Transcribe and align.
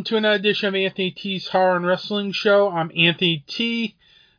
Welcome 0.00 0.12
to 0.12 0.16
another 0.16 0.36
edition 0.36 0.68
of 0.68 0.74
Anthony 0.76 1.10
T's 1.10 1.48
Horror 1.48 1.76
and 1.76 1.84
Wrestling 1.84 2.32
Show. 2.32 2.70
I'm 2.70 2.90
Anthony 2.96 3.44
T. 3.46 3.96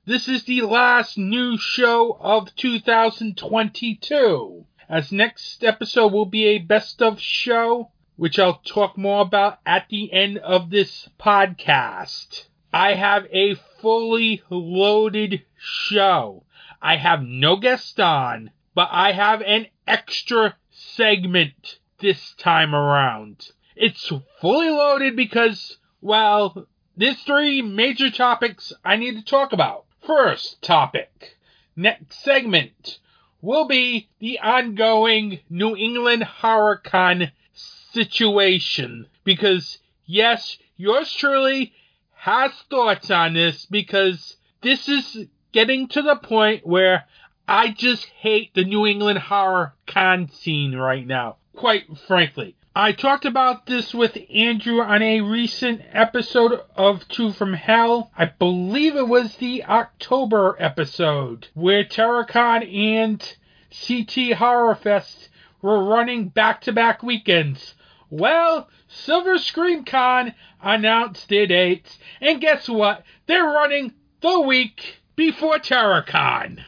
This 0.07 0.27
is 0.27 0.43
the 0.43 0.63
last 0.63 1.19
new 1.19 1.55
show 1.55 2.17
of 2.19 2.55
2022. 2.55 4.65
As 4.89 5.11
next 5.11 5.63
episode 5.63 6.13
will 6.13 6.25
be 6.25 6.45
a 6.45 6.57
best 6.57 7.03
of 7.03 7.21
show, 7.21 7.91
which 8.15 8.39
I'll 8.39 8.59
talk 8.65 8.97
more 8.97 9.21
about 9.21 9.59
at 9.63 9.87
the 9.89 10.11
end 10.11 10.39
of 10.39 10.71
this 10.71 11.07
podcast. 11.19 12.45
I 12.73 12.95
have 12.95 13.27
a 13.31 13.53
fully 13.53 14.41
loaded 14.49 15.43
show. 15.59 16.43
I 16.81 16.97
have 16.97 17.21
no 17.21 17.57
guest 17.57 17.99
on, 17.99 18.49
but 18.73 18.89
I 18.91 19.11
have 19.11 19.43
an 19.43 19.67
extra 19.85 20.55
segment 20.71 21.77
this 21.99 22.33
time 22.39 22.73
around. 22.73 23.51
It's 23.75 24.11
fully 24.39 24.69
loaded 24.69 25.15
because, 25.15 25.77
well, 26.01 26.67
there's 26.97 27.21
three 27.23 27.61
major 27.61 28.09
topics 28.09 28.73
I 28.83 28.97
need 28.97 29.15
to 29.15 29.23
talk 29.23 29.53
about. 29.53 29.85
First 30.05 30.61
topic, 30.61 31.37
next 31.75 32.21
segment, 32.23 32.99
will 33.41 33.65
be 33.65 34.09
the 34.19 34.39
ongoing 34.39 35.39
New 35.49 35.75
England 35.75 36.23
HorrorCon 36.23 37.31
situation. 37.53 39.07
Because, 39.23 39.79
yes, 40.05 40.57
yours 40.77 41.11
truly 41.13 41.73
has 42.13 42.51
thoughts 42.69 43.09
on 43.09 43.33
this 43.33 43.65
because 43.65 44.37
this 44.61 44.87
is 44.87 45.25
getting 45.51 45.87
to 45.87 46.01
the 46.01 46.15
point 46.15 46.65
where 46.65 47.05
I 47.47 47.71
just 47.71 48.05
hate 48.05 48.53
the 48.53 48.63
New 48.63 48.85
England 48.85 49.19
horror 49.19 49.73
con 49.87 50.29
scene 50.29 50.75
right 50.75 51.05
now, 51.05 51.37
quite 51.55 51.85
frankly. 52.07 52.55
I 52.73 52.93
talked 52.93 53.25
about 53.25 53.65
this 53.65 53.93
with 53.93 54.17
Andrew 54.33 54.79
on 54.79 55.01
a 55.01 55.19
recent 55.19 55.81
episode 55.91 56.61
of 56.73 57.05
Two 57.09 57.33
from 57.33 57.51
Hell. 57.51 58.09
I 58.17 58.23
believe 58.23 58.95
it 58.95 59.09
was 59.09 59.35
the 59.35 59.65
October 59.65 60.55
episode 60.57 61.49
where 61.53 61.83
TerrorCon 61.83 62.73
and 62.73 63.37
CT 63.69 64.37
Horror 64.37 64.75
Fest 64.75 65.27
were 65.61 65.83
running 65.83 66.29
back 66.29 66.61
to 66.61 66.71
back 66.71 67.03
weekends. 67.03 67.75
Well, 68.09 68.69
Silver 68.87 69.37
Scream 69.37 69.83
Con 69.83 70.33
announced 70.61 71.27
their 71.27 71.47
dates, 71.47 71.99
and 72.21 72.39
guess 72.39 72.69
what? 72.69 73.03
They're 73.27 73.43
running 73.43 73.95
the 74.21 74.39
week 74.39 75.01
before 75.17 75.57
TerrorCon. 75.59 76.63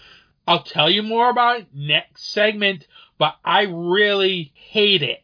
I'll 0.45 0.63
tell 0.63 0.89
you 0.89 1.01
more 1.01 1.29
about 1.29 1.61
it 1.61 1.67
next 1.73 2.25
segment, 2.33 2.87
but 3.17 3.37
I 3.45 3.61
really 3.61 4.51
hate 4.53 5.01
it 5.01 5.22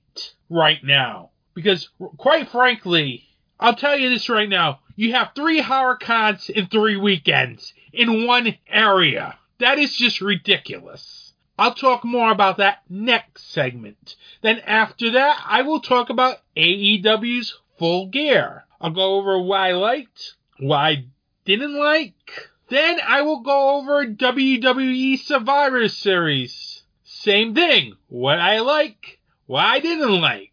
right 0.49 0.83
now. 0.83 1.31
Because, 1.53 1.89
quite 2.17 2.49
frankly, 2.49 3.27
I'll 3.59 3.75
tell 3.75 3.97
you 3.97 4.09
this 4.09 4.29
right 4.29 4.49
now. 4.49 4.79
You 4.95 5.13
have 5.13 5.31
three 5.35 5.61
horror 5.61 5.97
cons 5.97 6.49
in 6.49 6.67
three 6.67 6.97
weekends 6.97 7.73
in 7.93 8.25
one 8.25 8.55
area. 8.67 9.37
That 9.59 9.79
is 9.79 9.95
just 9.95 10.21
ridiculous. 10.21 11.33
I'll 11.57 11.73
talk 11.73 12.05
more 12.05 12.31
about 12.31 12.57
that 12.57 12.83
next 12.89 13.51
segment. 13.51 14.15
Then 14.41 14.59
after 14.59 15.11
that, 15.11 15.43
I 15.45 15.63
will 15.63 15.81
talk 15.81 16.09
about 16.09 16.37
AEW's 16.55 17.59
Full 17.77 18.07
Gear. 18.07 18.63
I'll 18.79 18.91
go 18.91 19.15
over 19.15 19.41
what 19.41 19.59
I 19.59 19.71
liked, 19.73 20.35
what 20.57 20.77
I 20.77 21.05
didn't 21.43 21.77
like. 21.77 22.49
Then 22.69 22.99
I 23.05 23.23
will 23.23 23.41
go 23.41 23.77
over 23.77 24.05
WWE 24.05 25.19
Survivor 25.19 25.89
Series. 25.89 26.83
Same 27.03 27.53
thing. 27.53 27.97
What 28.07 28.39
I 28.39 28.59
like, 28.59 29.18
what 29.49 29.65
I 29.65 29.79
didn't 29.79 30.21
like. 30.21 30.51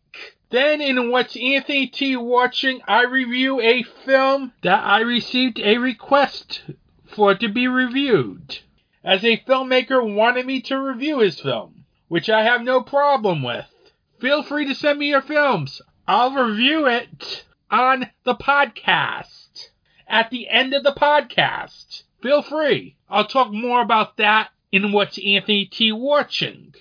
Then 0.48 0.80
in 0.80 1.10
What's 1.10 1.36
Anthony 1.36 1.86
T 1.86 2.16
Watching, 2.16 2.80
I 2.88 3.02
review 3.02 3.60
a 3.60 3.82
film 3.82 4.54
that 4.62 4.82
I 4.82 5.00
received 5.00 5.58
a 5.58 5.76
request 5.76 6.62
for 7.04 7.34
to 7.34 7.46
be 7.46 7.68
reviewed. 7.68 8.60
As 9.04 9.22
a 9.22 9.36
filmmaker 9.36 10.02
wanted 10.14 10.46
me 10.46 10.62
to 10.62 10.80
review 10.80 11.18
his 11.18 11.38
film, 11.38 11.84
which 12.08 12.30
I 12.30 12.44
have 12.44 12.62
no 12.62 12.80
problem 12.80 13.42
with. 13.42 13.66
Feel 14.18 14.42
free 14.42 14.66
to 14.66 14.74
send 14.74 14.98
me 14.98 15.08
your 15.08 15.20
films. 15.20 15.82
I'll 16.08 16.32
review 16.32 16.86
it 16.86 17.44
on 17.70 18.08
the 18.24 18.34
podcast. 18.34 19.68
At 20.08 20.30
the 20.30 20.48
end 20.48 20.72
of 20.72 20.84
the 20.84 20.92
podcast. 20.92 22.04
Feel 22.22 22.40
free. 22.40 22.96
I'll 23.10 23.26
talk 23.26 23.52
more 23.52 23.82
about 23.82 24.16
that 24.16 24.52
in 24.72 24.92
What's 24.92 25.18
Anthony 25.18 25.66
T 25.66 25.92
Watching. 25.92 26.74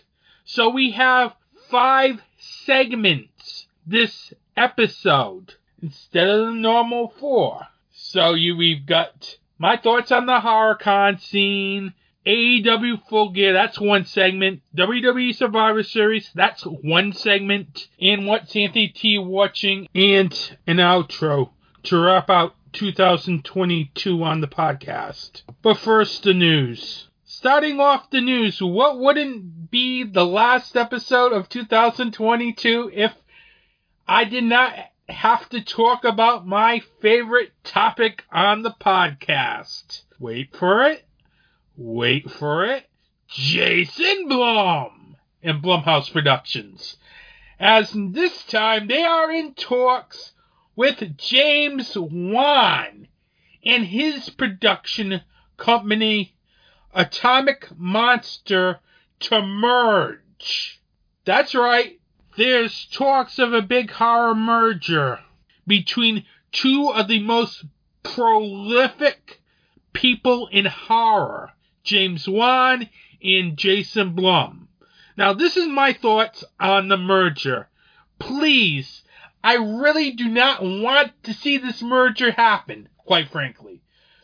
So 0.45 0.69
we 0.69 0.91
have 0.91 1.33
five 1.75 2.21
segments 2.39 3.67
this 3.85 4.33
episode 4.55 5.55
instead 5.83 6.25
of 6.25 6.45
the 6.45 6.53
normal 6.53 7.13
four. 7.19 7.67
So 7.91 8.33
you 8.33 8.55
we've 8.55 8.85
got 8.85 9.35
my 9.57 9.75
thoughts 9.75 10.09
on 10.09 10.25
the 10.25 10.39
horror 10.39 10.75
con 10.75 11.19
scene, 11.19 11.93
AEW 12.25 13.05
Full 13.09 13.31
Gear, 13.31 13.51
that's 13.51 13.77
one 13.77 14.05
segment. 14.05 14.61
WWE 14.77 15.35
Survivor 15.35 15.83
Series, 15.83 16.31
that's 16.33 16.63
one 16.63 17.11
segment. 17.11 17.89
And 17.99 18.25
what's 18.25 18.55
Anthony 18.55 18.87
T 18.87 19.17
watching, 19.17 19.89
and 19.93 20.57
an 20.65 20.77
outro 20.77 21.49
to 21.83 21.99
wrap 21.99 22.29
out 22.29 22.55
2022 22.71 24.23
on 24.23 24.39
the 24.39 24.47
podcast. 24.47 25.41
But 25.61 25.77
first, 25.77 26.23
the 26.23 26.33
news. 26.33 27.09
Starting 27.37 27.81
off 27.81 28.09
the 28.11 28.21
news, 28.21 28.61
what 28.61 28.97
wouldn't 28.97 29.69
be 29.69 30.03
the 30.03 30.25
last 30.25 30.77
episode 30.77 31.33
of 31.33 31.49
2022 31.49 32.89
if 32.93 33.13
I 34.07 34.23
did 34.23 34.45
not 34.45 34.73
have 35.09 35.49
to 35.49 35.59
talk 35.61 36.05
about 36.05 36.47
my 36.47 36.81
favorite 37.01 37.51
topic 37.65 38.23
on 38.31 38.61
the 38.61 38.71
podcast? 38.71 40.03
Wait 40.17 40.55
for 40.55 40.83
it. 40.87 41.05
Wait 41.75 42.31
for 42.31 42.63
it. 42.67 42.85
Jason 43.27 44.29
Blum 44.29 45.17
and 45.43 45.61
Blumhouse 45.61 46.09
Productions. 46.09 46.95
As 47.59 47.91
this 47.93 48.45
time 48.45 48.87
they 48.87 49.03
are 49.03 49.29
in 49.29 49.55
talks 49.55 50.31
with 50.77 51.17
James 51.17 51.97
Wan 51.97 53.09
and 53.61 53.85
his 53.85 54.29
production 54.29 55.19
company 55.57 56.34
Atomic 56.95 57.67
Monster 57.77 58.79
to 59.19 59.41
merge. 59.41 60.81
That's 61.25 61.53
right, 61.53 61.99
there's 62.37 62.85
talks 62.85 63.37
of 63.37 63.53
a 63.53 63.61
big 63.61 63.91
horror 63.91 64.33
merger 64.33 65.19
between 65.67 66.25
two 66.53 66.91
of 66.93 67.09
the 67.09 67.19
most 67.19 67.65
prolific 68.01 69.41
people 69.91 70.47
in 70.47 70.65
horror, 70.65 71.51
James 71.83 72.29
Wan 72.29 72.89
and 73.21 73.57
Jason 73.57 74.13
Blum. 74.13 74.69
Now, 75.17 75.33
this 75.33 75.57
is 75.57 75.67
my 75.67 75.91
thoughts 75.91 76.45
on 76.59 76.87
the 76.87 76.97
merger. 76.97 77.67
Please, 78.19 79.03
I 79.43 79.55
really 79.55 80.11
do 80.11 80.29
not 80.29 80.63
want 80.63 81.11
to 81.23 81.33
see 81.33 81.57
this 81.57 81.81
merger 81.81 82.31
happen, 82.31 82.87
quite 82.97 83.29
frankly. 83.29 83.81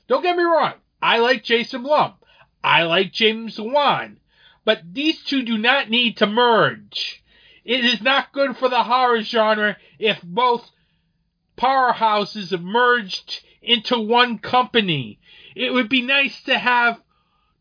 Don't 0.08 0.24
get 0.24 0.38
me 0.38 0.44
wrong, 0.44 0.76
I 1.02 1.20
like 1.20 1.44
Jason 1.44 1.84
Blum. 1.84 2.14
I 2.64 2.84
like 2.84 3.12
James 3.12 3.60
Wan. 3.60 4.20
But 4.64 4.94
these 4.94 5.24
two 5.24 5.44
do 5.44 5.58
not 5.58 5.90
need 5.90 6.18
to 6.18 6.28
merge. 6.28 7.24
It 7.64 7.84
is 7.84 8.02
not 8.02 8.34
good 8.34 8.58
for 8.58 8.70
the 8.70 8.84
horror 8.84 9.22
genre 9.22 9.78
if 10.00 10.22
both 10.24 10.70
powerhouses 11.58 12.60
merged 12.60 13.44
into 13.62 14.00
one 14.00 14.40
company. 14.40 15.20
It 15.56 15.72
would 15.72 15.90
be 15.90 16.02
nice 16.02 16.42
to 16.44 16.58
have 16.58 17.02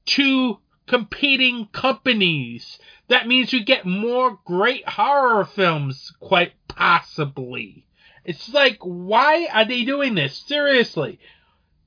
two 0.06 0.58
competing 0.86 1.68
companies. 1.72 2.78
That 3.08 3.26
means 3.26 3.52
we 3.52 3.62
get 3.62 3.84
more 3.86 4.38
great 4.44 4.88
horror 4.88 5.44
films, 5.44 6.12
quite 6.20 6.52
possibly. 6.68 7.84
It's 8.24 8.52
like, 8.52 8.78
why 8.80 9.48
are 9.52 9.64
they 9.64 9.84
doing 9.84 10.14
this? 10.14 10.36
Seriously. 10.36 11.18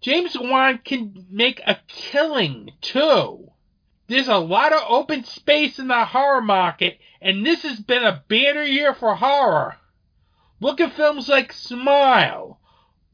James 0.03 0.37
Wan 0.37 0.79
can 0.83 1.25
make 1.31 1.61
a 1.65 1.77
killing, 1.87 2.71
too. 2.81 3.49
There's 4.07 4.27
a 4.27 4.37
lot 4.37 4.73
of 4.73 4.83
open 4.89 5.23
space 5.23 5.79
in 5.79 5.87
the 5.87 6.03
horror 6.03 6.41
market, 6.41 6.99
and 7.21 7.45
this 7.45 7.63
has 7.63 7.79
been 7.79 8.03
a 8.03 8.21
banner 8.27 8.63
year 8.63 8.93
for 8.93 9.15
horror. 9.15 9.77
Look 10.59 10.81
at 10.81 10.93
films 10.93 11.29
like 11.29 11.53
Smile. 11.53 12.59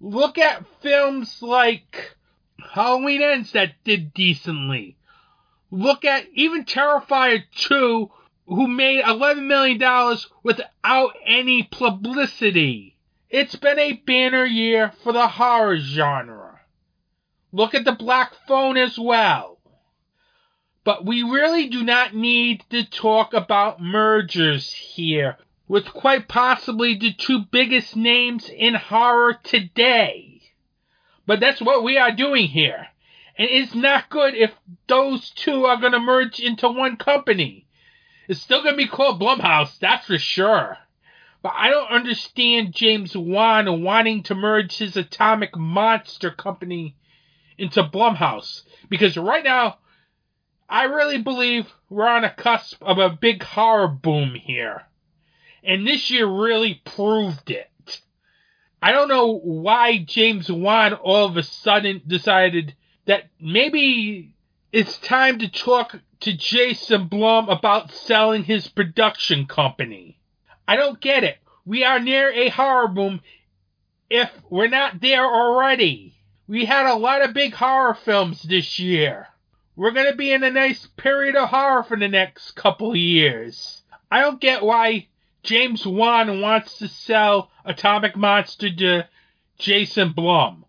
Look 0.02 0.40
at 0.40 0.66
films 0.82 1.44
like 1.44 2.16
Halloween 2.74 3.22
Ends 3.22 3.52
that 3.52 3.76
did 3.84 4.12
decently. 4.16 4.98
Look 5.70 6.04
at 6.06 6.26
even 6.34 6.66
Terrifier 6.66 7.44
2, 7.68 8.10
who 8.48 8.68
made 8.68 9.04
$11 9.04 9.46
million 9.46 10.18
without 10.42 11.14
any 11.24 11.62
publicity. 11.62 12.96
It's 13.30 13.56
been 13.56 13.78
a 13.78 13.94
banner 13.94 14.46
year 14.46 14.92
for 15.04 15.14
the 15.14 15.28
horror 15.28 15.78
genre. 15.78 16.39
Look 17.52 17.74
at 17.74 17.84
the 17.86 17.92
Black 17.92 18.34
Phone 18.48 18.78
as 18.78 18.98
well. 18.98 19.58
But 20.84 21.06
we 21.06 21.24
really 21.24 21.68
do 21.70 21.84
not 21.84 22.16
need 22.16 22.64
to 22.70 22.84
talk 22.84 23.34
about 23.34 23.82
mergers 23.82 24.72
here. 24.72 25.38
with 25.70 25.86
quite 25.86 26.28
possibly 26.28 26.98
the 26.98 27.14
two 27.14 27.46
biggest 27.52 27.96
names 27.96 28.50
in 28.50 28.74
horror 28.74 29.36
today. 29.44 30.42
But 31.28 31.40
that's 31.40 31.62
what 31.62 31.84
we 31.84 31.98
are 31.98 32.12
doing 32.12 32.48
here. 32.48 32.88
And 33.38 33.48
it's 33.50 33.76
not 33.76 34.10
good 34.10 34.34
if 34.34 34.52
those 34.88 35.30
two 35.30 35.66
are 35.66 35.78
going 35.78 35.94
to 35.94 36.00
merge 36.00 36.40
into 36.40 36.68
one 36.68 36.98
company. 36.98 37.68
It's 38.28 38.42
still 38.42 38.64
going 38.64 38.74
to 38.74 38.78
be 38.78 38.88
called 38.88 39.22
Blumhouse, 39.22 39.78
that's 39.80 40.08
for 40.08 40.18
sure. 40.18 40.78
But 41.42 41.54
I 41.56 41.70
don't 41.70 41.92
understand 41.92 42.74
James 42.74 43.16
Wan 43.16 43.84
wanting 43.84 44.24
to 44.24 44.36
merge 44.36 44.78
his 44.78 44.98
Atomic 44.98 45.56
Monster 45.56 46.32
company 46.32 46.96
into 47.60 47.84
Blumhouse. 47.84 48.64
Because 48.90 49.18
right 49.18 49.44
now, 49.44 49.78
I 50.68 50.84
really 50.84 51.22
believe 51.22 51.68
we're 51.90 52.08
on 52.08 52.24
a 52.24 52.34
cusp 52.34 52.82
of 52.82 52.98
a 52.98 53.10
big 53.10 53.44
horror 53.44 53.88
boom 53.88 54.36
here. 54.36 54.84
And 55.64 55.86
this 55.86 56.10
year 56.10 56.28
really 56.28 56.82
proved 56.86 57.52
it. 57.52 57.70
I 58.82 58.92
don't 58.92 59.10
know 59.10 59.38
why 59.38 59.98
James 59.98 60.50
Wan 60.50 60.94
all 60.94 61.26
of 61.26 61.36
a 61.36 61.44
sudden 61.44 62.02
decided 62.08 62.76
that 63.08 63.30
maybe 63.42 64.36
it's 64.72 64.98
time 65.00 65.40
to 65.40 65.50
talk 65.50 65.96
to 66.22 66.34
Jason 66.34 67.08
Blum 67.08 67.50
about 67.50 67.92
selling 67.92 68.44
his 68.44 68.68
production 68.68 69.48
company. 69.48 70.20
I 70.68 70.76
don't 70.76 71.02
get 71.02 71.24
it. 71.24 71.38
We 71.66 71.84
are 71.84 72.00
near 72.00 72.32
a 72.32 72.50
horror 72.50 72.88
boom 72.88 73.22
if 74.10 74.30
we're 74.50 74.68
not 74.68 75.02
there 75.02 75.26
already. 75.26 76.19
We 76.50 76.66
had 76.66 76.88
a 76.88 76.96
lot 76.96 77.22
of 77.22 77.36
big 77.36 77.54
horror 77.54 77.94
films 77.94 78.42
this 78.42 78.80
year. 78.80 79.28
We're 79.76 79.92
going 79.92 80.10
to 80.10 80.18
be 80.18 80.34
in 80.34 80.44
a 80.44 80.50
nice 80.50 80.88
period 80.98 81.36
of 81.36 81.50
horror 81.50 81.84
for 81.84 81.96
the 81.96 82.08
next 82.08 82.54
couple 82.54 82.96
years. 82.96 83.84
I 84.10 84.22
don't 84.22 84.42
get 84.42 84.64
why 84.64 85.10
James 85.44 85.86
Wan 85.86 86.42
wants 86.42 86.80
to 86.80 86.88
sell 86.88 87.52
Atomic 87.64 88.18
Monster 88.18 88.76
to 88.78 89.08
Jason 89.60 90.14
Blum. 90.14 90.66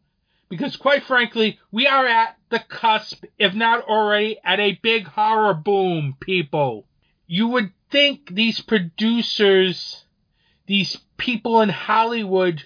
Because 0.50 0.76
quite 0.76 1.04
frankly, 1.04 1.58
we 1.72 1.86
are 1.86 2.06
at 2.06 2.36
the 2.50 2.58
cusp, 2.58 3.24
if 3.38 3.54
not 3.54 3.82
already, 3.84 4.36
at 4.44 4.60
a 4.60 4.78
big 4.82 5.06
horror 5.06 5.54
boom, 5.54 6.14
people. 6.20 6.84
You 7.26 7.48
would 7.48 7.72
think 7.90 8.34
these 8.34 8.60
producers, 8.60 10.04
these 10.66 10.98
people 11.16 11.62
in 11.62 11.70
Hollywood, 11.70 12.64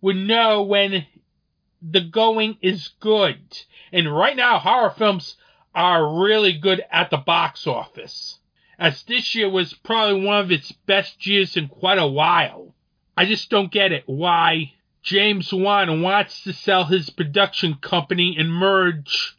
would 0.00 0.16
know 0.16 0.62
when 0.62 1.04
the 1.82 2.00
going 2.00 2.56
is 2.60 2.90
good. 3.00 3.38
And 3.92 4.14
right 4.14 4.36
now, 4.36 4.58
horror 4.58 4.90
films 4.90 5.36
are 5.74 6.20
really 6.20 6.52
good 6.52 6.82
at 6.90 7.10
the 7.10 7.16
box 7.16 7.66
office 7.66 8.38
as 8.78 9.02
this 9.02 9.34
year 9.34 9.50
was 9.50 9.74
probably 9.74 10.24
one 10.24 10.38
of 10.38 10.52
its 10.52 10.70
best 10.70 11.26
years 11.26 11.56
in 11.56 11.68
quite 11.68 11.98
a 11.98 12.06
while. 12.06 12.74
I 13.16 13.24
just 13.24 13.50
don't 13.50 13.72
get 13.72 13.90
it 13.90 14.04
why 14.06 14.74
James 15.02 15.52
Wan 15.52 16.00
wants 16.00 16.44
to 16.44 16.52
sell 16.52 16.84
his 16.84 17.10
production 17.10 17.74
company 17.74 18.36
and 18.38 18.52
merge 18.52 19.36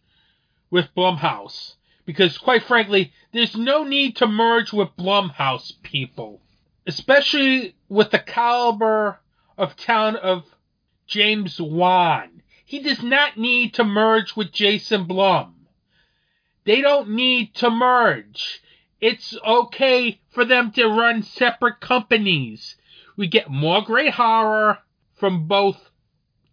with 0.69 0.93
Blumhouse. 0.95 1.75
Because 2.05 2.37
quite 2.37 2.63
frankly, 2.63 3.13
there's 3.31 3.55
no 3.55 3.83
need 3.83 4.17
to 4.17 4.27
merge 4.27 4.73
with 4.73 4.89
Blumhouse 4.97 5.71
people. 5.83 6.41
Especially 6.85 7.75
with 7.87 8.11
the 8.11 8.19
caliber 8.19 9.19
of 9.57 9.77
talent 9.77 10.17
of 10.17 10.43
James 11.09 11.59
Wan. 11.59 12.41
He 12.63 12.79
does 12.79 13.03
not 13.03 13.37
need 13.37 13.73
to 13.73 13.83
merge 13.83 14.35
with 14.35 14.53
Jason 14.53 15.03
Blum. 15.03 15.55
They 16.65 16.81
don't 16.81 17.09
need 17.09 17.55
to 17.55 17.69
merge 17.69 18.61
it's 19.01 19.37
okay 19.45 20.19
for 20.29 20.43
them 20.45 20.71
to 20.71 20.87
run 20.87 21.23
separate 21.23 21.79
companies. 21.79 22.75
We 23.15 23.27
get 23.27 23.49
more 23.49 23.81
great 23.81 24.13
horror 24.13 24.79
from 25.15 25.47
both 25.47 25.77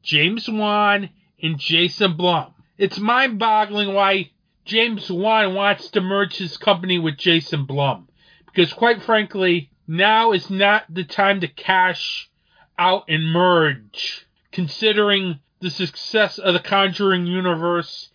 James 0.03 0.49
Wan 0.49 1.11
and 1.43 1.59
Jason 1.59 2.17
Blum. 2.17 2.55
It's 2.79 2.99
mind 2.99 3.39
boggling 3.39 3.95
why 3.95 4.31
James 4.65 5.11
Wan 5.11 5.55
wants 5.55 5.91
to 5.91 6.01
merge 6.01 6.37
his 6.37 6.57
company 6.57 6.99
with 6.99 7.17
Jason 7.17 7.65
Blum. 7.65 8.09
Because 8.47 8.73
quite 8.73 9.03
frankly, 9.03 9.71
now 9.89 10.33
is 10.33 10.49
not 10.51 10.85
the 10.89 11.05
time 11.05 11.41
to 11.41 11.49
cash 11.49 12.31
out 12.79 13.05
and 13.09 13.25
merge, 13.25 14.26
considering 14.57 15.39
the 15.61 15.69
success 15.69 16.39
of 16.39 16.55
the 16.55 16.61
Conjuring 16.61 17.27
universe 17.27 18.09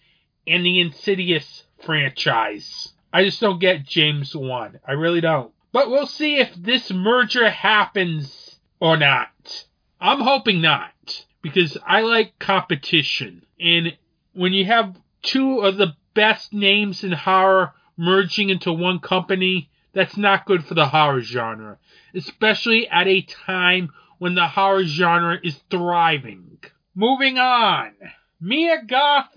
and 0.48 0.66
the 0.66 0.80
Insidious 0.80 1.66
franchise. 1.86 2.94
I 3.14 3.24
just 3.24 3.40
don't 3.40 3.62
get 3.62 3.86
James 3.86 4.36
Wan. 4.36 4.80
I 4.88 4.94
really 4.94 5.22
don't. 5.22 5.52
But 5.72 5.92
we'll 5.92 6.08
see 6.08 6.38
if 6.38 6.52
this 6.56 6.92
merger 6.92 7.48
happens 7.48 8.60
or 8.80 8.98
not. 8.98 9.68
I'm 10.00 10.22
hoping 10.22 10.62
not 10.62 11.26
because 11.44 11.77
I 11.86 12.01
like 12.01 12.39
competition. 12.39 13.46
And 13.60 13.96
when 14.34 14.51
you 14.51 14.65
have 14.65 14.98
two 15.22 15.60
of 15.60 15.77
the 15.77 15.94
best 16.15 16.54
names 16.54 17.04
in 17.04 17.12
horror 17.12 17.74
merging 17.98 18.50
into 18.50 18.74
one 18.74 18.98
company, 18.98 19.70
that's 19.94 20.18
not 20.18 20.48
good 20.48 20.65
for 20.65 20.74
the 20.74 20.88
horror 20.88 21.22
genre, 21.22 21.77
especially 22.15 22.88
at 22.88 23.06
a 23.06 23.22
time 23.22 23.92
when 24.22 24.36
the 24.36 24.48
horror 24.48 24.84
genre 24.84 25.40
is 25.44 25.60
thriving. 25.72 26.60
Moving 26.94 27.40
on. 27.40 27.92
Mia 28.40 28.84
Goth 28.86 29.36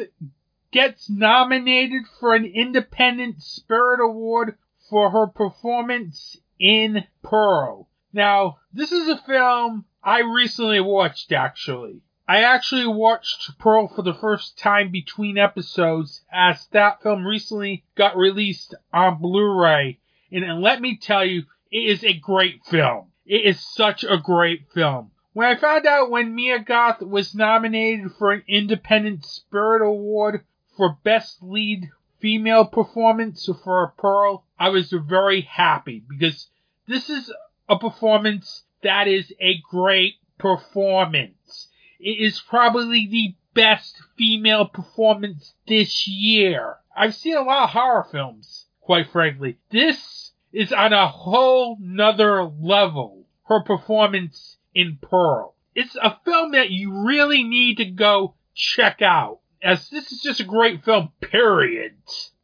gets 0.72 1.08
nominated 1.08 2.02
for 2.20 2.34
an 2.34 2.44
Independent 2.44 3.42
Spirit 3.42 4.04
Award 4.04 4.58
for 4.90 5.08
her 5.08 5.26
performance 5.26 6.36
in 6.60 7.02
Pearl. 7.22 7.88
Now, 8.12 8.58
this 8.74 8.92
is 8.92 9.08
a 9.08 9.16
film 9.16 9.86
I 10.02 10.20
recently 10.20 10.80
watched 10.80 11.32
actually. 11.32 12.02
I 12.28 12.42
actually 12.42 12.86
watched 12.86 13.58
Pearl 13.58 13.88
for 13.88 14.02
the 14.02 14.12
first 14.12 14.58
time 14.58 14.90
between 14.90 15.38
episodes 15.38 16.20
as 16.30 16.66
that 16.72 17.02
film 17.02 17.26
recently 17.26 17.84
got 17.96 18.18
released 18.18 18.74
on 18.92 19.18
Blu-ray. 19.18 19.98
And 20.30 20.60
let 20.60 20.82
me 20.82 20.98
tell 20.98 21.24
you, 21.24 21.44
it 21.72 21.88
is 21.88 22.04
a 22.04 22.12
great 22.12 22.62
film. 22.66 23.12
It 23.26 23.46
is 23.46 23.60
such 23.60 24.04
a 24.04 24.18
great 24.18 24.70
film. 24.72 25.10
When 25.32 25.48
I 25.48 25.56
found 25.56 25.86
out 25.86 26.10
when 26.10 26.34
Mia 26.34 26.58
Goth 26.60 27.00
was 27.00 27.34
nominated 27.34 28.12
for 28.12 28.32
an 28.32 28.44
Independent 28.46 29.24
Spirit 29.24 29.82
Award 29.82 30.44
for 30.76 30.98
Best 31.02 31.42
Lead 31.42 31.90
Female 32.20 32.64
Performance 32.64 33.48
for 33.64 33.82
a 33.82 33.90
Pearl, 34.00 34.44
I 34.58 34.68
was 34.68 34.92
very 34.92 35.40
happy 35.40 36.04
because 36.08 36.48
this 36.86 37.10
is 37.10 37.32
a 37.68 37.78
performance 37.78 38.64
that 38.82 39.08
is 39.08 39.32
a 39.40 39.60
great 39.70 40.14
performance. 40.38 41.68
It 41.98 42.18
is 42.20 42.40
probably 42.40 43.06
the 43.06 43.34
best 43.54 44.00
female 44.16 44.66
performance 44.66 45.54
this 45.66 46.06
year. 46.06 46.76
I've 46.94 47.14
seen 47.14 47.36
a 47.36 47.42
lot 47.42 47.64
of 47.64 47.70
horror 47.70 48.06
films, 48.10 48.66
quite 48.80 49.10
frankly. 49.10 49.58
This 49.70 50.23
is 50.54 50.72
on 50.72 50.92
a 50.92 51.08
whole 51.08 51.76
nother 51.80 52.44
level. 52.44 53.26
Her 53.46 53.62
performance 53.62 54.56
in 54.74 54.98
Pearl. 55.02 55.54
It's 55.74 55.96
a 55.96 56.16
film 56.24 56.52
that 56.52 56.70
you 56.70 57.06
really 57.06 57.42
need 57.42 57.76
to 57.78 57.84
go 57.84 58.34
check 58.54 59.02
out 59.02 59.40
as 59.64 59.88
this 59.88 60.12
is 60.12 60.20
just 60.20 60.40
a 60.40 60.44
great 60.44 60.84
film, 60.84 61.10
period. 61.20 61.94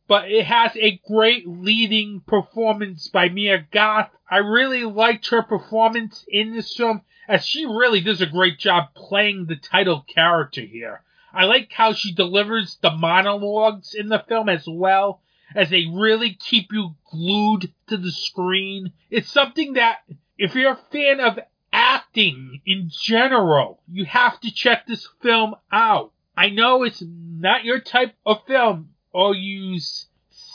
But 0.08 0.30
it 0.30 0.46
has 0.46 0.72
a 0.76 1.00
great 1.06 1.46
leading 1.46 2.22
performance 2.26 3.08
by 3.08 3.28
Mia 3.28 3.66
Goth. 3.70 4.10
I 4.28 4.38
really 4.38 4.84
liked 4.84 5.28
her 5.28 5.42
performance 5.42 6.24
in 6.26 6.52
this 6.52 6.74
film, 6.74 7.02
as 7.28 7.46
she 7.46 7.64
really 7.66 8.00
does 8.00 8.20
a 8.20 8.26
great 8.26 8.58
job 8.58 8.94
playing 8.94 9.46
the 9.46 9.56
title 9.56 10.04
character 10.12 10.62
here. 10.62 11.02
I 11.32 11.44
like 11.44 11.70
how 11.72 11.92
she 11.92 12.12
delivers 12.12 12.78
the 12.82 12.90
monologues 12.90 13.94
in 13.94 14.08
the 14.08 14.24
film 14.26 14.48
as 14.48 14.66
well, 14.66 15.20
as 15.54 15.70
they 15.70 15.86
really 15.92 16.34
keep 16.34 16.72
you 16.72 16.94
glued 17.10 17.72
to 17.88 17.96
the 17.96 18.12
screen. 18.12 18.92
It's 19.10 19.30
something 19.30 19.74
that, 19.74 19.98
if 20.38 20.54
you're 20.54 20.72
a 20.72 20.80
fan 20.92 21.20
of 21.20 21.38
acting 21.72 22.60
in 22.66 22.90
general, 22.90 23.80
you 23.90 24.04
have 24.04 24.40
to 24.40 24.52
check 24.52 24.86
this 24.86 25.08
film 25.22 25.54
out. 25.70 26.12
I 26.36 26.50
know 26.50 26.84
it's 26.84 27.02
not 27.06 27.64
your 27.64 27.80
type 27.80 28.14
of 28.24 28.44
film, 28.46 28.90
oh, 29.12 29.28
or 29.28 29.34
use 29.34 30.06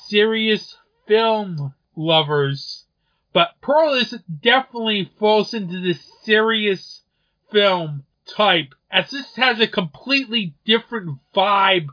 serious 0.07 0.77
film 1.07 1.73
lovers, 1.95 2.85
but 3.33 3.49
Pearl 3.61 3.93
is 3.95 4.17
definitely 4.41 5.11
falls 5.19 5.53
into 5.53 5.79
the 5.81 5.93
serious 6.23 7.01
film 7.51 8.03
type, 8.25 8.73
as 8.89 9.11
this 9.11 9.35
has 9.35 9.59
a 9.59 9.67
completely 9.67 10.55
different 10.65 11.19
vibe 11.35 11.87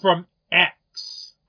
from 0.00 0.26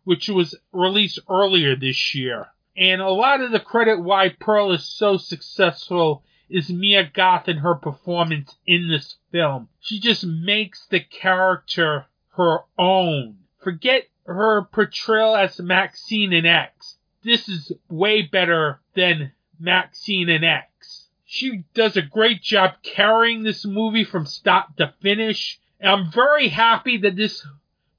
which 0.04 0.30
was 0.30 0.56
released 0.72 1.20
earlier 1.30 1.76
this 1.76 2.16
year. 2.16 2.48
And 2.76 3.02
a 3.02 3.10
lot 3.10 3.42
of 3.42 3.52
the 3.52 3.60
credit 3.60 4.02
why 4.02 4.30
Pearl 4.30 4.72
is 4.72 4.86
so 4.86 5.18
successful 5.18 6.24
is 6.50 6.70
Mia 6.70 7.04
Goth 7.04 7.48
and 7.48 7.60
her 7.60 7.76
performance 7.76 8.56
in 8.66 8.90
this 8.90 9.16
film. 9.32 9.70
She 9.80 10.00
just 10.00 10.26
makes 10.26 10.86
the 10.88 11.00
character 11.00 12.06
her 12.36 12.60
own. 12.78 13.38
Forget 13.64 14.08
her 14.26 14.64
portrayal 14.64 15.36
as 15.36 15.60
Maxine 15.60 16.34
in 16.34 16.46
X. 16.46 16.98
This 17.24 17.48
is 17.48 17.72
way 17.90 18.24
better 18.24 18.80
than 18.96 19.32
Maxine 19.60 20.30
in 20.30 20.44
X. 20.44 21.08
She 21.26 21.64
does 21.74 21.96
a 21.96 22.02
great 22.02 22.42
job 22.42 22.76
carrying 22.84 23.44
this 23.44 23.64
movie 23.64 24.04
from 24.04 24.26
start 24.26 24.76
to 24.78 24.94
finish. 25.02 25.60
And 25.80 25.92
I'm 25.92 26.12
very 26.12 26.50
happy 26.50 26.98
that 26.98 27.16
this 27.16 27.46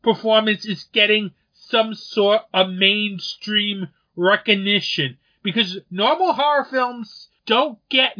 performance 0.02 0.66
is 0.66 0.84
getting 0.92 1.30
some 1.72 1.94
sort 1.94 2.42
of 2.52 2.68
mainstream 2.68 3.88
recognition 4.14 5.16
because 5.42 5.78
normal 5.90 6.34
horror 6.34 6.66
films 6.70 7.30
don't 7.46 7.78
get 7.88 8.18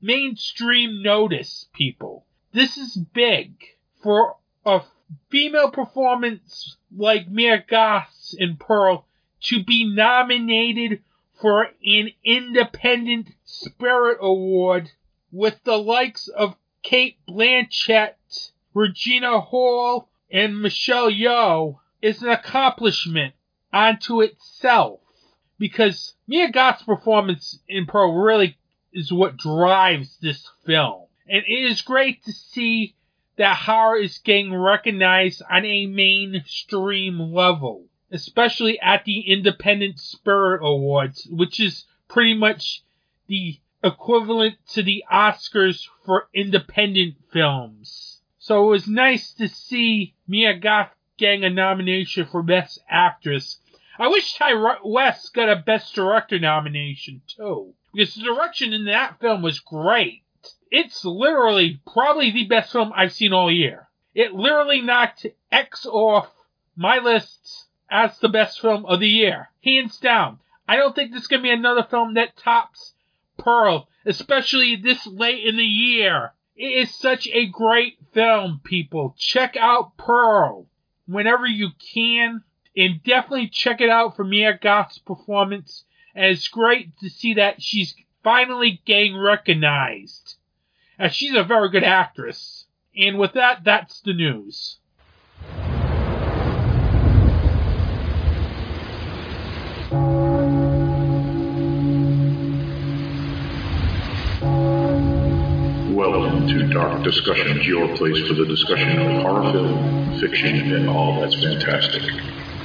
mainstream 0.00 1.02
notice, 1.02 1.66
people. 1.74 2.24
This 2.52 2.78
is 2.78 2.96
big 3.12 3.54
for 4.04 4.36
a 4.64 4.82
female 5.30 5.72
performance 5.72 6.76
like 6.96 7.28
Mia 7.28 7.64
Goth 7.68 8.34
in 8.38 8.56
Pearl 8.56 9.04
to 9.48 9.64
be 9.64 9.84
nominated 9.84 11.00
for 11.40 11.70
an 11.84 12.10
Independent 12.24 13.30
Spirit 13.44 14.18
Award 14.20 14.92
with 15.32 15.58
the 15.64 15.76
likes 15.76 16.28
of 16.28 16.54
Cate 16.84 17.16
Blanchett, 17.28 18.52
Regina 18.74 19.40
Hall, 19.40 20.08
and 20.30 20.62
Michelle 20.62 21.10
Yeoh 21.10 21.80
is 22.02 22.22
an 22.22 22.28
accomplishment 22.28 23.34
unto 23.72 24.20
itself 24.20 25.00
because 25.58 26.14
Mia 26.26 26.50
Goth's 26.50 26.82
performance 26.82 27.60
in 27.68 27.86
Pearl 27.86 28.14
really 28.14 28.58
is 28.92 29.12
what 29.12 29.36
drives 29.36 30.18
this 30.20 30.46
film. 30.66 31.06
And 31.28 31.44
it 31.46 31.70
is 31.70 31.80
great 31.80 32.24
to 32.24 32.32
see 32.32 32.96
that 33.36 33.56
horror 33.56 33.96
is 33.96 34.18
getting 34.18 34.54
recognized 34.54 35.42
on 35.48 35.64
a 35.64 35.86
mainstream 35.86 37.32
level, 37.32 37.86
especially 38.10 38.78
at 38.80 39.04
the 39.04 39.20
Independent 39.20 39.98
Spirit 39.98 40.60
Awards, 40.62 41.26
which 41.30 41.60
is 41.60 41.84
pretty 42.08 42.34
much 42.34 42.82
the 43.28 43.58
equivalent 43.82 44.56
to 44.72 44.82
the 44.82 45.04
Oscars 45.10 45.86
for 46.04 46.28
independent 46.34 47.14
films. 47.32 48.20
So 48.38 48.64
it 48.64 48.70
was 48.70 48.88
nice 48.88 49.32
to 49.34 49.48
see 49.48 50.14
Mia 50.26 50.58
Goth 50.58 50.90
getting 51.18 51.44
a 51.44 51.50
nomination 51.50 52.26
for 52.26 52.42
Best 52.42 52.80
Actress. 52.88 53.58
I 53.98 54.08
wish 54.08 54.34
Ti 54.34 54.54
West 54.84 55.34
got 55.34 55.48
a 55.48 55.56
Best 55.56 55.94
Director 55.94 56.38
nomination 56.38 57.22
too, 57.26 57.74
because 57.92 58.14
the 58.14 58.22
direction 58.22 58.72
in 58.72 58.86
that 58.86 59.20
film 59.20 59.42
was 59.42 59.60
great. 59.60 60.22
It's 60.70 61.04
literally 61.04 61.80
probably 61.92 62.30
the 62.30 62.46
best 62.46 62.72
film 62.72 62.92
I've 62.96 63.12
seen 63.12 63.32
all 63.32 63.52
year. 63.52 63.88
It 64.14 64.32
literally 64.32 64.80
knocked 64.80 65.26
X 65.50 65.86
off 65.86 66.32
my 66.74 66.98
list 66.98 67.66
as 67.90 68.18
the 68.18 68.28
best 68.28 68.60
film 68.60 68.86
of 68.86 69.00
the 69.00 69.08
year, 69.08 69.50
hands 69.62 69.98
down. 69.98 70.38
I 70.66 70.76
don't 70.76 70.94
think 70.94 71.10
there's 71.10 71.26
gonna 71.26 71.42
be 71.42 71.50
another 71.50 71.82
film 71.82 72.14
that 72.14 72.36
tops 72.36 72.94
Pearl, 73.36 73.88
especially 74.06 74.76
this 74.76 75.06
late 75.06 75.44
in 75.46 75.56
the 75.56 75.64
year. 75.64 76.32
It 76.56 76.72
is 76.72 76.94
such 76.94 77.28
a 77.28 77.46
great 77.46 77.98
film, 78.12 78.60
people. 78.64 79.14
Check 79.18 79.56
out 79.56 79.96
Pearl 79.96 80.66
whenever 81.12 81.46
you 81.46 81.70
can, 81.92 82.42
and 82.76 83.02
definitely 83.02 83.48
check 83.48 83.80
it 83.80 83.90
out 83.90 84.16
for 84.16 84.24
Mia 84.24 84.58
Goth's 84.60 84.98
performance. 84.98 85.84
And 86.14 86.26
it's 86.26 86.48
great 86.48 86.96
to 86.98 87.08
see 87.08 87.34
that 87.34 87.62
she's 87.62 87.94
finally 88.22 88.80
getting 88.84 89.16
recognized. 89.16 90.36
As 90.98 91.14
she's 91.14 91.34
a 91.34 91.42
very 91.42 91.70
good 91.70 91.84
actress. 91.84 92.66
And 92.96 93.18
with 93.18 93.32
that, 93.34 93.64
that's 93.64 94.00
the 94.00 94.12
news. 94.12 94.78
To 106.58 106.68
Dark 106.68 107.02
Discussions, 107.02 107.66
your 107.66 107.96
place 107.96 108.26
for 108.28 108.34
the 108.34 108.44
discussion 108.44 108.98
of 108.98 109.22
horror 109.22 109.52
film, 109.52 110.20
fiction, 110.20 110.74
and 110.74 110.88
all 110.88 111.20
that's 111.20 111.34
fantastic. 111.42 112.02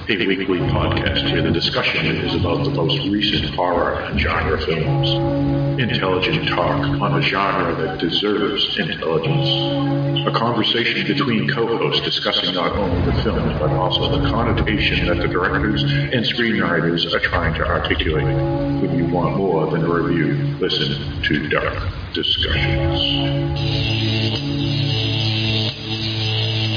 A 0.10 0.26
weekly 0.26 0.60
podcast 0.60 1.34
where 1.34 1.42
the 1.42 1.52
discussion 1.52 2.06
is 2.06 2.34
about 2.34 2.64
the 2.64 2.70
most 2.70 2.98
recent 3.10 3.54
horror 3.56 4.00
and 4.00 4.18
genre 4.18 4.58
films. 4.58 5.82
Intelligent 5.82 6.48
talk 6.48 6.80
on 7.02 7.20
a 7.20 7.22
genre 7.22 7.76
that 7.76 8.00
deserves 8.00 8.78
intelligence. 8.80 10.26
A 10.26 10.32
conversation 10.32 11.06
between 11.08 11.50
co-hosts 11.50 12.06
discussing 12.06 12.56
not 12.56 12.72
only 12.72 13.12
the 13.12 13.22
film, 13.22 13.60
but 13.60 13.72
also 13.74 14.22
the 14.22 14.30
connotation 14.30 15.08
that 15.08 15.18
the 15.18 15.28
directors 15.28 15.84
and 15.84 16.24
screenwriters 16.24 17.14
are 17.14 17.20
trying 17.20 17.54
to 17.56 17.68
articulate. 17.68 18.24
When 18.24 18.96
you 18.96 19.14
want 19.14 19.36
more 19.36 19.70
than 19.70 19.84
a 19.84 19.90
review, 19.90 20.56
listen 20.58 21.22
to 21.22 21.50
Dark 21.50 22.14
Discussions. 22.14 23.97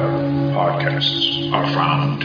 podcasts 0.52 1.54
are 1.54 1.74
found. 1.74 2.24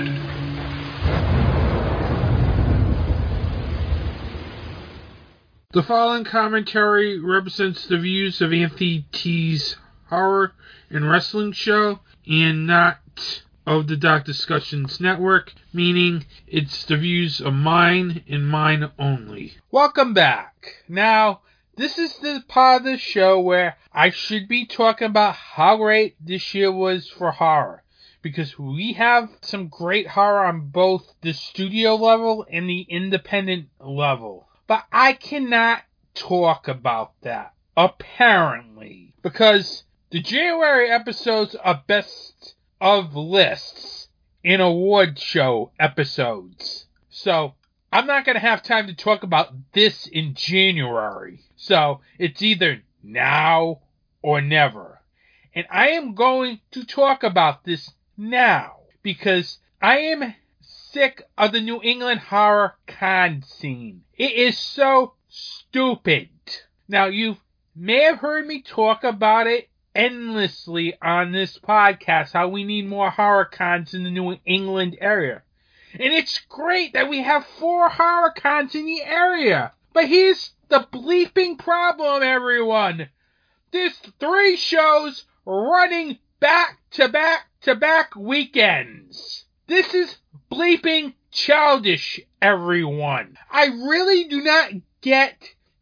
The 5.71 5.85
following 5.85 6.25
commentary 6.25 7.21
represents 7.21 7.87
the 7.87 7.99
views 7.99 8.40
of 8.40 8.52
Anthony 8.52 9.07
T's 9.12 9.76
horror 10.09 10.52
and 10.90 11.09
wrestling 11.09 11.52
show 11.52 12.00
and 12.26 12.66
not 12.66 12.99
of 13.66 13.87
the 13.87 13.97
Doc 13.97 14.25
Discussions 14.25 14.99
Network, 14.99 15.52
meaning 15.73 16.25
it's 16.47 16.85
the 16.87 16.97
views 16.97 17.40
of 17.40 17.52
mine 17.52 18.25
and 18.28 18.49
mine 18.49 18.90
only. 18.99 19.54
Welcome 19.71 20.14
back. 20.14 20.76
Now, 20.88 21.42
this 21.76 21.99
is 21.99 22.16
the 22.18 22.42
part 22.49 22.80
of 22.80 22.85
the 22.87 22.97
show 22.97 23.38
where 23.38 23.76
I 23.92 24.11
should 24.11 24.49
be 24.49 24.64
talking 24.64 25.07
about 25.07 25.35
how 25.35 25.76
great 25.76 26.16
this 26.18 26.54
year 26.54 26.73
was 26.73 27.09
for 27.09 27.30
horror. 27.30 27.83
Because 28.23 28.59
we 28.59 28.95
have 28.95 29.28
some 29.42 29.68
great 29.68 30.09
horror 30.09 30.47
on 30.47 30.71
both 30.71 31.14
the 31.21 31.33
studio 31.33 31.95
level 31.95 32.47
and 32.50 32.68
the 32.68 32.87
independent 32.88 33.68
level. 33.78 34.49
But 34.66 34.85
I 34.90 35.12
cannot 35.12 35.83
talk 36.14 36.68
about 36.68 37.12
that, 37.21 37.52
apparently. 37.76 39.14
Because 39.23 39.85
the 40.11 40.21
January 40.21 40.91
episodes 40.91 41.55
are 41.55 41.83
best 41.87 42.55
of 42.81 43.15
lists 43.15 44.09
in 44.43 44.61
award 44.61 45.19
show 45.19 45.71
episodes. 45.79 46.87
So 47.11 47.55
I'm 47.93 48.07
not 48.07 48.25
going 48.25 48.37
to 48.37 48.41
have 48.41 48.62
time 48.62 48.87
to 48.87 48.95
talk 48.95 49.23
about 49.23 49.53
this 49.73 50.07
in 50.07 50.35
January. 50.35 51.41
So 51.57 52.00
it's 52.19 52.41
either 52.41 52.83
now 53.03 53.81
or 54.23 54.41
never. 54.41 55.03
And 55.55 55.67
I 55.71 55.88
am 55.88 56.15
going 56.15 56.61
to 56.71 56.85
talk 56.85 57.23
about 57.23 57.65
this 57.65 57.91
now 58.17 58.77
because 59.03 59.59
I 59.83 59.99
am 59.99 60.35
sick 60.61 61.23
of 61.37 61.53
the 61.53 61.61
New 61.61 61.83
England 61.83 62.21
horror 62.21 62.75
con 62.87 63.43
scene. 63.43 64.05
It 64.17 64.33
is 64.33 64.59
so 64.59 65.15
stupid. 65.29 66.31
Now 66.88 67.07
you 67.07 67.37
may 67.77 68.05
have 68.05 68.19
heard 68.19 68.47
me 68.47 68.62
talk 68.62 69.05
about 69.05 69.47
it 69.47 69.68
endlessly 69.95 70.95
on 71.00 71.33
this 71.33 71.59
podcast 71.59 72.33
how 72.33 72.49
we 72.49 72.64
need 72.64 72.87
more 72.87 73.11
horror 73.11 73.45
cons 73.45 73.95
in 73.95 74.04
the 74.04 74.11
New 74.11 74.37
England 74.47 74.97
area. 75.00 75.42
And 75.92 76.12
it's 76.12 76.38
great 76.49 76.92
that 76.92 77.09
we 77.09 77.23
have 77.23 77.47
four 77.59 77.88
horror 77.88 78.33
cons 78.37 78.75
in 78.75 78.85
the 78.85 79.02
area. 79.02 79.73
But 79.92 80.09
here's 80.09 80.52
the 80.68 80.87
bleeping 80.92 81.59
problem, 81.59 82.23
everyone. 82.23 83.09
There's 83.73 83.97
three 84.21 84.57
shows 84.57 85.25
running 85.45 86.18
back 86.40 86.78
to 86.92 87.09
back 87.09 87.47
to 87.62 87.75
back 87.75 88.14
weekends. 88.14 89.45
This 89.66 89.95
is 89.95 90.18
bleeping 90.50 91.14
childish, 91.30 92.21
everyone. 92.40 93.37
I 93.50 93.66
really 93.66 94.25
do 94.25 94.42
not 94.42 94.73
get 95.00 95.37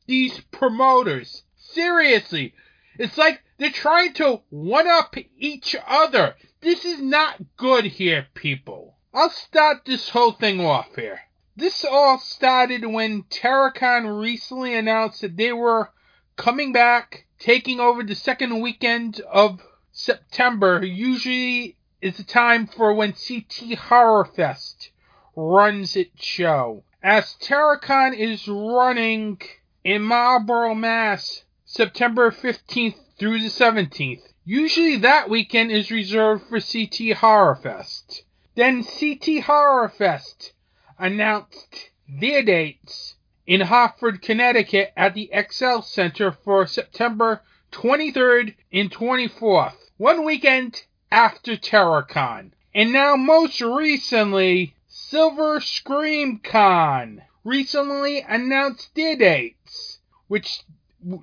these 0.07 0.41
promoters. 0.51 1.43
Seriously. 1.57 2.55
It's 2.99 3.19
like 3.19 3.43
they're 3.59 3.71
trying 3.71 4.13
to 4.15 4.43
one 4.51 4.87
up 4.87 5.17
each 5.39 5.75
other. 5.87 6.35
This 6.61 6.85
is 6.85 7.01
not 7.01 7.41
good 7.57 7.85
here, 7.85 8.27
people. 8.35 8.97
I'll 9.15 9.31
start 9.31 9.85
this 9.85 10.11
whole 10.11 10.33
thing 10.33 10.61
off 10.61 10.95
here. 10.95 11.21
This 11.57 11.85
all 11.85 12.19
started 12.19 12.85
when 12.85 13.23
TerrorCon 13.25 14.21
recently 14.21 14.75
announced 14.75 15.23
that 15.23 15.39
they 15.39 15.53
were 15.53 15.91
coming 16.37 16.73
back, 16.73 17.25
taking 17.39 17.81
over 17.81 18.03
the 18.03 18.15
second 18.15 18.61
weekend 18.61 19.21
of 19.21 19.63
September. 19.91 20.85
Usually 20.85 21.77
is 22.03 22.19
the 22.19 22.25
time 22.25 22.67
for 22.67 22.93
when 22.93 23.15
CT 23.15 23.79
Horror 23.79 24.27
Fest 24.27 24.91
runs 25.35 25.97
its 25.97 26.23
show. 26.23 26.85
As 27.03 27.37
TerrorCon 27.41 28.15
is 28.15 28.47
running 28.49 29.41
in 29.83 30.03
Marlborough, 30.03 30.75
Mass, 30.75 31.45
September 31.65 32.31
15th 32.31 32.99
through 33.19 33.41
the 33.41 33.49
17th. 33.49 34.23
Usually 34.45 34.97
that 34.97 35.31
weekend 35.31 35.73
is 35.73 35.91
reserved 35.91 36.45
for 36.49 36.61
CT 36.61 37.17
Horror 37.19 37.57
Fest. 37.57 38.23
Then 38.55 38.85
CT 38.85 39.45
Horror 39.45 39.89
Fest 39.89 40.53
announced 40.99 41.91
their 42.09 42.43
dates 42.43 43.17
in 43.47 43.61
Hartford, 43.63 44.23
Connecticut 44.23 44.93
at 44.97 45.15
the 45.15 45.31
XL 45.51 45.81
Center 45.81 46.33
for 46.33 46.67
September 46.67 47.43
23rd 47.73 48.55
and 48.73 48.91
24th, 48.91 49.77
one 49.97 50.25
weekend 50.25 50.85
after 51.11 51.57
TerrorCon. 51.57 52.53
And 52.75 52.93
now 52.93 53.17
most 53.17 53.61
recently, 53.61 54.75
Silver 54.87 55.61
Scream 55.61 56.39
Con 56.39 57.23
recently 57.45 58.21
announced 58.21 58.95
their 58.95 59.17
dates, 59.17 60.01
which 60.29 60.63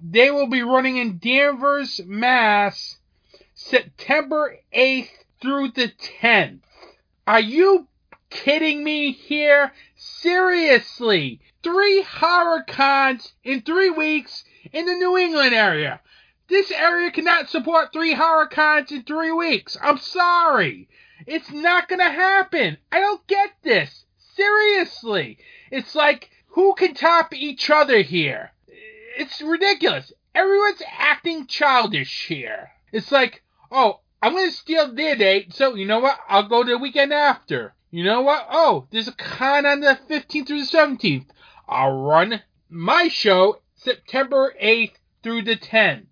they 0.02 0.32
will 0.32 0.48
be 0.48 0.64
running 0.64 0.96
in 0.96 1.18
Danvers, 1.18 2.00
Mass, 2.06 3.00
September 3.54 4.58
8th 4.74 5.10
through 5.42 5.72
the 5.72 5.92
10th. 6.22 6.60
Are 7.28 7.42
you 7.42 7.88
kidding 8.30 8.82
me 8.82 9.12
here? 9.12 9.74
Seriously, 9.98 11.42
three 11.64 12.02
horror 12.02 12.64
cons 12.66 13.34
in 13.44 13.62
three 13.62 13.90
weeks 13.90 14.46
in 14.72 14.86
the 14.86 14.94
New 14.94 15.18
England 15.18 15.54
area. 15.54 16.00
This 16.48 16.72
area 16.72 17.12
cannot 17.12 17.50
support 17.50 17.92
three 17.92 18.14
horror 18.14 18.48
cons 18.48 18.90
in 18.90 19.04
three 19.04 19.34
weeks. 19.34 19.76
I'm 19.82 19.98
sorry. 19.98 20.88
It's 21.28 21.52
not 21.52 21.90
gonna 21.90 22.10
happen. 22.10 22.78
I 22.90 23.02
don't 23.02 23.28
get 23.28 23.52
this. 23.64 24.06
Seriously. 24.36 25.40
It's 25.72 25.94
like, 25.94 26.30
who 26.48 26.74
can 26.76 26.94
top 26.94 27.34
each 27.34 27.70
other 27.70 28.02
here? 28.02 28.54
It's 29.16 29.42
ridiculous. 29.42 30.12
Everyone's 30.34 30.82
acting 30.98 31.46
childish 31.46 32.28
here. 32.28 32.72
It's 32.92 33.12
like, 33.12 33.44
oh, 33.72 34.00
I'm 34.22 34.34
gonna 34.34 34.52
steal 34.52 34.94
their 34.94 35.16
date, 35.16 35.54
so 35.54 35.76
you 35.76 35.86
know 35.86 36.00
what? 36.00 36.18
I'll 36.28 36.48
go 36.48 36.64
the 36.64 36.78
weekend 36.78 37.14
after. 37.14 37.76
You 37.92 38.04
know 38.04 38.22
what? 38.22 38.48
Oh, 38.50 38.88
there's 38.90 39.08
a 39.08 39.12
con 39.12 39.66
on 39.66 39.82
the 39.82 40.00
15th 40.10 40.48
through 40.48 40.66
the 40.66 40.78
17th. 40.78 41.28
I'll 41.68 41.92
run 41.92 42.42
my 42.70 43.08
show 43.08 43.62
September 43.76 44.56
8th 44.60 44.96
through 45.22 45.44
the 45.44 45.58
10th. 45.58 46.08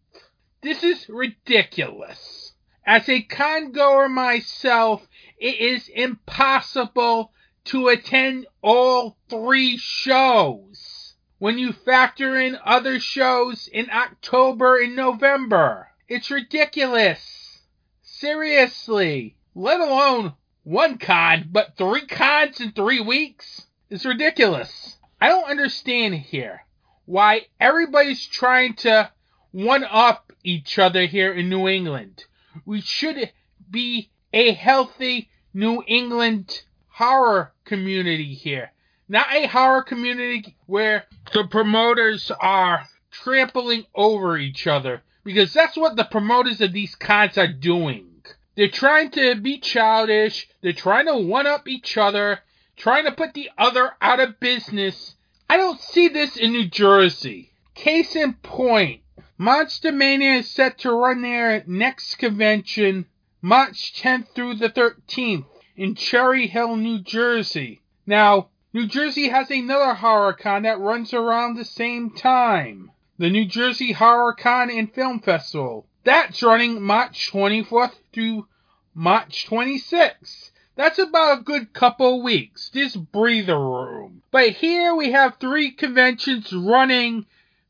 This 0.62 0.84
is 0.84 1.10
ridiculous. 1.10 2.54
As 2.86 3.10
a 3.10 3.24
con 3.24 3.72
goer 3.72 4.10
myself, 4.10 5.08
it 5.40 5.60
is 5.60 5.88
impossible 5.88 7.32
to 7.66 7.88
attend 7.88 8.46
all 8.62 9.18
three 9.28 9.78
shows. 9.78 11.01
When 11.42 11.58
you 11.58 11.74
factor 11.74 12.40
in 12.40 12.60
other 12.64 13.00
shows 13.00 13.68
in 13.68 13.90
October 13.90 14.80
and 14.80 14.96
November, 14.96 15.88
it's 16.08 16.30
ridiculous. 16.30 17.64
Seriously. 18.04 19.36
Let 19.56 19.80
alone 19.80 20.36
one 20.62 21.00
con, 21.00 21.50
but 21.52 21.76
three 21.76 22.06
cons 22.06 22.62
in 22.62 22.74
three 22.74 23.00
weeks? 23.00 23.66
It's 23.90 24.06
ridiculous. 24.06 24.98
I 25.20 25.30
don't 25.30 25.50
understand 25.50 26.14
here 26.14 26.64
why 27.06 27.48
everybody's 27.60 28.28
trying 28.28 28.76
to 28.86 29.12
one 29.50 29.84
up 29.84 30.32
each 30.44 30.78
other 30.78 31.08
here 31.08 31.34
in 31.34 31.50
New 31.50 31.68
England. 31.68 32.24
We 32.68 32.82
should 32.82 33.32
be 33.68 34.12
a 34.32 34.54
healthy 34.54 35.32
New 35.56 35.84
England 35.88 36.62
horror 36.88 37.52
community 37.66 38.36
here. 38.36 38.74
Not 39.12 39.28
a 39.34 39.46
horror 39.46 39.84
community 39.84 40.56
where 40.68 41.04
the 41.34 41.44
promoters 41.44 42.32
are 42.40 42.88
trampling 43.12 43.86
over 43.94 44.38
each 44.38 44.68
other. 44.68 45.04
Because 45.26 45.52
that's 45.52 45.76
what 45.76 45.98
the 45.98 46.06
promoters 46.06 46.62
of 46.62 46.72
these 46.72 46.96
cons 46.96 47.38
are 47.38 47.52
doing. 47.52 48.24
They're 48.56 48.70
trying 48.70 49.12
to 49.12 49.36
be 49.36 49.60
childish. 49.60 50.48
They're 50.62 50.72
trying 50.72 51.08
to 51.08 51.18
one 51.18 51.46
up 51.46 51.68
each 51.68 51.98
other. 51.98 52.40
Trying 52.78 53.04
to 53.04 53.12
put 53.12 53.34
the 53.34 53.50
other 53.58 53.92
out 54.02 54.22
of 54.22 54.40
business. 54.40 55.16
I 55.50 55.58
don't 55.58 55.82
see 55.82 56.08
this 56.08 56.38
in 56.38 56.54
New 56.54 56.70
Jersey. 56.70 57.52
Case 57.76 58.16
in 58.16 58.36
point, 58.36 59.02
Monster 59.38 59.92
Mania 59.92 60.36
is 60.36 60.50
set 60.50 60.78
to 60.80 60.92
run 60.94 61.22
their 61.22 61.66
next 61.68 62.16
convention 62.16 63.08
March 63.42 63.94
10th 64.02 64.34
through 64.34 64.56
the 64.56 64.70
13th 64.70 65.48
in 65.76 65.96
Cherry 65.96 66.48
Hill, 66.48 66.78
New 66.78 67.00
Jersey. 67.00 67.82
Now, 68.06 68.51
New 68.74 68.88
Jersey 68.88 69.28
has 69.28 69.52
another 69.52 69.94
horror 69.96 70.32
con 70.32 70.64
that 70.64 70.80
runs 70.80 71.14
around 71.14 71.56
the 71.56 71.66
same 71.66 72.10
time. 72.10 72.90
The 73.18 73.30
New 73.30 73.44
Jersey 73.44 73.92
Horror 73.92 74.34
Con 74.34 74.70
and 74.70 74.94
Film 74.94 75.20
Festival. 75.20 75.86
That's 76.06 76.42
running 76.42 76.82
March 76.82 77.30
24th 77.34 77.92
through 78.14 78.48
March 78.94 79.46
26th. 79.50 80.52
That's 80.78 81.00
about 81.00 81.40
a 81.40 81.44
good 81.44 81.74
couple 81.74 82.24
weeks. 82.24 82.70
This 82.70 82.96
breather 82.96 83.60
room. 83.60 84.24
But 84.32 84.52
here 84.52 84.96
we 84.96 85.12
have 85.12 85.36
three 85.36 85.72
conventions 85.72 86.54
running 86.54 87.26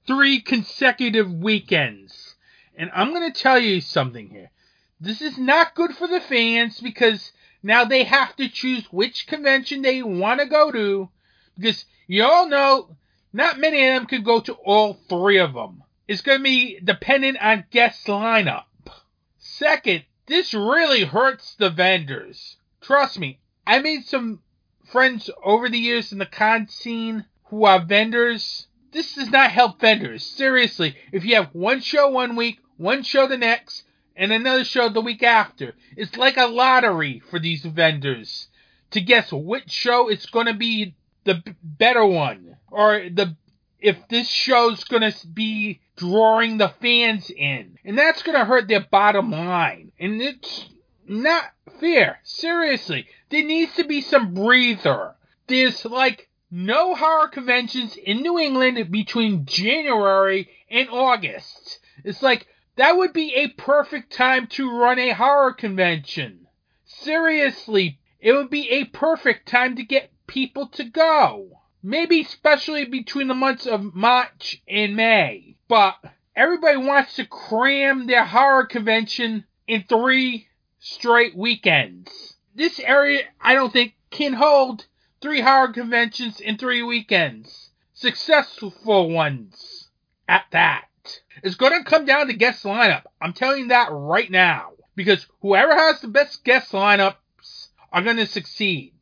three 0.06 0.40
consecutive 0.40 1.34
weekends. 1.34 2.36
And 2.76 2.92
I'm 2.94 3.10
going 3.10 3.32
to 3.32 3.42
tell 3.42 3.58
you 3.58 3.82
something 3.82 4.30
here. 4.30 4.52
This 5.00 5.20
is 5.24 5.40
not 5.40 5.74
good 5.74 5.96
for 5.96 6.08
the 6.08 6.22
fans 6.22 6.80
because 6.80 7.32
now 7.64 7.86
they 7.86 8.04
have 8.04 8.36
to 8.38 8.50
choose 8.50 8.86
which 8.92 9.28
convention 9.28 9.82
they 9.82 10.02
want 10.02 10.40
to 10.40 10.46
go 10.46 10.72
to. 10.72 11.10
Because 11.58 11.86
you 12.08 12.24
all 12.24 12.48
know 12.48 12.96
not 13.34 13.60
many 13.60 13.88
of 13.88 13.94
them 13.96 14.06
could 14.08 14.26
go 14.26 14.40
to 14.42 14.54
all 14.54 14.94
three 15.08 15.38
of 15.38 15.54
them. 15.54 15.84
It's 16.08 16.22
going 16.22 16.40
to 16.40 16.44
be 16.44 16.80
dependent 16.84 17.38
on 17.42 17.66
guest 17.72 18.06
lineup. 18.08 18.66
Second, 19.38 20.04
this 20.26 20.54
really 20.54 21.04
hurts 21.04 21.56
the 21.56 21.70
vendors. 21.70 22.58
Trust 22.82 23.20
me, 23.20 23.40
I 23.66 23.80
made 23.80 24.06
some 24.06 24.42
friends 24.92 25.30
over 25.44 25.70
the 25.70 25.78
years 25.78 26.12
in 26.12 26.18
the 26.18 26.26
con 26.26 26.68
scene 26.68 27.26
who 27.46 27.66
are 27.66 27.80
vendors. 27.80 28.68
This 28.92 29.16
does 29.16 29.30
not 29.30 29.52
help 29.52 29.80
vendors. 29.80 30.26
Seriously, 30.26 30.96
if 31.12 31.24
you 31.24 31.36
have 31.36 31.54
one 31.54 31.80
show 31.80 32.10
one 32.10 32.36
week, 32.36 32.60
one 32.78 33.04
show 33.04 33.28
the 33.28 33.38
next, 33.38 33.84
and 34.22 34.32
another 34.32 34.64
show 34.64 34.88
the 34.88 35.02
week 35.02 35.24
after, 35.24 35.74
it's 35.98 36.16
like 36.16 36.38
a 36.38 36.46
lottery 36.46 37.24
for 37.32 37.40
these 37.40 37.66
vendors 37.66 38.50
to 38.92 39.02
guess 39.02 39.32
which 39.32 39.72
show 39.72 40.10
is 40.10 40.28
going 40.28 40.46
to 40.46 40.54
be 40.54 40.94
the 41.24 41.44
better 41.64 42.06
one 42.06 42.56
or 42.70 43.10
the 43.10 43.36
if 43.80 43.98
this 44.10 44.30
show's 44.30 44.84
going 44.84 45.12
to 45.12 45.28
be 45.28 45.82
drawing 45.96 46.60
the 46.60 46.70
fans 46.82 47.32
in. 47.32 47.80
And 47.84 47.98
that's 47.98 48.22
going 48.22 48.38
to 48.38 48.46
hurt 48.46 48.68
their 48.68 48.86
bottom 48.92 49.32
line. 49.32 49.92
And 50.00 50.22
it's 50.22 50.70
not 51.08 51.46
fair. 51.80 52.20
Seriously. 52.22 53.08
There 53.32 53.44
needs 53.44 53.74
to 53.78 53.86
be 53.86 54.02
some 54.02 54.36
breather. 54.36 55.16
There's 55.48 55.84
like 55.84 56.30
no 56.52 56.94
horror 56.94 57.30
conventions 57.30 57.96
in 57.96 58.22
New 58.22 58.38
England 58.38 58.92
between 58.92 59.48
January 59.48 60.48
and 60.70 60.90
August. 60.92 61.80
It's 62.04 62.22
like 62.22 62.46
that 62.82 62.98
would 62.98 63.14
be 63.14 63.36
a 63.36 63.48
perfect 63.48 64.12
time 64.12 64.48
to 64.48 64.76
run 64.76 64.98
a 64.98 65.12
horror 65.12 65.54
convention. 65.54 66.48
Seriously, 66.84 68.00
it 68.20 68.34
would 68.34 68.50
be 68.50 68.72
a 68.72 68.86
perfect 68.86 69.48
time 69.48 69.76
to 69.76 69.84
get 69.84 70.10
people 70.26 70.68
to 70.70 70.84
go. 70.86 71.62
Maybe 71.84 72.22
especially 72.22 72.86
between 72.86 73.28
the 73.28 73.36
months 73.36 73.68
of 73.68 73.94
March 73.94 74.64
and 74.68 74.96
May. 74.96 75.58
But 75.68 75.98
everybody 76.36 76.78
wants 76.78 77.18
to 77.18 77.26
cram 77.26 78.08
their 78.08 78.26
horror 78.26 78.66
convention 78.66 79.46
in 79.68 79.84
three 79.84 80.48
straight 80.80 81.38
weekends. 81.38 82.36
This 82.56 82.80
area, 82.80 83.26
I 83.40 83.54
don't 83.54 83.72
think, 83.72 83.94
can 84.10 84.34
hold 84.34 84.88
three 85.22 85.42
horror 85.42 85.72
conventions 85.72 86.40
in 86.40 86.58
three 86.58 86.82
weekends. 86.82 87.70
Successful 87.94 88.74
ones 89.12 89.90
at 90.28 90.46
that. 90.50 90.86
It's 91.44 91.56
going 91.56 91.78
to 91.78 91.90
come 91.90 92.06
down 92.06 92.28
to 92.28 92.34
guest 92.34 92.64
lineup. 92.64 93.04
I'm 93.22 93.34
telling 93.34 93.60
you 93.60 93.68
that 93.70 93.90
right 93.92 94.30
now. 94.30 94.72
Because 94.96 95.26
whoever 95.42 95.74
has 95.74 96.02
the 96.02 96.08
best 96.08 96.44
guest 96.44 96.72
lineups 96.72 97.70
are 97.92 98.02
going 98.02 98.18
to 98.18 98.26
succeed. 98.26 98.94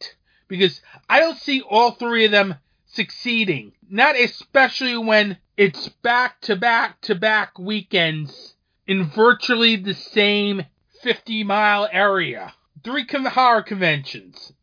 Because 0.47 0.81
I 1.09 1.19
don't 1.19 1.38
see 1.38 1.62
all 1.62 1.91
three 1.91 2.25
of 2.25 2.31
them 2.31 2.55
succeeding. 2.85 3.73
Not 3.89 4.19
especially 4.19 4.97
when 4.97 5.38
it's 5.57 5.89
back 5.89 6.41
to 6.41 6.55
back 6.55 7.01
to 7.01 7.15
back 7.15 7.57
weekends 7.59 8.55
in 8.88 9.03
virtually 9.03 9.75
the 9.75 9.93
same 9.93 10.65
50 11.01 11.43
mile 11.43 11.88
area. 11.91 12.53
Three 12.83 13.05
horror 13.09 13.62
conventions. 13.62 14.53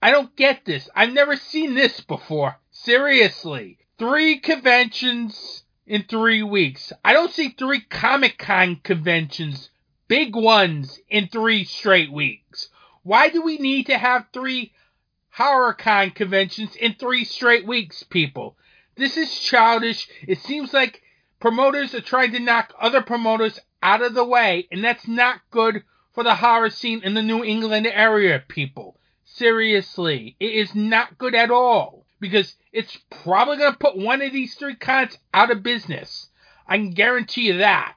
I 0.00 0.10
don't 0.10 0.34
get 0.36 0.64
this. 0.64 0.88
I've 0.94 1.12
never 1.12 1.36
seen 1.36 1.74
this 1.74 2.00
before. 2.00 2.56
Seriously. 2.70 3.78
Three 3.98 4.40
conventions 4.40 5.61
in 5.86 6.04
three 6.04 6.42
weeks. 6.42 6.92
I 7.04 7.12
don't 7.12 7.32
see 7.32 7.50
three 7.50 7.80
Comic 7.80 8.38
Con 8.38 8.80
conventions, 8.82 9.70
big 10.08 10.36
ones, 10.36 11.00
in 11.08 11.28
three 11.28 11.64
straight 11.64 12.12
weeks. 12.12 12.68
Why 13.02 13.28
do 13.28 13.42
we 13.42 13.58
need 13.58 13.86
to 13.86 13.98
have 13.98 14.26
three 14.32 14.72
HorrorCon 15.36 16.14
conventions 16.14 16.76
in 16.76 16.94
three 16.94 17.24
straight 17.24 17.66
weeks, 17.66 18.02
people? 18.04 18.56
This 18.96 19.16
is 19.16 19.40
childish. 19.40 20.08
It 20.26 20.38
seems 20.38 20.72
like 20.72 21.02
promoters 21.40 21.94
are 21.94 22.00
trying 22.00 22.32
to 22.32 22.38
knock 22.38 22.72
other 22.78 23.02
promoters 23.02 23.58
out 23.82 24.02
of 24.02 24.14
the 24.14 24.24
way, 24.24 24.68
and 24.70 24.84
that's 24.84 25.08
not 25.08 25.40
good 25.50 25.82
for 26.12 26.22
the 26.22 26.36
horror 26.36 26.70
scene 26.70 27.02
in 27.02 27.14
the 27.14 27.22
New 27.22 27.42
England 27.42 27.86
area, 27.86 28.44
people. 28.46 29.00
Seriously, 29.24 30.36
it 30.38 30.52
is 30.52 30.74
not 30.74 31.18
good 31.18 31.34
at 31.34 31.50
all 31.50 32.01
because 32.22 32.54
it's 32.72 32.96
probably 33.24 33.56
going 33.56 33.72
to 33.72 33.78
put 33.78 33.98
one 33.98 34.22
of 34.22 34.32
these 34.32 34.54
three 34.54 34.76
cons 34.76 35.18
out 35.34 35.50
of 35.50 35.64
business. 35.64 36.28
I 36.68 36.76
can 36.76 36.92
guarantee 36.92 37.48
you 37.48 37.58
that 37.58 37.96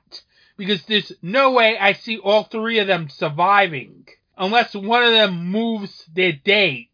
because 0.58 0.84
there's 0.86 1.12
no 1.22 1.52
way 1.52 1.78
I 1.78 1.94
see 1.94 2.18
all 2.18 2.44
three 2.44 2.80
of 2.80 2.88
them 2.88 3.08
surviving 3.08 4.08
unless 4.36 4.74
one 4.74 5.04
of 5.04 5.12
them 5.12 5.46
moves 5.52 6.10
their 6.12 6.32
date. 6.32 6.90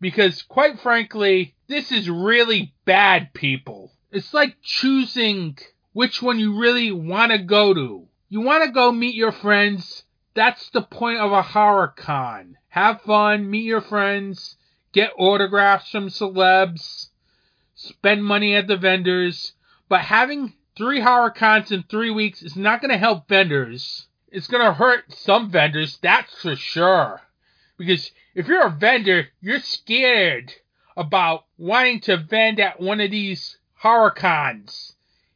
Because 0.00 0.42
quite 0.42 0.80
frankly, 0.80 1.54
this 1.68 1.92
is 1.92 2.10
really 2.10 2.74
bad, 2.84 3.32
people. 3.32 3.92
It's 4.10 4.34
like 4.34 4.56
choosing 4.60 5.56
which 5.92 6.20
one 6.20 6.40
you 6.40 6.58
really 6.58 6.90
want 6.90 7.30
to 7.30 7.38
go 7.38 7.72
to. 7.72 8.08
You 8.28 8.40
want 8.40 8.64
to 8.64 8.72
go 8.72 8.90
meet 8.90 9.14
your 9.14 9.32
friends. 9.32 10.02
That's 10.34 10.70
the 10.70 10.82
point 10.82 11.20
of 11.20 11.30
a 11.30 11.40
horror 11.40 11.94
con. 11.96 12.56
Have 12.70 13.02
fun, 13.02 13.48
meet 13.48 13.64
your 13.64 13.80
friends, 13.80 14.56
get 14.94 15.12
autographs 15.18 15.90
from 15.90 16.08
celebs, 16.08 17.08
spend 17.74 18.24
money 18.24 18.54
at 18.54 18.68
the 18.68 18.76
vendors. 18.76 19.52
But 19.88 20.00
having 20.00 20.54
three 20.76 21.00
horror 21.00 21.30
cons 21.30 21.72
in 21.72 21.82
three 21.82 22.10
weeks 22.10 22.42
is 22.42 22.56
not 22.56 22.80
going 22.80 22.92
to 22.92 22.96
help 22.96 23.28
vendors. 23.28 24.06
It's 24.28 24.46
going 24.46 24.64
to 24.64 24.72
hurt 24.72 25.12
some 25.12 25.50
vendors, 25.50 25.98
that's 26.00 26.40
for 26.40 26.56
sure. 26.56 27.20
Because 27.76 28.10
if 28.34 28.46
you're 28.46 28.66
a 28.66 28.70
vendor, 28.70 29.28
you're 29.40 29.60
scared 29.60 30.52
about 30.96 31.44
wanting 31.58 32.00
to 32.00 32.16
vend 32.16 32.60
at 32.60 32.80
one 32.80 33.00
of 33.00 33.10
these 33.10 33.58
horror 33.74 34.12
cons. 34.12 34.94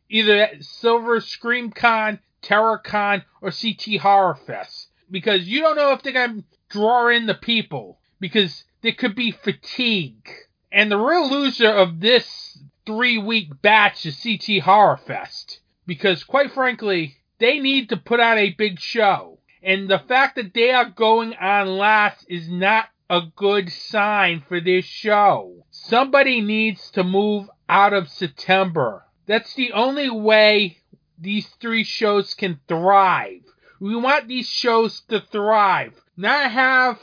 Either 0.09 0.41
at 0.41 0.65
Silver 0.65 1.21
Scream 1.21 1.71
Con, 1.71 2.21
Terror 2.43 2.79
Con, 2.79 3.25
or 3.43 3.51
CT 3.51 4.01
Horror 4.01 4.37
Fest. 4.47 4.89
Because 5.11 5.47
you 5.47 5.61
don't 5.61 5.77
know 5.77 5.93
if 5.93 6.03
they're 6.03 6.13
going 6.13 6.43
to 6.43 6.45
draw 6.71 7.09
in 7.09 7.27
the 7.27 7.35
people. 7.35 7.98
Because 8.21 8.65
there 8.83 8.93
could 8.93 9.15
be 9.15 9.31
fatigue. 9.31 10.29
And 10.71 10.91
the 10.91 10.99
real 10.99 11.31
loser 11.31 11.71
of 11.71 12.01
this 12.01 12.59
three 12.87 13.19
week 13.19 13.63
batch 13.63 14.07
is 14.07 14.23
CT 14.23 14.63
Horror 14.63 14.97
Fest. 14.97 15.61
Because 15.87 16.25
quite 16.25 16.53
frankly, 16.53 17.17
they 17.39 17.59
need 17.59 17.89
to 17.91 17.97
put 17.97 18.21
on 18.21 18.39
a 18.39 18.51
big 18.51 18.81
show. 18.81 19.39
And 19.63 19.89
the 19.89 19.99
fact 19.99 20.37
that 20.37 20.55
they 20.55 20.71
are 20.71 20.89
going 20.89 21.35
on 21.35 21.79
last 21.79 22.25
is 22.29 22.49
not 22.49 22.87
a 23.11 23.23
good 23.35 23.71
sign 23.71 24.43
for 24.47 24.61
this 24.61 24.85
show. 24.85 25.65
Somebody 25.71 26.41
needs 26.41 26.91
to 26.93 27.03
move 27.03 27.49
out 27.69 27.93
of 27.93 28.09
September. 28.09 29.05
That's 29.27 29.55
the 29.55 29.73
only 29.73 30.11
way 30.11 30.79
these 31.19 31.49
three 31.61 31.85
shows 31.85 32.35
can 32.35 32.61
thrive. 32.69 33.43
We 33.81 33.97
want 33.97 34.29
these 34.29 34.49
shows 34.49 35.03
to 35.09 35.21
thrive, 35.21 35.95
not 36.17 36.51
have 36.51 36.99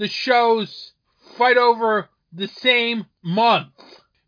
the 0.00 0.08
shows 0.08 0.92
fight 1.36 1.58
over 1.58 2.08
the 2.32 2.48
same 2.48 3.04
month. 3.22 3.68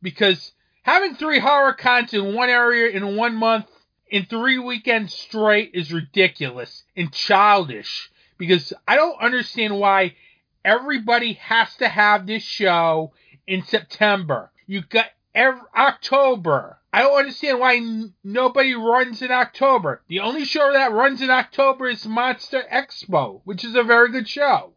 Because 0.03 0.53
having 0.83 1.15
three 1.15 1.39
horror 1.39 1.73
cons 1.73 2.13
in 2.13 2.35
one 2.35 2.51
area 2.51 2.91
in 2.91 3.17
one 3.17 3.35
month 3.35 3.65
in 4.11 4.27
three 4.27 4.59
weekends 4.59 5.15
straight 5.15 5.71
is 5.73 5.91
ridiculous 5.91 6.83
and 6.95 7.11
childish. 7.11 8.11
Because 8.37 8.75
I 8.87 8.97
don't 8.97 9.19
understand 9.19 9.81
why 9.81 10.15
everybody 10.63 11.33
has 11.35 11.75
to 11.77 11.89
have 11.89 12.27
this 12.27 12.43
show 12.43 13.13
in 13.47 13.63
September. 13.63 14.51
You 14.67 14.83
got 14.83 15.07
every, 15.35 15.63
October. 15.75 16.81
I 16.93 17.01
don't 17.01 17.19
understand 17.19 17.61
why 17.61 17.77
n- 17.77 18.13
nobody 18.23 18.75
runs 18.75 19.23
in 19.23 19.31
October. 19.31 20.03
The 20.09 20.21
only 20.21 20.45
show 20.45 20.71
that 20.75 20.93
runs 20.93 21.23
in 21.23 21.31
October 21.31 21.89
is 21.89 22.07
Monster 22.07 22.63
Expo, 22.71 23.41
which 23.45 23.65
is 23.65 23.75
a 23.75 23.83
very 23.83 24.13
good 24.13 24.29
show. 24.29 24.75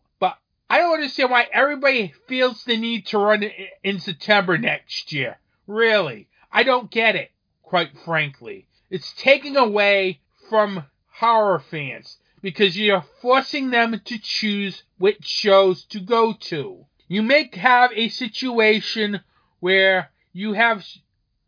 I 0.75 0.79
don't 0.79 0.95
understand 0.95 1.31
why 1.31 1.47
everybody 1.53 2.13
feels 2.27 2.65
the 2.65 2.75
need 2.75 3.05
to 3.07 3.17
run 3.17 3.49
in 3.81 4.01
September 4.01 4.57
next 4.57 5.13
year. 5.13 5.37
Really. 5.67 6.27
I 6.51 6.63
don't 6.63 6.91
get 6.91 7.15
it, 7.15 7.31
quite 7.63 7.97
frankly. 8.03 8.67
It's 8.89 9.13
taking 9.13 9.55
away 9.55 10.19
from 10.49 10.83
horror 11.13 11.59
fans 11.59 12.17
because 12.41 12.77
you're 12.77 13.05
forcing 13.21 13.69
them 13.69 14.01
to 14.03 14.19
choose 14.19 14.83
which 14.97 15.23
shows 15.23 15.85
to 15.85 16.01
go 16.01 16.33
to. 16.33 16.85
You 17.07 17.21
may 17.21 17.49
have 17.53 17.91
a 17.93 18.09
situation 18.09 19.21
where 19.61 20.11
you 20.33 20.51
have 20.51 20.85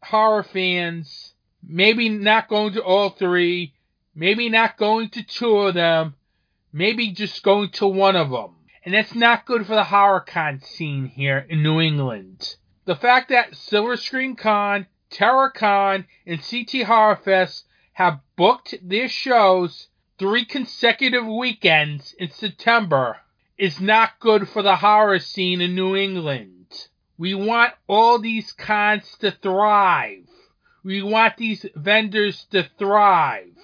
horror 0.04 0.44
fans 0.44 1.34
maybe 1.62 2.08
not 2.08 2.48
going 2.48 2.76
to 2.76 2.82
all 2.82 3.10
three, 3.10 3.74
maybe 4.16 4.48
not 4.48 4.78
going 4.78 5.10
to 5.10 5.22
two 5.22 5.58
of 5.58 5.74
them, 5.74 6.16
maybe 6.72 7.12
just 7.12 7.44
going 7.44 7.72
to 7.72 7.88
one 7.88 8.16
of 8.16 8.30
them. 8.30 8.52
And 8.84 8.94
that's 8.94 9.16
not 9.16 9.46
good 9.46 9.66
for 9.66 9.76
the 9.76 9.84
horror 9.84 10.22
con 10.22 10.62
scene 10.62 11.08
here 11.08 11.46
in 11.50 11.64
New 11.64 11.82
England. 11.82 12.56
The 12.86 12.96
fact 12.96 13.30
that 13.30 13.56
Silver 13.56 13.98
Scream 13.98 14.36
Con, 14.36 14.88
Terror 15.10 15.50
Con, 15.50 16.06
and 16.26 16.42
CT 16.42 16.84
Horror 16.84 17.18
Fest 17.18 17.66
have 17.94 18.20
booked 18.36 18.76
their 18.82 19.10
shows 19.10 19.88
three 20.18 20.46
consecutive 20.46 21.26
weekends 21.26 22.14
in 22.18 22.30
September 22.32 23.18
is 23.58 23.82
not 23.82 24.20
good 24.20 24.48
for 24.48 24.62
the 24.62 24.76
horror 24.76 25.20
scene 25.20 25.62
in 25.62 25.76
New 25.76 25.96
England. 25.96 26.88
We 27.18 27.34
want 27.34 27.74
all 27.88 28.20
these 28.20 28.52
cons 28.52 29.18
to 29.20 29.32
thrive. 29.32 30.28
We 30.84 31.02
want 31.02 31.38
these 31.38 31.66
vendors 31.76 32.46
to 32.52 32.70
thrive. 32.78 33.56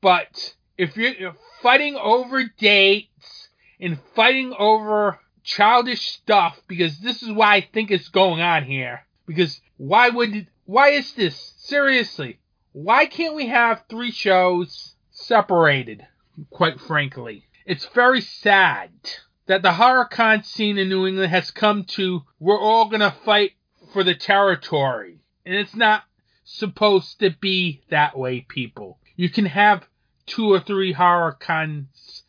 But 0.00 0.54
if 0.76 0.96
you're 0.96 1.36
fighting 1.62 1.94
over 1.96 2.44
dates 2.58 3.35
and 3.80 3.98
fighting 4.14 4.54
over 4.58 5.18
childish 5.42 6.10
stuff, 6.10 6.60
because 6.66 6.98
this 6.98 7.22
is 7.22 7.30
why 7.30 7.56
I 7.56 7.60
think 7.60 7.90
it's 7.90 8.08
going 8.08 8.40
on 8.40 8.64
here. 8.64 9.06
Because 9.26 9.60
why 9.76 10.08
would, 10.08 10.48
why 10.64 10.90
is 10.90 11.12
this? 11.12 11.54
Seriously. 11.58 12.38
Why 12.72 13.06
can't 13.06 13.34
we 13.34 13.48
have 13.48 13.84
three 13.88 14.10
shows 14.10 14.94
separated? 15.10 16.06
Quite 16.50 16.80
frankly. 16.80 17.44
It's 17.64 17.86
very 17.86 18.20
sad 18.20 18.90
that 19.46 19.62
the 19.62 19.72
horror 19.72 20.04
con 20.04 20.42
scene 20.42 20.78
in 20.78 20.88
New 20.88 21.06
England 21.06 21.30
has 21.30 21.50
come 21.50 21.84
to 21.84 22.22
we're 22.38 22.60
all 22.60 22.88
gonna 22.88 23.14
fight 23.24 23.52
for 23.92 24.04
the 24.04 24.14
territory. 24.14 25.20
And 25.44 25.54
it's 25.54 25.74
not 25.74 26.02
supposed 26.44 27.20
to 27.20 27.30
be 27.30 27.82
that 27.90 28.16
way, 28.16 28.40
people. 28.40 28.98
You 29.16 29.30
can 29.30 29.46
have 29.46 29.88
two 30.26 30.52
or 30.52 30.60
three 30.60 30.92
horror 30.92 31.32
cons 31.32 32.24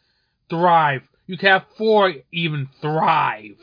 thrive. 0.49 1.07
You 1.27 1.37
can 1.37 1.49
have 1.49 1.65
four 1.77 2.13
even 2.31 2.69
thrive. 2.81 3.57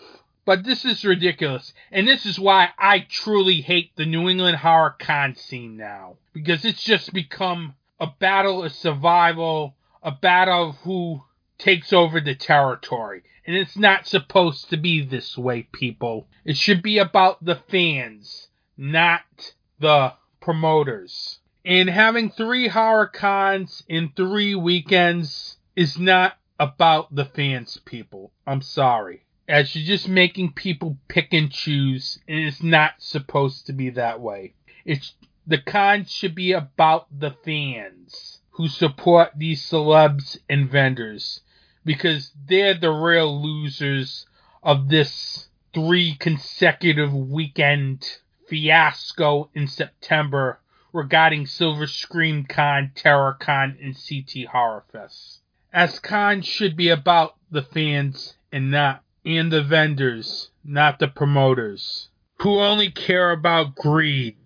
But 0.44 0.64
this 0.64 0.84
is 0.84 1.04
ridiculous. 1.04 1.72
And 1.90 2.06
this 2.06 2.26
is 2.26 2.38
why 2.38 2.68
I 2.78 3.00
truly 3.00 3.62
hate 3.62 3.96
the 3.96 4.04
New 4.04 4.28
England 4.28 4.58
horror 4.58 4.94
con 4.98 5.34
scene 5.34 5.76
now. 5.78 6.16
Because 6.34 6.64
it's 6.66 6.84
just 6.84 7.14
become 7.14 7.74
a 7.98 8.06
battle 8.06 8.62
of 8.62 8.72
survival, 8.72 9.74
a 10.02 10.12
battle 10.12 10.70
of 10.70 10.76
who 10.78 11.22
takes 11.56 11.92
over 11.92 12.20
the 12.20 12.34
territory. 12.34 13.22
And 13.46 13.56
it's 13.56 13.76
not 13.76 14.06
supposed 14.06 14.68
to 14.70 14.76
be 14.76 15.02
this 15.02 15.38
way, 15.38 15.62
people. 15.62 16.28
It 16.44 16.58
should 16.58 16.82
be 16.82 16.98
about 16.98 17.42
the 17.42 17.56
fans, 17.70 18.48
not 18.76 19.54
the 19.78 20.14
promoters. 20.40 21.38
And 21.64 21.88
having 21.88 22.30
three 22.30 22.68
horror 22.68 23.06
cons 23.06 23.82
in 23.88 24.12
three 24.14 24.54
weekends 24.54 25.56
is 25.74 25.98
not 25.98 26.36
about 26.58 27.14
the 27.14 27.24
fans, 27.24 27.78
people. 27.84 28.32
I'm 28.46 28.62
sorry. 28.62 29.24
As 29.48 29.74
you're 29.74 29.86
just 29.86 30.08
making 30.08 30.52
people 30.52 30.96
pick 31.08 31.32
and 31.32 31.50
choose, 31.50 32.18
and 32.28 32.38
it's 32.38 32.62
not 32.62 32.94
supposed 32.98 33.66
to 33.66 33.72
be 33.72 33.90
that 33.90 34.20
way. 34.20 34.54
It's 34.84 35.14
the 35.46 35.58
con 35.58 36.06
should 36.06 36.34
be 36.34 36.52
about 36.52 37.06
the 37.18 37.32
fans 37.44 38.40
who 38.52 38.68
support 38.68 39.32
these 39.36 39.62
celebs 39.62 40.38
and 40.48 40.70
vendors 40.70 41.40
because 41.84 42.32
they're 42.48 42.74
the 42.74 42.90
real 42.90 43.42
losers 43.42 44.26
of 44.62 44.88
this 44.88 45.48
three 45.74 46.14
consecutive 46.14 47.12
weekend 47.12 48.18
fiasco 48.46 49.50
in 49.54 49.66
September 49.66 50.60
regarding 50.92 51.44
Silver 51.44 51.86
Scream 51.86 52.44
Con, 52.44 52.92
Terror 52.94 53.36
Con, 53.38 53.76
and 53.82 53.94
CT 53.94 54.46
Horror 54.50 54.84
Fest. 54.92 55.40
As 55.74 55.98
cons 55.98 56.46
should 56.46 56.76
be 56.76 56.88
about 56.88 57.34
the 57.50 57.62
fans 57.62 58.34
and 58.52 58.70
not 58.70 59.02
and 59.26 59.50
the 59.52 59.60
vendors, 59.60 60.50
not 60.64 61.00
the 61.00 61.08
promoters, 61.08 62.10
who 62.38 62.60
only 62.60 62.92
care 62.92 63.32
about 63.32 63.74
greed. 63.74 64.36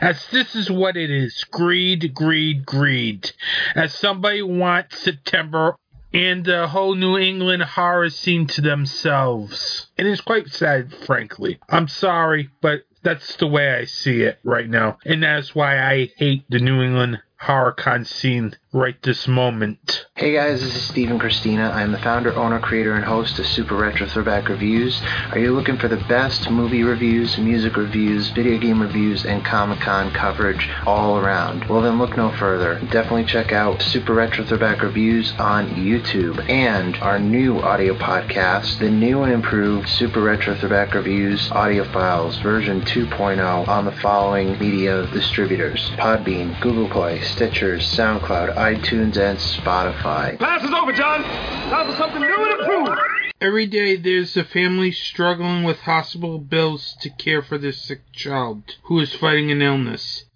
As 0.00 0.24
this 0.28 0.54
is 0.54 0.70
what 0.70 0.96
it 0.96 1.10
is 1.10 1.42
greed, 1.50 2.14
greed, 2.14 2.64
greed. 2.64 3.32
As 3.74 3.92
somebody 3.92 4.42
wants 4.42 5.00
September 5.00 5.74
and 6.14 6.44
the 6.44 6.68
whole 6.68 6.94
New 6.94 7.18
England 7.18 7.64
horror 7.64 8.10
scene 8.10 8.46
to 8.46 8.60
themselves. 8.60 9.88
And 9.98 10.06
it's 10.06 10.20
quite 10.20 10.46
sad, 10.46 10.94
frankly. 10.94 11.58
I'm 11.68 11.88
sorry, 11.88 12.50
but 12.60 12.82
that's 13.02 13.34
the 13.34 13.48
way 13.48 13.74
I 13.74 13.86
see 13.86 14.22
it 14.22 14.38
right 14.44 14.68
now. 14.68 14.98
And 15.04 15.24
that's 15.24 15.56
why 15.56 15.80
I 15.80 16.12
hate 16.16 16.44
the 16.48 16.60
New 16.60 16.82
England 16.82 17.20
HorrorCon 17.42 18.06
scene 18.06 18.54
right 18.72 19.02
this 19.02 19.26
moment. 19.28 20.06
Hey 20.14 20.32
guys, 20.32 20.62
this 20.62 20.74
is 20.74 20.82
Stephen 20.82 21.18
Christina. 21.18 21.70
I 21.70 21.82
am 21.82 21.92
the 21.92 21.98
founder, 21.98 22.34
owner, 22.34 22.60
creator, 22.60 22.94
and 22.94 23.04
host 23.04 23.38
of 23.38 23.46
Super 23.46 23.74
Retro 23.74 24.06
Throwback 24.06 24.48
Reviews. 24.48 25.02
Are 25.30 25.38
you 25.38 25.52
looking 25.52 25.76
for 25.76 25.88
the 25.88 26.02
best 26.08 26.48
movie 26.48 26.84
reviews, 26.84 27.36
music 27.36 27.76
reviews, 27.76 28.30
video 28.30 28.58
game 28.58 28.80
reviews, 28.80 29.26
and 29.26 29.44
Comic 29.44 29.80
Con 29.80 30.12
coverage 30.12 30.70
all 30.86 31.18
around? 31.18 31.68
Well, 31.68 31.82
then 31.82 31.98
look 31.98 32.16
no 32.16 32.30
further. 32.30 32.78
Definitely 32.92 33.24
check 33.24 33.52
out 33.52 33.82
Super 33.82 34.14
Retro 34.14 34.44
Throwback 34.44 34.80
Reviews 34.80 35.32
on 35.38 35.68
YouTube 35.70 36.48
and 36.48 36.96
our 36.98 37.18
new 37.18 37.58
audio 37.58 37.94
podcast, 37.94 38.78
the 38.78 38.90
new 38.90 39.22
and 39.22 39.32
improved 39.32 39.88
Super 39.88 40.22
Retro 40.22 40.54
Throwback 40.54 40.94
Reviews 40.94 41.50
audio 41.50 41.84
files 41.92 42.38
version 42.38 42.80
2.0 42.82 43.68
on 43.68 43.84
the 43.84 43.92
following 43.92 44.58
media 44.58 45.06
distributors 45.08 45.90
Podbean, 45.96 46.58
Google 46.62 46.88
Play, 46.88 47.20
Stitchers, 47.32 47.80
SoundCloud, 47.96 48.56
iTunes, 48.56 49.16
and 49.16 49.38
Spotify. 49.38 50.36
Class 50.36 50.62
is 50.62 50.70
over, 50.70 50.92
John. 50.92 51.22
Time 51.22 51.90
for 51.90 51.96
something 51.96 52.20
new 52.20 52.44
and 52.44 52.60
improved. 52.60 53.00
Every 53.40 53.64
day 53.64 53.96
there's 53.96 54.36
a 54.36 54.44
family 54.44 54.92
struggling 54.92 55.64
with 55.64 55.80
hospital 55.80 56.38
bills 56.38 56.94
to 57.00 57.08
care 57.08 57.40
for 57.40 57.56
their 57.56 57.72
sick 57.72 58.12
child 58.12 58.76
who 58.82 59.00
is 59.00 59.14
fighting 59.14 59.50
an 59.50 59.62
illness. 59.62 60.26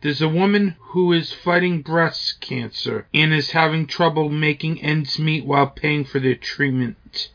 There's 0.00 0.22
a 0.22 0.28
woman 0.28 0.76
who 0.78 1.12
is 1.12 1.34
fighting 1.34 1.82
breast 1.82 2.40
cancer 2.40 3.06
and 3.12 3.34
is 3.34 3.50
having 3.50 3.86
trouble 3.86 4.30
making 4.30 4.80
ends 4.80 5.18
meet 5.18 5.44
while 5.44 5.66
paying 5.66 6.06
for 6.06 6.18
their 6.18 6.34
treatment. 6.34 7.28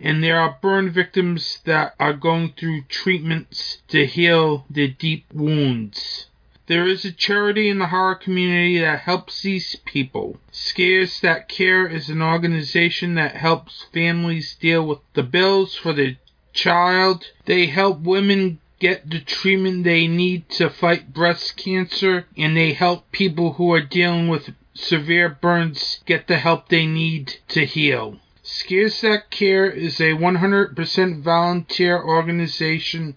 And 0.00 0.24
there 0.24 0.40
are 0.40 0.58
burn 0.60 0.90
victims 0.90 1.60
that 1.66 1.94
are 2.00 2.14
going 2.14 2.54
through 2.58 2.82
treatments 2.88 3.82
to 3.88 4.06
heal 4.06 4.66
their 4.68 4.88
deep 4.88 5.32
wounds. 5.32 6.26
There 6.68 6.88
is 6.88 7.04
a 7.04 7.12
charity 7.12 7.68
in 7.68 7.78
the 7.78 7.86
horror 7.86 8.16
community 8.16 8.80
that 8.80 9.00
helps 9.00 9.42
these 9.42 9.76
people. 9.84 10.40
Scares 10.50 11.20
That 11.20 11.48
Care 11.48 11.86
is 11.86 12.08
an 12.08 12.20
organization 12.20 13.14
that 13.14 13.36
helps 13.36 13.86
families 13.94 14.56
deal 14.60 14.84
with 14.84 14.98
the 15.14 15.22
bills 15.22 15.76
for 15.76 15.92
their 15.92 16.16
child. 16.52 17.30
They 17.44 17.66
help 17.66 18.00
women 18.00 18.58
get 18.80 19.08
the 19.08 19.20
treatment 19.20 19.84
they 19.84 20.08
need 20.08 20.48
to 20.58 20.68
fight 20.68 21.14
breast 21.14 21.56
cancer, 21.56 22.26
and 22.36 22.56
they 22.56 22.72
help 22.72 23.12
people 23.12 23.52
who 23.52 23.72
are 23.72 23.80
dealing 23.80 24.26
with 24.26 24.52
severe 24.74 25.28
burns 25.28 26.00
get 26.04 26.26
the 26.26 26.38
help 26.38 26.68
they 26.68 26.84
need 26.84 27.36
to 27.48 27.64
heal. 27.64 28.18
Scares 28.42 29.00
That 29.02 29.30
Care 29.30 29.70
is 29.70 30.00
a 30.00 30.14
100% 30.14 31.22
volunteer 31.22 32.02
organization 32.02 33.16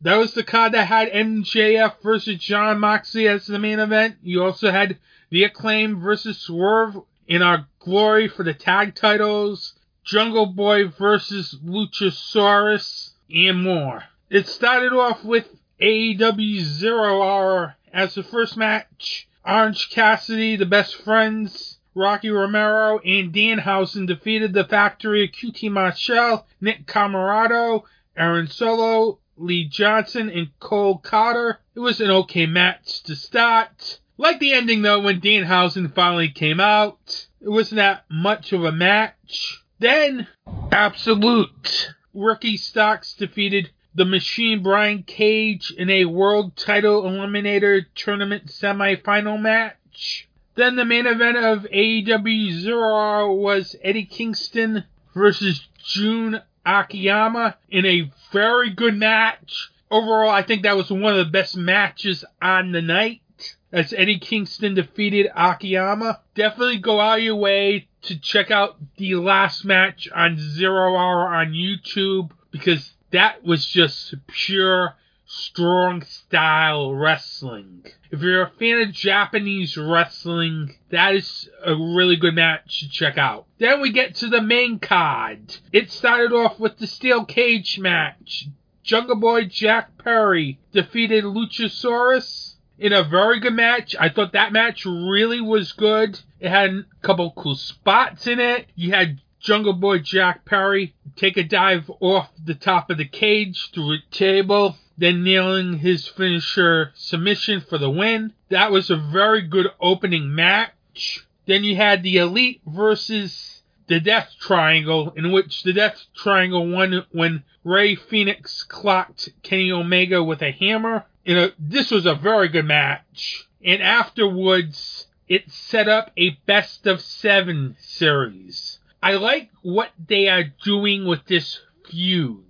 That 0.00 0.16
was 0.16 0.32
the 0.32 0.44
card 0.44 0.72
that 0.72 0.86
had 0.86 1.10
MJF 1.10 2.00
versus 2.02 2.38
Jon 2.38 2.78
Moxley 2.78 3.26
as 3.26 3.46
the 3.46 3.58
main 3.58 3.80
event. 3.80 4.16
You 4.22 4.44
also 4.44 4.70
had 4.70 4.96
The 5.30 5.42
Acclaim 5.42 6.00
versus 6.00 6.38
Swerve 6.38 6.98
in 7.26 7.42
our 7.42 7.66
glory 7.80 8.28
for 8.28 8.44
the 8.44 8.54
tag 8.54 8.94
titles, 8.94 9.74
Jungle 10.04 10.46
Boy 10.46 10.86
versus 10.86 11.56
Luchasaurus, 11.64 13.14
and 13.28 13.62
more. 13.62 14.04
It 14.30 14.46
started 14.46 14.92
off 14.92 15.24
with 15.24 15.48
AEW 15.80 16.60
Zero 16.60 17.20
Hour 17.20 17.74
as 17.92 18.14
the 18.14 18.22
first 18.22 18.56
match. 18.56 19.26
Orange 19.44 19.90
Cassidy, 19.90 20.56
the 20.56 20.66
best 20.66 20.94
friends, 20.94 21.78
Rocky 21.94 22.30
Romero, 22.30 23.00
and 23.00 23.32
Danhausen 23.32 24.06
defeated 24.06 24.52
the 24.52 24.64
factory 24.64 25.24
of 25.24 25.30
QT 25.30 25.70
Marshall, 25.72 26.46
Nick 26.60 26.86
Comoroto, 26.86 27.82
Aaron 28.16 28.46
Solo, 28.46 29.18
Lee 29.38 29.64
Johnson, 29.64 30.30
and 30.30 30.48
Cole 30.58 31.00
Karter. 31.00 31.58
It 31.74 31.80
was 31.80 32.00
an 32.00 32.10
okay 32.10 32.46
match 32.46 33.02
to 33.04 33.14
start. 33.14 34.00
Like 34.16 34.40
the 34.40 34.52
ending 34.52 34.82
though, 34.82 35.00
when 35.00 35.20
Danhausen 35.20 35.94
finally 35.94 36.28
came 36.28 36.60
out, 36.60 37.26
it 37.40 37.48
wasn't 37.48 37.76
that 37.76 38.04
much 38.10 38.52
of 38.52 38.64
a 38.64 38.72
match. 38.72 39.62
Then, 39.78 40.26
Absolute. 40.72 41.94
Ricky 42.12 42.56
Starks 42.56 43.14
defeated 43.14 43.70
the 43.94 44.04
Machine 44.04 44.62
Brian 44.62 45.02
Cage 45.04 45.70
in 45.70 45.88
a 45.88 46.04
World 46.04 46.56
Title 46.56 47.02
Eliminator 47.04 47.86
Tournament 47.94 48.46
semifinal 48.46 49.40
match. 49.40 50.28
Then 50.56 50.74
the 50.74 50.84
main 50.84 51.06
event 51.06 51.36
of 51.36 51.66
AEW 51.72 52.60
Zero 52.60 53.32
was 53.32 53.76
Eddie 53.82 54.04
Kingston 54.04 54.84
versus 55.14 55.68
Jun 55.84 56.42
Akiyama 56.64 57.56
in 57.70 57.86
a 57.86 58.10
very 58.32 58.70
good 58.70 58.96
match. 58.96 59.70
Overall, 59.90 60.30
I 60.30 60.42
think 60.42 60.62
that 60.62 60.76
was 60.76 60.90
one 60.90 61.12
of 61.12 61.18
the 61.18 61.30
best 61.30 61.56
matches 61.56 62.24
on 62.42 62.72
the 62.72 62.82
night. 62.82 63.22
As 63.70 63.92
Eddie 63.92 64.18
Kingston 64.18 64.74
defeated 64.74 65.30
Akiyama. 65.34 66.20
Definitely 66.34 66.78
go 66.78 67.00
out 67.00 67.18
of 67.18 67.24
your 67.24 67.36
way 67.36 67.86
to 68.02 68.18
check 68.18 68.50
out 68.50 68.76
the 68.96 69.16
last 69.16 69.64
match 69.64 70.08
on 70.14 70.38
Zero 70.38 70.96
Hour 70.96 71.34
on 71.34 71.52
YouTube 71.52 72.30
because 72.50 72.92
that 73.10 73.44
was 73.44 73.66
just 73.66 74.14
pure 74.26 74.94
strong 75.28 76.02
style 76.02 76.94
wrestling. 76.94 77.84
If 78.10 78.22
you're 78.22 78.42
a 78.42 78.50
fan 78.58 78.80
of 78.80 78.92
Japanese 78.92 79.76
wrestling, 79.76 80.74
that 80.90 81.14
is 81.14 81.48
a 81.62 81.74
really 81.74 82.16
good 82.16 82.34
match 82.34 82.80
to 82.80 82.88
check 82.88 83.18
out. 83.18 83.46
Then 83.58 83.82
we 83.82 83.92
get 83.92 84.14
to 84.16 84.28
the 84.28 84.40
main 84.40 84.78
card. 84.78 85.58
It 85.70 85.90
started 85.90 86.32
off 86.32 86.58
with 86.58 86.78
the 86.78 86.86
steel 86.86 87.26
cage 87.26 87.78
match. 87.78 88.46
Jungle 88.82 89.16
Boy 89.16 89.44
Jack 89.44 89.98
Perry 89.98 90.58
defeated 90.72 91.24
Luchasaurus 91.24 92.54
in 92.78 92.94
a 92.94 93.04
very 93.04 93.38
good 93.38 93.52
match. 93.52 93.94
I 94.00 94.08
thought 94.08 94.32
that 94.32 94.52
match 94.52 94.86
really 94.86 95.42
was 95.42 95.72
good. 95.72 96.18
It 96.40 96.48
had 96.48 96.70
a 96.70 96.84
couple 97.02 97.32
cool 97.32 97.54
spots 97.54 98.26
in 98.26 98.40
it. 98.40 98.66
You 98.74 98.92
had 98.92 99.20
Jungle 99.40 99.74
Boy 99.74 99.98
Jack 99.98 100.46
Perry 100.46 100.94
take 101.16 101.36
a 101.36 101.44
dive 101.44 101.90
off 102.00 102.30
the 102.42 102.54
top 102.54 102.88
of 102.88 102.96
the 102.96 103.04
cage 103.06 103.70
through 103.74 103.92
a 103.92 103.98
table, 104.10 104.76
then 104.98 105.22
nailing 105.22 105.78
his 105.78 106.06
finisher 106.08 106.90
submission 106.94 107.60
for 107.60 107.78
the 107.78 107.88
win. 107.88 108.32
That 108.50 108.72
was 108.72 108.90
a 108.90 108.96
very 108.96 109.42
good 109.42 109.68
opening 109.80 110.34
match. 110.34 111.26
Then 111.46 111.64
you 111.64 111.76
had 111.76 112.02
the 112.02 112.18
Elite 112.18 112.60
versus 112.66 113.62
the 113.86 114.00
Death 114.00 114.34
Triangle, 114.38 115.14
in 115.16 115.32
which 115.32 115.62
the 115.62 115.72
Death 115.72 116.04
Triangle 116.14 116.68
won 116.68 117.06
when 117.10 117.44
Rey 117.64 117.94
Fenix 117.94 118.64
clocked 118.64 119.30
Kenny 119.42 119.72
Omega 119.72 120.22
with 120.22 120.42
a 120.42 120.50
hammer. 120.50 121.06
Know, 121.24 121.50
this 121.58 121.90
was 121.90 122.04
a 122.04 122.14
very 122.14 122.48
good 122.48 122.64
match. 122.64 123.48
And 123.64 123.82
afterwards, 123.82 125.06
it 125.28 125.50
set 125.50 125.88
up 125.88 126.10
a 126.16 126.30
best 126.46 126.86
of 126.86 127.00
seven 127.00 127.76
series. 127.80 128.78
I 129.02 129.12
like 129.14 129.50
what 129.62 129.90
they 130.08 130.28
are 130.28 130.44
doing 130.64 131.06
with 131.06 131.24
this 131.26 131.60
feud. 131.84 132.44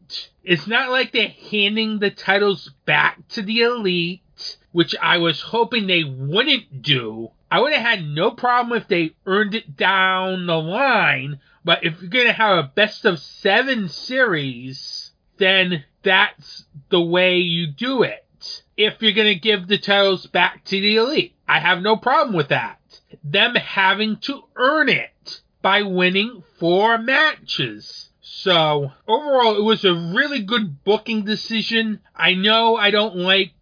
It's 0.49 0.67
not 0.67 0.91
like 0.91 1.13
they're 1.13 1.35
handing 1.51 1.99
the 1.99 2.11
titles 2.11 2.71
back 2.87 3.29
to 3.33 3.43
the 3.43 3.61
elite, 3.61 4.57
which 4.73 4.97
I 4.97 5.19
was 5.19 5.43
hoping 5.43 5.87
they 5.87 6.05
wouldn't 6.05 6.81
do. 6.81 7.33
I 7.51 7.61
would 7.61 7.75
have 7.75 7.85
had 7.85 8.07
no 8.07 8.31
problem 8.31 8.81
if 8.81 8.89
they 8.89 9.15
earned 9.27 9.55
it 9.55 9.77
down 9.77 10.47
the 10.47 10.57
line, 10.57 11.41
but 11.67 11.85
if 11.85 12.01
you're 12.01 12.09
going 12.09 12.29
to 12.29 12.33
have 12.33 12.57
a 12.57 12.73
best 12.75 13.05
of 13.05 13.19
seven 13.19 13.91
series, 13.91 15.11
then 15.37 15.85
that's 16.03 16.65
the 16.89 17.03
way 17.03 17.41
you 17.41 17.67
do 17.67 18.03
it. 18.03 18.63
If 18.75 19.03
you're 19.03 19.13
going 19.13 19.35
to 19.35 19.39
give 19.39 19.69
the 19.69 19.77
titles 19.77 20.27
back 20.29 20.65
to 20.65 20.81
the 20.81 20.97
elite, 20.97 21.35
I 21.47 21.61
have 21.61 21.83
no 21.83 21.95
problem 21.99 22.35
with 22.35 22.49
that. 22.49 22.81
Them 23.23 23.55
having 23.55 24.17
to 24.21 24.45
earn 24.57 24.89
it 24.89 25.43
by 25.61 25.83
winning 25.83 26.43
four 26.59 26.97
matches. 26.97 28.08
So, 28.31 28.93
overall, 29.09 29.57
it 29.57 29.63
was 29.63 29.85
a 29.85 29.95
really 29.95 30.43
good 30.43 30.85
booking 30.85 31.25
decision. 31.25 32.01
I 32.15 32.35
know 32.35 32.77
I 32.77 32.91
don't 32.91 33.17
like 33.17 33.53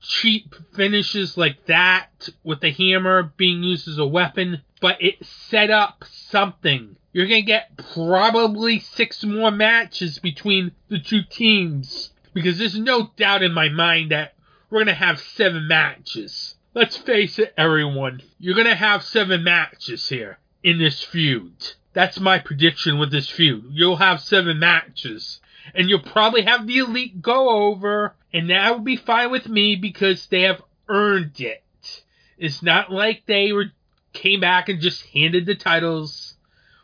cheap 0.00 0.54
finishes 0.74 1.36
like 1.36 1.66
that 1.66 2.28
with 2.42 2.60
the 2.60 2.72
hammer 2.72 3.24
being 3.36 3.62
used 3.62 3.86
as 3.88 3.98
a 3.98 4.06
weapon, 4.06 4.62
but 4.80 5.00
it 5.02 5.24
set 5.24 5.70
up 5.70 6.02
something. 6.10 6.96
You're 7.12 7.26
going 7.26 7.42
to 7.42 7.46
get 7.46 7.76
probably 7.94 8.80
six 8.80 9.22
more 9.22 9.50
matches 9.50 10.18
between 10.18 10.72
the 10.88 10.98
two 10.98 11.22
teams 11.22 12.10
because 12.32 12.58
there's 12.58 12.78
no 12.78 13.10
doubt 13.16 13.42
in 13.42 13.52
my 13.52 13.68
mind 13.68 14.12
that 14.12 14.34
we're 14.70 14.78
going 14.78 14.86
to 14.86 14.94
have 14.94 15.20
seven 15.20 15.68
matches. 15.68 16.54
Let's 16.74 16.96
face 16.96 17.38
it, 17.38 17.52
everyone. 17.56 18.22
You're 18.38 18.54
going 18.54 18.66
to 18.66 18.74
have 18.74 19.04
seven 19.04 19.44
matches 19.44 20.08
here 20.08 20.38
in 20.62 20.78
this 20.78 21.02
feud. 21.02 21.74
That's 21.96 22.20
my 22.20 22.38
prediction 22.38 22.98
with 22.98 23.10
this 23.10 23.30
feud. 23.30 23.70
You'll 23.70 23.96
have 23.96 24.20
seven 24.20 24.58
matches. 24.58 25.40
And 25.74 25.88
you'll 25.88 26.00
probably 26.00 26.42
have 26.42 26.66
the 26.66 26.76
elite 26.76 27.22
go 27.22 27.48
over, 27.48 28.14
and 28.34 28.50
that 28.50 28.70
will 28.70 28.84
be 28.84 28.96
fine 28.96 29.30
with 29.30 29.48
me 29.48 29.76
because 29.76 30.26
they 30.26 30.42
have 30.42 30.60
earned 30.90 31.40
it. 31.40 31.64
It's 32.36 32.62
not 32.62 32.92
like 32.92 33.22
they 33.24 33.50
were 33.52 33.72
came 34.12 34.40
back 34.40 34.68
and 34.68 34.78
just 34.78 35.06
handed 35.06 35.46
the 35.46 35.54
titles, 35.54 36.36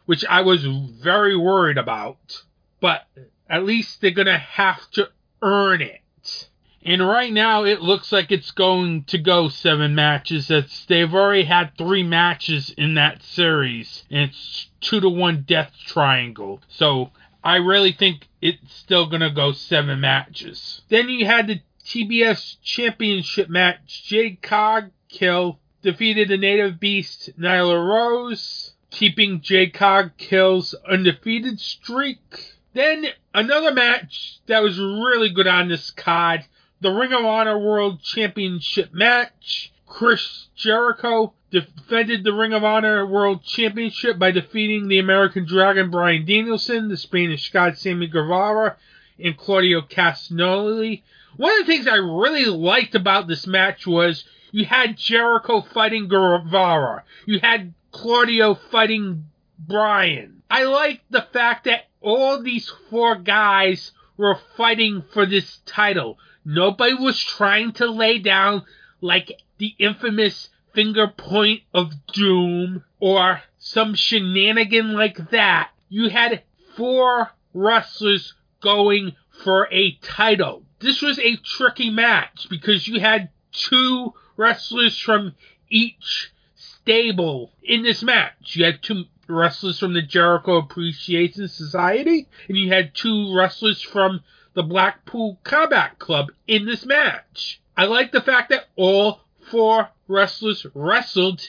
which 0.06 0.24
I 0.24 0.40
was 0.40 0.64
very 0.64 1.36
worried 1.36 1.76
about. 1.76 2.42
But 2.80 3.06
at 3.50 3.66
least 3.66 4.00
they're 4.00 4.12
gonna 4.12 4.38
have 4.38 4.90
to 4.92 5.10
earn 5.42 5.82
it. 5.82 6.48
And 6.84 7.06
right 7.06 7.32
now, 7.32 7.64
it 7.64 7.80
looks 7.80 8.10
like 8.10 8.32
it's 8.32 8.50
going 8.50 9.04
to 9.04 9.18
go 9.18 9.48
seven 9.48 9.94
matches. 9.94 10.50
It's, 10.50 10.84
they've 10.86 11.14
already 11.14 11.44
had 11.44 11.78
three 11.78 12.02
matches 12.02 12.74
in 12.76 12.94
that 12.94 13.22
series, 13.22 14.04
and 14.10 14.30
it's 14.30 14.68
two 14.80 15.00
to 15.00 15.08
one 15.08 15.44
death 15.46 15.72
triangle. 15.86 16.60
So 16.68 17.10
I 17.44 17.56
really 17.56 17.92
think 17.92 18.28
it's 18.40 18.74
still 18.74 19.06
going 19.06 19.20
to 19.20 19.30
go 19.30 19.52
seven 19.52 20.00
matches. 20.00 20.82
Then 20.88 21.08
you 21.08 21.24
had 21.24 21.46
the 21.46 21.60
TBS 21.84 22.56
Championship 22.62 23.48
match. 23.48 24.04
Jade 24.04 24.42
Cargill 24.42 25.60
defeated 25.82 26.28
the 26.28 26.36
Native 26.36 26.80
Beast 26.80 27.30
Nyla 27.38 27.88
Rose, 27.88 28.72
keeping 28.90 29.40
Jade 29.40 29.74
Cargill's 29.74 30.74
undefeated 30.88 31.60
streak. 31.60 32.54
Then 32.74 33.06
another 33.34 33.72
match 33.72 34.40
that 34.46 34.62
was 34.62 34.78
really 34.78 35.30
good 35.30 35.46
on 35.46 35.68
this 35.68 35.90
card 35.90 36.44
the 36.82 36.90
Ring 36.90 37.12
of 37.12 37.24
Honor 37.24 37.58
World 37.58 38.02
Championship 38.02 38.92
match. 38.92 39.72
Chris 39.86 40.48
Jericho 40.56 41.32
defended 41.52 42.24
the 42.24 42.32
Ring 42.32 42.52
of 42.52 42.64
Honor 42.64 43.06
World 43.06 43.44
Championship 43.44 44.18
by 44.18 44.32
defeating 44.32 44.88
the 44.88 44.98
American 44.98 45.46
Dragon 45.46 45.90
Bryan 45.90 46.24
Danielson, 46.26 46.88
the 46.88 46.96
Spanish 46.96 47.52
God 47.52 47.78
Sammy 47.78 48.08
Guevara, 48.08 48.76
and 49.22 49.36
Claudio 49.36 49.82
Castagnoli. 49.82 51.02
One 51.36 51.52
of 51.60 51.66
the 51.66 51.72
things 51.72 51.86
I 51.86 51.96
really 51.96 52.46
liked 52.46 52.96
about 52.96 53.28
this 53.28 53.46
match 53.46 53.86
was 53.86 54.24
you 54.50 54.64
had 54.64 54.96
Jericho 54.96 55.60
fighting 55.60 56.08
Guevara. 56.08 57.04
You 57.26 57.38
had 57.38 57.74
Claudio 57.92 58.54
fighting 58.72 59.26
Bryan. 59.56 60.42
I 60.50 60.64
liked 60.64 61.04
the 61.12 61.26
fact 61.32 61.66
that 61.66 61.84
all 62.00 62.42
these 62.42 62.72
four 62.90 63.14
guys 63.16 63.92
were 64.16 64.38
fighting 64.56 65.04
for 65.12 65.26
this 65.26 65.60
title. 65.64 66.18
Nobody 66.44 66.94
was 66.94 67.22
trying 67.22 67.72
to 67.74 67.86
lay 67.86 68.18
down 68.18 68.64
like 69.00 69.40
the 69.58 69.74
infamous 69.78 70.48
finger 70.74 71.06
point 71.06 71.62
of 71.74 71.92
doom 72.06 72.84
or 72.98 73.42
some 73.58 73.94
shenanigan 73.94 74.92
like 74.92 75.30
that. 75.30 75.70
You 75.88 76.08
had 76.08 76.42
four 76.76 77.30
wrestlers 77.54 78.34
going 78.60 79.14
for 79.44 79.68
a 79.70 79.92
title. 80.02 80.64
This 80.80 81.02
was 81.02 81.18
a 81.18 81.36
tricky 81.36 81.90
match 81.90 82.46
because 82.48 82.88
you 82.88 83.00
had 83.00 83.30
two 83.52 84.14
wrestlers 84.36 84.98
from 84.98 85.34
each 85.68 86.32
stable 86.54 87.52
in 87.62 87.82
this 87.82 88.02
match. 88.02 88.56
You 88.56 88.64
had 88.64 88.82
two 88.82 89.04
wrestlers 89.28 89.78
from 89.78 89.94
the 89.94 90.02
Jericho 90.02 90.56
Appreciation 90.56 91.48
Society, 91.48 92.28
and 92.48 92.56
you 92.56 92.70
had 92.70 92.94
two 92.94 93.34
wrestlers 93.36 93.80
from 93.80 94.22
the 94.54 94.62
Blackpool 94.62 95.38
Combat 95.44 95.98
Club 95.98 96.32
in 96.46 96.66
this 96.66 96.84
match. 96.84 97.60
I 97.76 97.84
like 97.86 98.12
the 98.12 98.20
fact 98.20 98.50
that 98.50 98.68
all 98.76 99.20
four 99.50 99.88
wrestlers 100.08 100.66
wrestled 100.74 101.40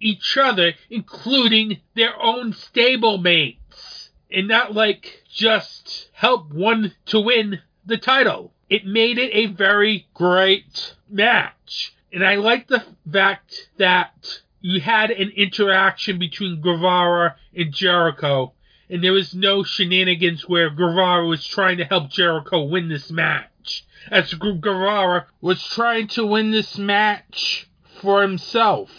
each 0.00 0.36
other, 0.36 0.74
including 0.90 1.80
their 1.94 2.20
own 2.20 2.52
stablemates, 2.52 4.10
and 4.30 4.48
not 4.48 4.74
like 4.74 5.22
just 5.32 6.10
help 6.12 6.52
one 6.52 6.94
to 7.06 7.20
win 7.20 7.60
the 7.86 7.98
title. 7.98 8.52
It 8.68 8.86
made 8.86 9.18
it 9.18 9.30
a 9.32 9.46
very 9.46 10.08
great 10.14 10.94
match. 11.08 11.94
And 12.12 12.24
I 12.24 12.36
like 12.36 12.68
the 12.68 12.84
fact 13.10 13.70
that 13.78 14.40
you 14.60 14.80
had 14.80 15.10
an 15.10 15.30
interaction 15.30 16.18
between 16.18 16.60
Guevara 16.60 17.36
and 17.54 17.72
Jericho 17.72 18.52
and 18.92 19.02
there 19.02 19.14
was 19.14 19.34
no 19.34 19.62
shenanigans 19.62 20.46
where 20.46 20.68
Guevara 20.68 21.26
was 21.26 21.46
trying 21.46 21.78
to 21.78 21.84
help 21.84 22.10
Jericho 22.10 22.64
win 22.64 22.90
this 22.90 23.10
match. 23.10 23.86
As 24.10 24.34
Guevara 24.34 25.28
was 25.40 25.64
trying 25.64 26.08
to 26.08 26.26
win 26.26 26.50
this 26.50 26.76
match 26.76 27.70
for 28.02 28.20
himself. 28.20 28.90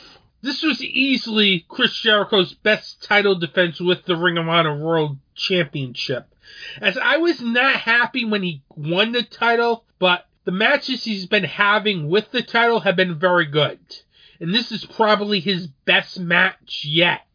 This 0.42 0.64
was 0.64 0.84
easily 0.84 1.64
Chris 1.68 1.96
Jericho's 1.96 2.56
best 2.56 3.04
title 3.04 3.36
defense 3.36 3.80
with 3.80 4.04
the 4.06 4.16
Ring 4.16 4.40
of 4.40 4.50
Honor 4.50 4.76
World 4.76 5.20
Championship. 5.36 6.28
As 6.82 6.98
I 6.98 7.18
was 7.18 7.40
not 7.40 7.76
happy 7.76 8.26
when 8.26 8.42
he 8.42 8.64
won 8.76 9.12
the 9.12 9.22
title, 9.22 9.86
but 10.00 10.26
the 10.44 10.52
matches 10.52 11.04
he's 11.04 11.28
been 11.28 11.44
having 11.44 12.10
with 12.10 12.32
the 12.32 12.42
title 12.42 12.80
have 12.80 12.96
been 12.96 13.20
very 13.20 13.46
good. 13.46 13.80
And 14.40 14.56
this 14.56 14.72
is 14.72 14.86
probably 14.86 15.40
his 15.40 15.68
best 15.68 16.20
match 16.20 16.84
yet. 16.84 17.28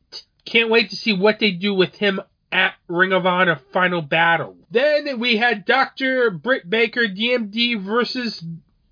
Can't 0.44 0.70
wait 0.70 0.90
to 0.90 0.96
see 0.96 1.12
what 1.12 1.38
they 1.38 1.52
do 1.52 1.72
with 1.72 1.94
him 1.94 2.20
at 2.50 2.74
Ring 2.88 3.12
of 3.12 3.26
Honor 3.26 3.60
Final 3.72 4.02
Battle. 4.02 4.56
Then 4.70 5.18
we 5.18 5.36
had 5.36 5.64
Dr. 5.64 6.30
Britt 6.30 6.68
Baker 6.68 7.02
DMD 7.02 7.80
versus 7.80 8.42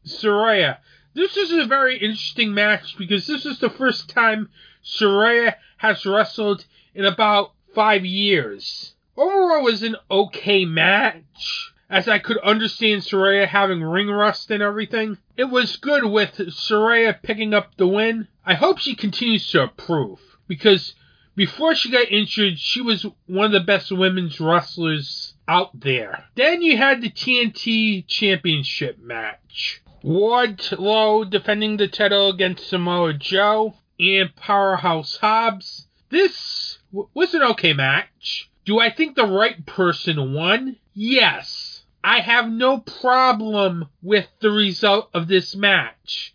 Saraya. 0.06 0.78
This 1.14 1.36
is 1.36 1.52
a 1.52 1.64
very 1.64 1.96
interesting 1.96 2.52
match 2.52 2.96
because 2.98 3.26
this 3.26 3.46
is 3.46 3.58
the 3.58 3.70
first 3.70 4.10
time 4.10 4.50
Saraya 4.84 5.54
has 5.78 6.04
wrestled 6.04 6.66
in 6.94 7.04
about 7.04 7.52
five 7.74 8.04
years. 8.04 8.94
Overall, 9.16 9.62
was 9.62 9.82
an 9.82 9.96
okay 10.10 10.64
match, 10.66 11.72
as 11.88 12.06
I 12.06 12.18
could 12.18 12.38
understand 12.38 13.02
Saraya 13.02 13.46
having 13.46 13.82
ring 13.82 14.08
rust 14.08 14.50
and 14.50 14.62
everything. 14.62 15.16
It 15.36 15.44
was 15.44 15.76
good 15.76 16.04
with 16.04 16.36
Saraya 16.36 17.20
picking 17.22 17.54
up 17.54 17.76
the 17.76 17.86
win. 17.86 18.28
I 18.44 18.54
hope 18.54 18.78
she 18.78 18.94
continues 18.94 19.50
to 19.50 19.62
improve 19.62 20.20
because 20.46 20.94
before 21.36 21.74
she 21.74 21.90
got 21.90 22.10
injured, 22.10 22.58
she 22.58 22.80
was 22.80 23.06
one 23.26 23.46
of 23.46 23.52
the 23.52 23.60
best 23.60 23.92
women's 23.92 24.40
wrestlers 24.40 25.34
out 25.46 25.78
there. 25.78 26.24
Then 26.34 26.62
you 26.62 26.76
had 26.76 27.02
the 27.02 27.10
TNT 27.10 28.06
Championship 28.06 28.98
match. 28.98 29.82
Wardlow 30.02 31.28
defending 31.28 31.76
the 31.76 31.88
title 31.88 32.30
against 32.30 32.68
Samoa 32.68 33.12
Joe 33.12 33.74
and 34.00 34.34
Powerhouse 34.34 35.16
Hobbs. 35.18 35.86
This 36.10 36.78
was 36.92 37.34
an 37.34 37.42
okay 37.42 37.72
match. 37.72 38.50
Do 38.64 38.78
I 38.80 38.90
think 38.90 39.14
the 39.14 39.26
right 39.26 39.64
person 39.66 40.32
won? 40.32 40.76
Yes. 40.94 41.82
I 42.02 42.20
have 42.20 42.48
no 42.48 42.78
problem 42.78 43.88
with 44.00 44.26
the 44.40 44.50
result 44.50 45.10
of 45.12 45.28
this 45.28 45.54
match. 45.54 46.34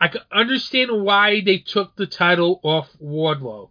I 0.00 0.08
can 0.08 0.22
understand 0.32 1.04
why 1.04 1.40
they 1.40 1.58
took 1.58 1.94
the 1.94 2.06
title 2.06 2.60
off 2.64 2.90
Wardlow. 3.00 3.70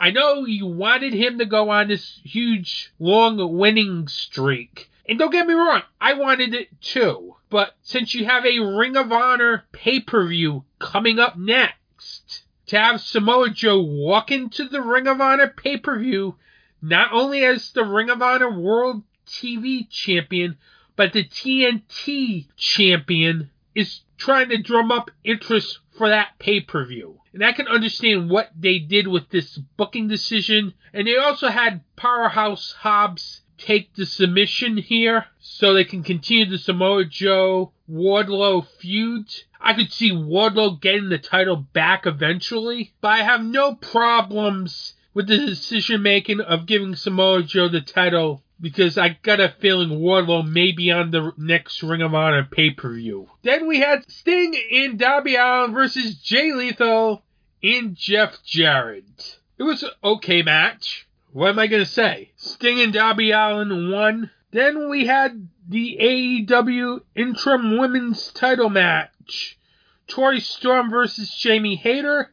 I 0.00 0.10
know 0.10 0.46
you 0.46 0.66
wanted 0.66 1.12
him 1.12 1.38
to 1.38 1.46
go 1.46 1.70
on 1.70 1.88
this 1.88 2.20
huge, 2.22 2.92
long 2.98 3.56
winning 3.58 4.06
streak. 4.06 4.90
And 5.08 5.18
don't 5.18 5.32
get 5.32 5.46
me 5.46 5.54
wrong, 5.54 5.82
I 6.00 6.14
wanted 6.14 6.54
it 6.54 6.80
too. 6.80 7.36
But 7.50 7.74
since 7.82 8.14
you 8.14 8.26
have 8.26 8.44
a 8.44 8.58
Ring 8.60 8.96
of 8.96 9.10
Honor 9.10 9.64
pay 9.72 10.00
per 10.00 10.26
view 10.26 10.64
coming 10.78 11.18
up 11.18 11.36
next, 11.36 12.44
to 12.66 12.78
have 12.78 13.00
Samoa 13.00 13.50
Joe 13.50 13.80
walk 13.80 14.30
into 14.30 14.68
the 14.68 14.82
Ring 14.82 15.06
of 15.08 15.20
Honor 15.20 15.48
pay 15.48 15.78
per 15.78 15.98
view, 15.98 16.36
not 16.82 17.12
only 17.12 17.44
as 17.44 17.72
the 17.72 17.84
Ring 17.84 18.10
of 18.10 18.22
Honor 18.22 18.50
World 18.50 19.02
TV 19.26 19.88
Champion, 19.90 20.58
but 20.94 21.12
the 21.12 21.24
TNT 21.24 22.46
Champion, 22.56 23.50
is 23.74 24.00
trying 24.18 24.50
to 24.50 24.58
drum 24.58 24.92
up 24.92 25.10
interest 25.24 25.78
for 25.98 26.08
that 26.08 26.38
pay 26.38 26.60
per 26.60 26.84
view. 26.86 27.20
And 27.34 27.44
I 27.44 27.52
can 27.52 27.68
understand 27.68 28.30
what 28.30 28.50
they 28.58 28.78
did 28.78 29.08
with 29.08 29.28
this 29.28 29.58
booking 29.76 30.08
decision. 30.08 30.72
And 30.94 31.06
they 31.06 31.16
also 31.16 31.48
had 31.48 31.82
Powerhouse 31.96 32.72
Hobbs 32.78 33.42
take 33.58 33.92
the 33.94 34.06
submission 34.06 34.76
here 34.76 35.26
so 35.40 35.74
they 35.74 35.84
can 35.84 36.04
continue 36.04 36.46
the 36.46 36.58
Samoa 36.58 37.04
Joe 37.04 37.72
Wardlow 37.90 38.66
feud. 38.78 39.26
I 39.60 39.74
could 39.74 39.92
see 39.92 40.12
Wardlow 40.12 40.80
getting 40.80 41.08
the 41.08 41.18
title 41.18 41.56
back 41.56 42.06
eventually, 42.06 42.94
but 43.00 43.08
I 43.08 43.22
have 43.24 43.44
no 43.44 43.74
problems 43.74 44.94
with 45.12 45.26
the 45.26 45.38
decision 45.38 46.02
making 46.02 46.40
of 46.40 46.66
giving 46.66 46.94
Samoa 46.94 47.42
Joe 47.42 47.68
the 47.68 47.80
title 47.80 48.44
because 48.60 48.98
I 48.98 49.18
got 49.22 49.40
a 49.40 49.54
feeling 49.60 50.00
Wardlow 50.00 50.46
may 50.48 50.72
be 50.72 50.90
on 50.90 51.10
the 51.10 51.32
next 51.36 51.82
Ring 51.82 52.02
of 52.02 52.14
Honor 52.14 52.44
pay 52.44 52.70
per 52.70 52.94
view. 52.94 53.28
Then 53.42 53.66
we 53.66 53.80
had 53.80 54.10
Sting 54.10 54.54
in 54.54 54.96
Darby 54.96 55.36
Allin 55.36 55.72
versus 55.72 56.16
Jay 56.16 56.52
Lethal 56.52 57.22
in 57.62 57.94
Jeff 57.94 58.42
Jarrett. 58.44 59.38
It 59.58 59.62
was 59.62 59.82
an 59.82 59.90
okay 60.02 60.42
match. 60.42 61.06
What 61.32 61.50
am 61.50 61.58
I 61.58 61.66
going 61.66 61.84
to 61.84 61.90
say? 61.90 62.32
Sting 62.36 62.80
and 62.80 62.92
Darby 62.92 63.32
Allin 63.32 63.90
won. 63.90 64.30
Then 64.50 64.88
we 64.88 65.06
had 65.06 65.48
the 65.68 65.98
AEW 66.00 67.02
interim 67.14 67.76
women's 67.78 68.32
title 68.32 68.70
match. 68.70 69.58
Toni 70.06 70.40
Storm 70.40 70.90
versus 70.90 71.30
Jamie 71.34 71.76
Hayter. 71.76 72.32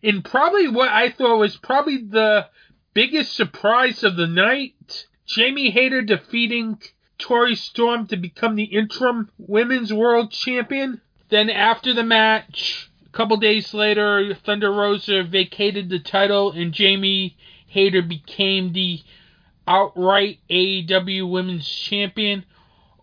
In 0.00 0.22
probably 0.22 0.68
what 0.68 0.88
I 0.88 1.10
thought 1.10 1.38
was 1.38 1.56
probably 1.56 1.98
the 1.98 2.46
biggest 2.94 3.34
surprise 3.34 4.04
of 4.04 4.16
the 4.16 4.28
night. 4.28 5.06
Jamie 5.26 5.70
Hayter 5.70 6.02
defeating 6.02 6.80
Toni 7.18 7.56
Storm 7.56 8.06
to 8.06 8.16
become 8.16 8.54
the 8.54 8.64
interim 8.64 9.30
women's 9.38 9.92
world 9.92 10.30
champion. 10.30 11.00
Then 11.28 11.50
after 11.50 11.92
the 11.92 12.04
match, 12.04 12.88
a 13.04 13.10
couple 13.10 13.36
days 13.36 13.74
later, 13.74 14.34
Thunder 14.34 14.72
Rosa 14.72 15.24
vacated 15.24 15.88
the 15.88 15.98
title 15.98 16.52
and 16.52 16.72
Jamie 16.72 17.36
Hayter 17.66 18.02
became 18.02 18.72
the 18.72 19.00
outright 19.66 20.38
AEW 20.48 21.28
Women's 21.28 21.68
Champion. 21.68 22.44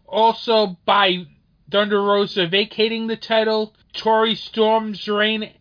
Also, 0.07 0.78
by 0.86 1.26
Thunder 1.69 2.01
Rosa 2.01 2.47
vacating 2.47 3.07
the 3.07 3.17
title, 3.17 3.76
Toni 3.91 4.36
Storm's 4.36 5.07
reign 5.07 5.51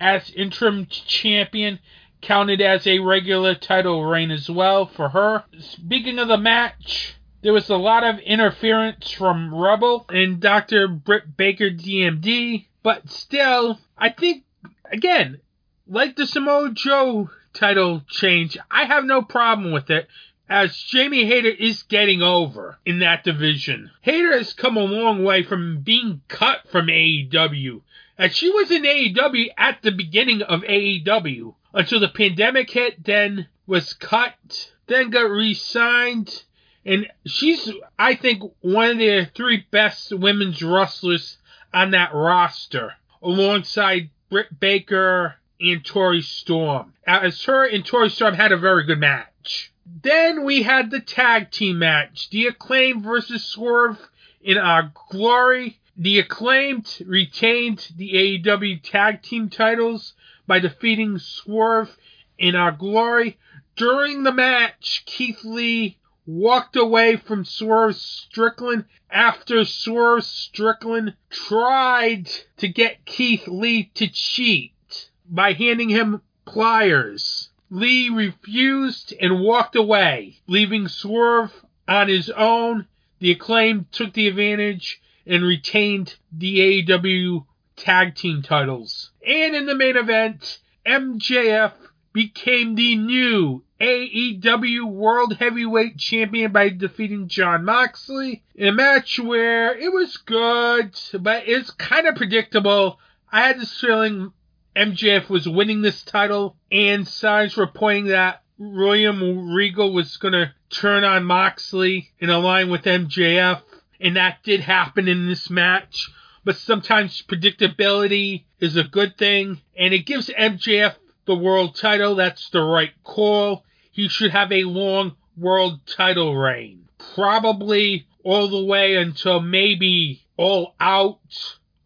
as 0.00 0.30
interim 0.30 0.86
champion 0.86 1.78
counted 2.20 2.60
as 2.60 2.86
a 2.86 2.98
regular 2.98 3.54
title 3.54 4.04
reign 4.04 4.30
as 4.30 4.48
well 4.48 4.86
for 4.86 5.08
her. 5.10 5.44
Speaking 5.58 6.18
of 6.18 6.28
the 6.28 6.38
match, 6.38 7.16
there 7.42 7.52
was 7.52 7.70
a 7.70 7.76
lot 7.76 8.04
of 8.04 8.18
interference 8.20 9.10
from 9.10 9.54
Rebel 9.54 10.06
and 10.08 10.40
Dr. 10.40 10.88
Britt 10.88 11.36
Baker 11.36 11.70
DMD, 11.70 12.66
but 12.82 13.08
still, 13.08 13.78
I 13.96 14.10
think, 14.10 14.44
again, 14.92 15.40
like 15.86 16.16
the 16.16 16.26
Samoa 16.26 16.70
Joe 16.72 17.30
title 17.52 18.02
change, 18.08 18.56
I 18.70 18.84
have 18.84 19.04
no 19.04 19.22
problem 19.22 19.72
with 19.72 19.90
it 19.90 20.08
as 20.50 20.76
Jamie 20.76 21.26
Hayter 21.26 21.48
is 21.48 21.84
getting 21.84 22.22
over 22.22 22.78
in 22.84 22.98
that 22.98 23.22
division. 23.22 23.90
Hayter 24.02 24.36
has 24.36 24.52
come 24.52 24.76
a 24.76 24.80
long 24.80 25.22
way 25.22 25.44
from 25.44 25.80
being 25.80 26.22
cut 26.26 26.68
from 26.70 26.88
AEW. 26.88 27.82
And 28.20 28.30
she 28.34 28.50
was 28.50 28.70
in 28.70 28.82
AEW 28.82 29.46
at 29.56 29.80
the 29.80 29.92
beginning 29.92 30.42
of 30.42 30.60
AEW 30.60 31.54
until 31.72 32.00
the 32.00 32.08
pandemic 32.08 32.70
hit, 32.70 33.02
then 33.02 33.48
was 33.66 33.94
cut, 33.94 34.72
then 34.88 35.08
got 35.08 35.30
re-signed, 35.30 36.42
and 36.84 37.06
she's, 37.26 37.70
I 37.98 38.16
think, 38.16 38.42
one 38.60 38.90
of 38.90 38.98
the 38.98 39.26
three 39.34 39.64
best 39.70 40.12
women's 40.12 40.62
wrestlers 40.62 41.38
on 41.72 41.92
that 41.92 42.12
roster, 42.12 42.92
alongside 43.22 44.10
Britt 44.28 44.60
Baker 44.60 45.36
and 45.58 45.82
Toni 45.82 46.20
Storm. 46.20 46.92
As 47.06 47.42
her 47.44 47.64
and 47.66 47.86
Toni 47.86 48.10
Storm 48.10 48.34
had 48.34 48.52
a 48.52 48.58
very 48.58 48.84
good 48.84 49.00
match. 49.00 49.72
Then 50.02 50.44
we 50.44 50.62
had 50.62 50.90
the 50.90 51.00
tag 51.00 51.50
team 51.50 51.78
match, 51.78 52.28
the 52.28 52.48
Acclaim 52.48 53.02
versus 53.02 53.44
Swerve 53.44 53.98
in 54.42 54.58
our 54.58 54.92
glory. 55.10 55.79
The 56.02 56.18
Acclaimed 56.18 57.02
retained 57.04 57.92
the 57.94 58.14
AEW 58.14 58.80
tag 58.82 59.20
team 59.20 59.50
titles 59.50 60.14
by 60.46 60.58
defeating 60.58 61.18
Swerve 61.18 61.94
in 62.38 62.56
our 62.56 62.72
glory. 62.72 63.36
During 63.76 64.22
the 64.22 64.32
match, 64.32 65.02
Keith 65.04 65.44
Lee 65.44 65.98
walked 66.24 66.74
away 66.74 67.16
from 67.16 67.44
Swerve 67.44 67.96
Strickland 67.96 68.86
after 69.10 69.62
Swerve 69.66 70.24
Strickland 70.24 71.16
tried 71.28 72.30
to 72.56 72.66
get 72.66 73.04
Keith 73.04 73.46
Lee 73.46 73.90
to 73.92 74.08
cheat 74.08 75.10
by 75.28 75.52
handing 75.52 75.90
him 75.90 76.22
pliers. 76.46 77.50
Lee 77.68 78.08
refused 78.08 79.12
and 79.20 79.40
walked 79.40 79.76
away, 79.76 80.40
leaving 80.46 80.88
Swerve 80.88 81.52
on 81.86 82.08
his 82.08 82.30
own. 82.30 82.86
The 83.18 83.32
Acclaim 83.32 83.84
took 83.92 84.14
the 84.14 84.28
advantage 84.28 85.02
and 85.26 85.44
retained 85.44 86.14
the 86.32 86.84
AEW 86.84 87.44
tag 87.76 88.14
team 88.14 88.42
titles. 88.42 89.10
And 89.26 89.54
in 89.54 89.66
the 89.66 89.74
main 89.74 89.96
event, 89.96 90.58
MJF 90.86 91.72
became 92.12 92.74
the 92.74 92.96
new 92.96 93.62
AEW 93.80 94.84
World 94.84 95.36
Heavyweight 95.36 95.96
Champion 95.96 96.52
by 96.52 96.68
defeating 96.68 97.28
Jon 97.28 97.64
Moxley 97.64 98.42
in 98.54 98.68
a 98.68 98.72
match 98.72 99.18
where 99.18 99.76
it 99.76 99.92
was 99.92 100.16
good, 100.18 100.98
but 101.18 101.44
it's 101.46 101.70
kind 101.70 102.06
of 102.06 102.16
predictable. 102.16 102.98
I 103.32 103.46
had 103.46 103.60
this 103.60 103.80
feeling 103.80 104.32
MJF 104.76 105.28
was 105.28 105.48
winning 105.48 105.82
this 105.82 106.02
title, 106.02 106.56
and 106.70 107.06
signs 107.06 107.56
were 107.56 107.66
pointing 107.66 108.06
that 108.06 108.42
William 108.58 109.52
Regal 109.52 109.92
was 109.92 110.16
going 110.18 110.34
to 110.34 110.52
turn 110.68 111.02
on 111.02 111.24
Moxley 111.24 112.10
and 112.20 112.30
align 112.30 112.68
with 112.68 112.82
MJF, 112.82 113.62
and 114.00 114.16
that 114.16 114.42
did 114.42 114.60
happen 114.60 115.08
in 115.08 115.28
this 115.28 115.50
match. 115.50 116.10
But 116.44 116.56
sometimes 116.56 117.22
predictability 117.22 118.44
is 118.58 118.76
a 118.76 118.84
good 118.84 119.18
thing, 119.18 119.60
and 119.78 119.92
it 119.92 120.06
gives 120.06 120.30
MJF 120.30 120.94
the 121.26 121.36
world 121.36 121.76
title. 121.76 122.14
That's 122.14 122.48
the 122.50 122.62
right 122.62 122.92
call. 123.04 123.64
He 123.90 124.08
should 124.08 124.30
have 124.30 124.50
a 124.50 124.64
long 124.64 125.16
world 125.36 125.80
title 125.86 126.36
reign. 126.36 126.88
Probably 127.14 128.06
all 128.24 128.48
the 128.48 128.64
way 128.64 128.96
until 128.96 129.40
maybe 129.40 130.24
all 130.36 130.74
out 130.80 131.18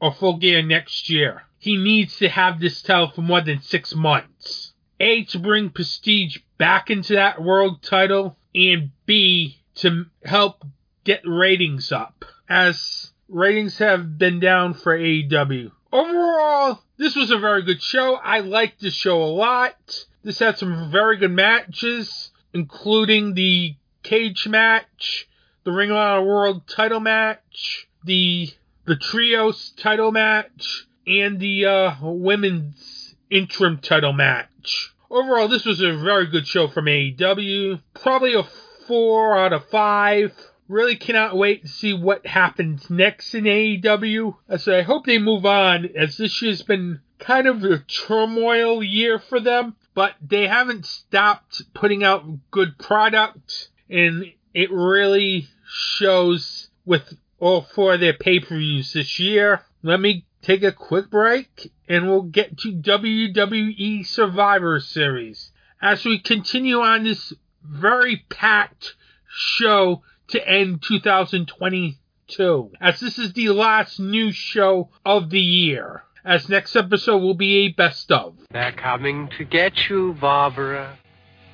or 0.01 0.13
full 0.13 0.37
gear 0.37 0.63
next 0.63 1.11
year. 1.11 1.43
He 1.59 1.77
needs 1.77 2.19
to 2.19 2.29
have 2.29 2.61
this 2.61 2.83
title 2.83 3.11
for 3.11 3.23
more 3.23 3.41
than 3.41 3.61
six 3.61 3.95
months. 3.95 4.73
A, 5.01 5.25
to 5.25 5.39
bring 5.39 5.71
prestige 5.71 6.39
back 6.59 6.91
into 6.91 7.15
that 7.15 7.43
world 7.43 7.83
title, 7.83 8.37
and 8.55 8.91
B, 9.07 9.59
to 9.77 10.07
help 10.25 10.65
get 11.05 11.23
ratings 11.25 11.93
up, 11.93 12.25
as 12.49 13.13
ratings 13.29 13.79
have 13.79 14.19
been 14.19 14.41
down 14.41 14.75
for 14.75 14.99
AEW. 14.99 15.71
Overall, 15.93 16.83
this 16.97 17.15
was 17.15 17.31
a 17.31 17.39
very 17.39 17.63
good 17.63 17.83
show. 17.83 18.17
I 18.17 18.41
liked 18.41 18.81
the 18.81 18.91
show 18.91 19.23
a 19.23 19.27
lot. 19.27 20.07
This 20.23 20.39
had 20.39 20.59
some 20.59 20.91
very 20.91 21.19
good 21.19 21.31
matches, 21.31 22.31
including 22.53 23.35
the 23.35 23.77
cage 24.03 24.49
match, 24.49 25.29
the 25.65 25.73
Ring 25.73 25.91
of 25.91 25.97
Honor 25.97 26.25
World 26.25 26.67
title 26.67 27.01
match, 27.01 27.89
the 28.05 28.51
the 28.87 28.97
trios 28.97 29.73
title 29.77 30.13
match, 30.13 30.87
and 31.07 31.41
the 31.41 31.67
uh, 31.67 31.95
women's 32.03 33.15
interim 33.31 33.79
title 33.79 34.13
match. 34.13 34.93
Overall, 35.11 35.49
this 35.49 35.65
was 35.65 35.81
a 35.81 35.97
very 35.97 36.27
good 36.27 36.47
show 36.47 36.69
from 36.69 36.87
AEW. 36.87 37.81
Probably 37.95 38.35
a 38.35 38.45
four 38.87 39.39
out 39.39 39.53
of 39.53 39.69
five. 39.69 40.33
Really 40.69 40.97
cannot 40.97 41.37
wait 41.37 41.63
to 41.63 41.69
see 41.69 41.93
what 41.93 42.27
happens 42.27 42.89
next 42.89 43.35
in 43.35 43.45
AEW. 43.45 44.37
Uh, 44.49 44.57
so 44.57 44.79
I 44.79 44.83
hope 44.83 45.05
they 45.05 45.19
move 45.19 45.45
on, 45.45 45.87
as 45.97 46.17
this 46.17 46.41
year's 46.41 46.63
been 46.63 47.01
kind 47.19 47.47
of 47.47 47.63
a 47.65 47.79
turmoil 47.81 48.83
year 48.83 49.19
for 49.19 49.41
them. 49.41 49.77
But 49.95 50.15
they 50.21 50.47
haven't 50.47 50.87
stopped 50.87 51.63
putting 51.75 52.03
out 52.03 52.51
good 52.51 52.79
product, 52.79 53.69
and 53.89 54.33
it 54.53 54.73
really 54.73 55.49
shows 55.69 56.69
with 56.85 57.17
all 57.39 57.63
four 57.63 57.95
of 57.95 58.01
their 58.01 58.15
pay-per-views 58.15 58.93
this 58.93 59.21
year. 59.21 59.63
Let 59.83 60.01
me 60.01 60.25
take 60.43 60.63
a 60.63 60.73
quick 60.73 61.11
break, 61.11 61.71
and 61.89 62.09
we'll 62.09 62.23
get 62.23 62.59
to 62.59 62.73
WWE 62.73 64.07
Survivor 64.07 64.81
Series 64.81 65.53
as 65.85 66.05
we 66.05 66.19
continue 66.19 66.81
on 66.81 67.05
this 67.05 67.33
very 67.63 68.25
packed 68.31 68.95
show 69.29 70.03
to 70.29 70.49
end 70.49 70.83
2022, 70.83 72.71
as 72.81 73.01
this 73.01 73.19
is 73.19 73.33
the 73.33 73.49
last 73.51 73.99
new 74.01 74.33
show 74.33 74.89
of 75.05 75.31
the 75.31 75.41
year. 75.41 76.03
As 76.25 76.49
next 76.49 76.75
episode 76.75 77.19
will 77.19 77.35
be 77.35 77.67
a 77.67 77.69
best 77.69 78.11
of. 78.11 78.35
They're 78.51 78.73
coming 78.73 79.29
to 79.37 79.45
get 79.45 79.91
you, 79.91 80.15
Barbara. 80.19 80.99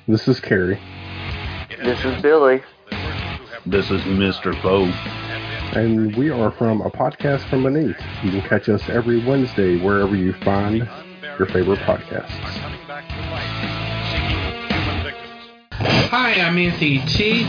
This 0.07 0.27
is 0.29 0.39
Carrie. 0.39 0.79
This 1.83 2.03
is 2.05 2.21
Billy. 2.21 2.63
This 3.65 3.91
is 3.91 4.01
Mr. 4.03 4.53
Poe. 4.61 4.85
and 5.77 6.15
we 6.15 6.29
are 6.29 6.51
from 6.51 6.81
A 6.81 6.89
Podcast 6.89 7.49
from 7.49 7.63
Beneath. 7.63 7.97
You 8.23 8.31
can 8.31 8.41
catch 8.41 8.69
us 8.69 8.81
every 8.89 9.23
Wednesday 9.25 9.77
wherever 9.77 10.15
you 10.15 10.33
find 10.43 10.87
your 11.37 11.47
favorite 11.47 11.79
podcasts. 11.79 12.29
Hi, 16.09 16.33
I'm 16.33 16.57
Anthony 16.57 16.99
T. 17.07 17.45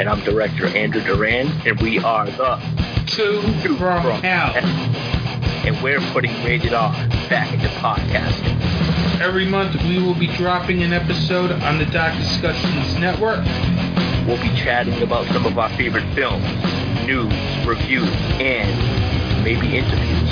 And 0.00 0.08
I'm 0.08 0.20
director 0.20 0.66
Andrew 0.66 1.02
Duran, 1.02 1.48
and 1.66 1.78
we 1.78 1.98
are 1.98 2.24
the 2.24 2.56
Two, 3.06 3.42
Two 3.62 3.76
from, 3.76 4.00
from 4.02 4.22
Hell. 4.22 4.56
and 4.56 5.82
we're 5.82 6.00
putting 6.12 6.32
rated 6.42 6.72
R 6.72 6.90
back 7.28 7.52
into 7.52 7.68
podcasting. 7.68 8.58
Every 9.20 9.46
month 9.46 9.74
we 9.82 10.02
will 10.02 10.14
be 10.14 10.28
dropping 10.38 10.82
an 10.82 10.94
episode 10.94 11.52
on 11.52 11.76
the 11.76 11.84
Dark 11.84 12.16
Discussions 12.16 12.96
Network. 12.98 13.44
We'll 14.26 14.40
be 14.40 14.48
chatting 14.56 15.02
about 15.02 15.26
some 15.34 15.44
of 15.44 15.58
our 15.58 15.68
favorite 15.76 16.10
films, 16.14 16.46
news, 17.04 17.34
reviews, 17.66 18.08
and 18.40 19.44
maybe 19.44 19.76
interviews. 19.76 20.30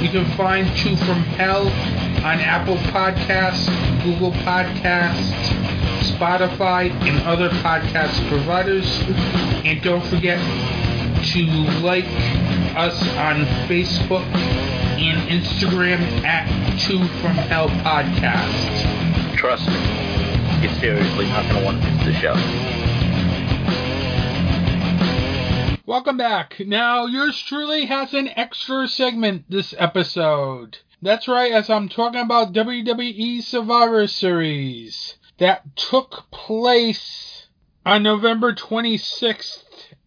You 0.00 0.08
can 0.08 0.24
find 0.34 0.66
Two 0.78 0.96
from 0.96 1.20
Hell 1.36 1.66
on 2.24 2.40
Apple 2.40 2.76
Podcasts, 2.76 3.66
Google 4.02 4.32
Podcasts, 4.32 5.73
Spotify, 6.12 6.90
and 6.90 7.22
other 7.26 7.48
podcast 7.48 8.28
providers. 8.28 8.86
And 9.64 9.82
don't 9.82 10.04
forget 10.06 10.38
to 11.32 11.46
like 11.80 12.04
us 12.76 13.00
on 13.16 13.44
Facebook 13.66 14.24
and 14.98 15.28
Instagram 15.28 16.00
at 16.24 16.46
Two 16.80 16.98
from 17.20 17.34
Hell 17.34 17.68
Podcast. 17.68 19.36
Trust 19.36 19.66
me, 19.68 20.62
you're 20.62 20.74
seriously 20.80 21.26
not 21.26 21.44
going 21.50 21.56
to 21.56 21.64
want 21.64 21.82
to 21.82 21.90
miss 21.90 22.04
the 22.04 22.12
show. 22.20 22.34
Welcome 25.86 26.16
back. 26.16 26.60
Now, 26.60 27.06
yours 27.06 27.38
truly 27.40 27.86
has 27.86 28.14
an 28.14 28.28
extra 28.28 28.88
segment 28.88 29.44
this 29.50 29.74
episode. 29.78 30.78
That's 31.02 31.28
right, 31.28 31.52
as 31.52 31.68
I'm 31.68 31.88
talking 31.88 32.20
about 32.20 32.52
WWE 32.52 33.42
Survivor 33.42 34.06
Series 34.06 35.16
that 35.38 35.76
took 35.76 36.30
place 36.30 37.46
on 37.84 38.02
November 38.02 38.52
26th 38.52 39.62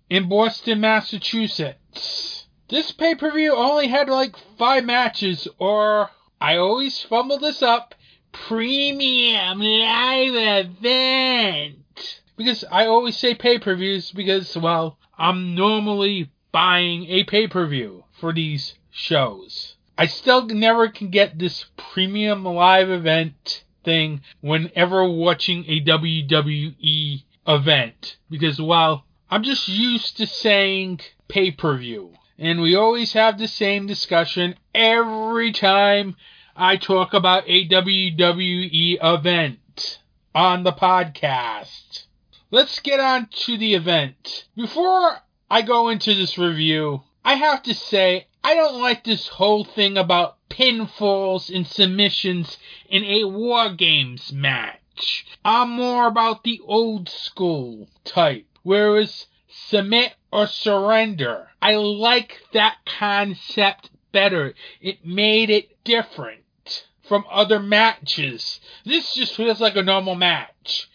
in 0.10 0.30
Boston, 0.30 0.80
Massachusetts. 0.80 2.48
This 2.70 2.92
pay 2.92 3.16
per 3.16 3.32
view 3.32 3.56
only 3.56 3.88
had 3.88 4.10
like 4.10 4.36
five 4.58 4.84
matches, 4.84 5.48
or 5.58 6.10
I 6.40 6.58
always 6.58 7.02
fumble 7.02 7.40
this 7.40 7.62
up 7.62 7.96
premium 8.32 9.60
live 9.60 10.66
event. 10.66 12.22
Because 12.36 12.64
I 12.72 12.86
always 12.86 13.18
say 13.18 13.34
pay 13.34 13.58
per 13.58 13.76
views 13.76 14.12
because, 14.12 14.56
well, 14.58 14.98
I'm 15.18 15.56
normally 15.56 16.30
buying 16.52 17.06
a 17.08 17.24
pay 17.24 17.48
per 17.48 17.66
view 17.68 18.04
for 18.20 18.34
these 18.34 18.76
shows. 18.92 19.76
I 19.98 20.06
still 20.06 20.46
never 20.46 20.90
can 20.90 21.10
get 21.10 21.40
this 21.40 21.66
premium 21.76 22.44
live 22.46 22.90
event 22.90 23.64
thing 23.84 24.22
whenever 24.42 25.10
watching 25.10 25.66
a 25.68 25.82
WWE 25.82 27.24
event 27.48 28.18
because, 28.30 28.62
while 28.62 29.06
I'm 29.30 29.44
just 29.44 29.68
used 29.68 30.18
to 30.18 30.28
saying 30.28 31.02
pay 31.28 31.52
per 31.52 31.78
view. 31.78 32.14
And 32.40 32.62
we 32.62 32.76
always 32.76 33.14
have 33.14 33.38
the 33.38 33.48
same 33.48 33.88
discussion 33.88 34.56
every 34.74 35.52
time 35.52 36.16
I 36.56 36.78
talk 36.78 37.14
about 37.14 37.44
a 37.48 37.68
WWE 37.68 38.98
event 39.02 40.00
on 40.34 40.64
the 40.64 40.72
podcast. 40.72 42.06
Let's 42.52 42.80
get 42.80 43.00
on 43.00 43.28
to 43.46 43.58
the 43.58 43.74
event. 43.74 44.46
Before 44.56 45.18
I 45.50 45.62
go 45.64 45.90
into 45.90 46.14
this 46.14 46.38
review, 46.38 47.04
I 47.26 47.34
have 47.34 47.64
to 47.64 47.74
say 47.74 48.28
I 48.48 48.56
don't 48.56 48.80
like 48.82 49.04
this 49.04 49.28
whole 49.28 49.66
thing 49.66 49.98
about 49.98 50.38
pinfalls 50.50 51.54
and 51.54 51.68
submissions 51.68 52.58
in 52.88 53.04
a 53.04 53.26
War 53.26 53.74
Games 53.74 54.32
match. 54.32 55.26
I'm 55.44 55.72
more 55.72 56.08
about 56.08 56.46
the 56.46 56.62
old 56.64 57.10
school 57.10 57.90
type, 58.06 58.46
where 58.64 59.00
it's 59.00 59.28
submit 59.50 60.14
or 60.32 60.48
surrender. 60.48 61.50
I 61.62 61.76
like 61.76 62.38
that 62.54 62.78
concept 62.86 63.90
better. 64.14 64.54
It 64.80 65.06
made 65.06 65.50
it 65.50 65.84
different 65.84 66.86
from 67.04 67.26
other 67.30 67.60
matches. 67.60 68.62
This 68.86 69.14
just 69.14 69.36
feels 69.36 69.60
like 69.60 69.76
a 69.76 69.84
normal 69.84 70.16
match. 70.16 70.90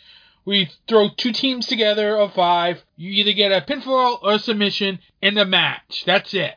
We 0.47 0.71
throw 0.89 1.11
two 1.11 1.33
teams 1.33 1.67
together 1.67 2.17
of 2.17 2.33
five. 2.33 2.83
You 2.97 3.11
either 3.11 3.35
get 3.35 3.53
a 3.53 3.61
pinfall 3.61 4.23
or 4.23 4.39
submission 4.39 5.01
in 5.21 5.35
the 5.35 5.45
match. 5.45 6.05
That's 6.07 6.33
it. 6.33 6.55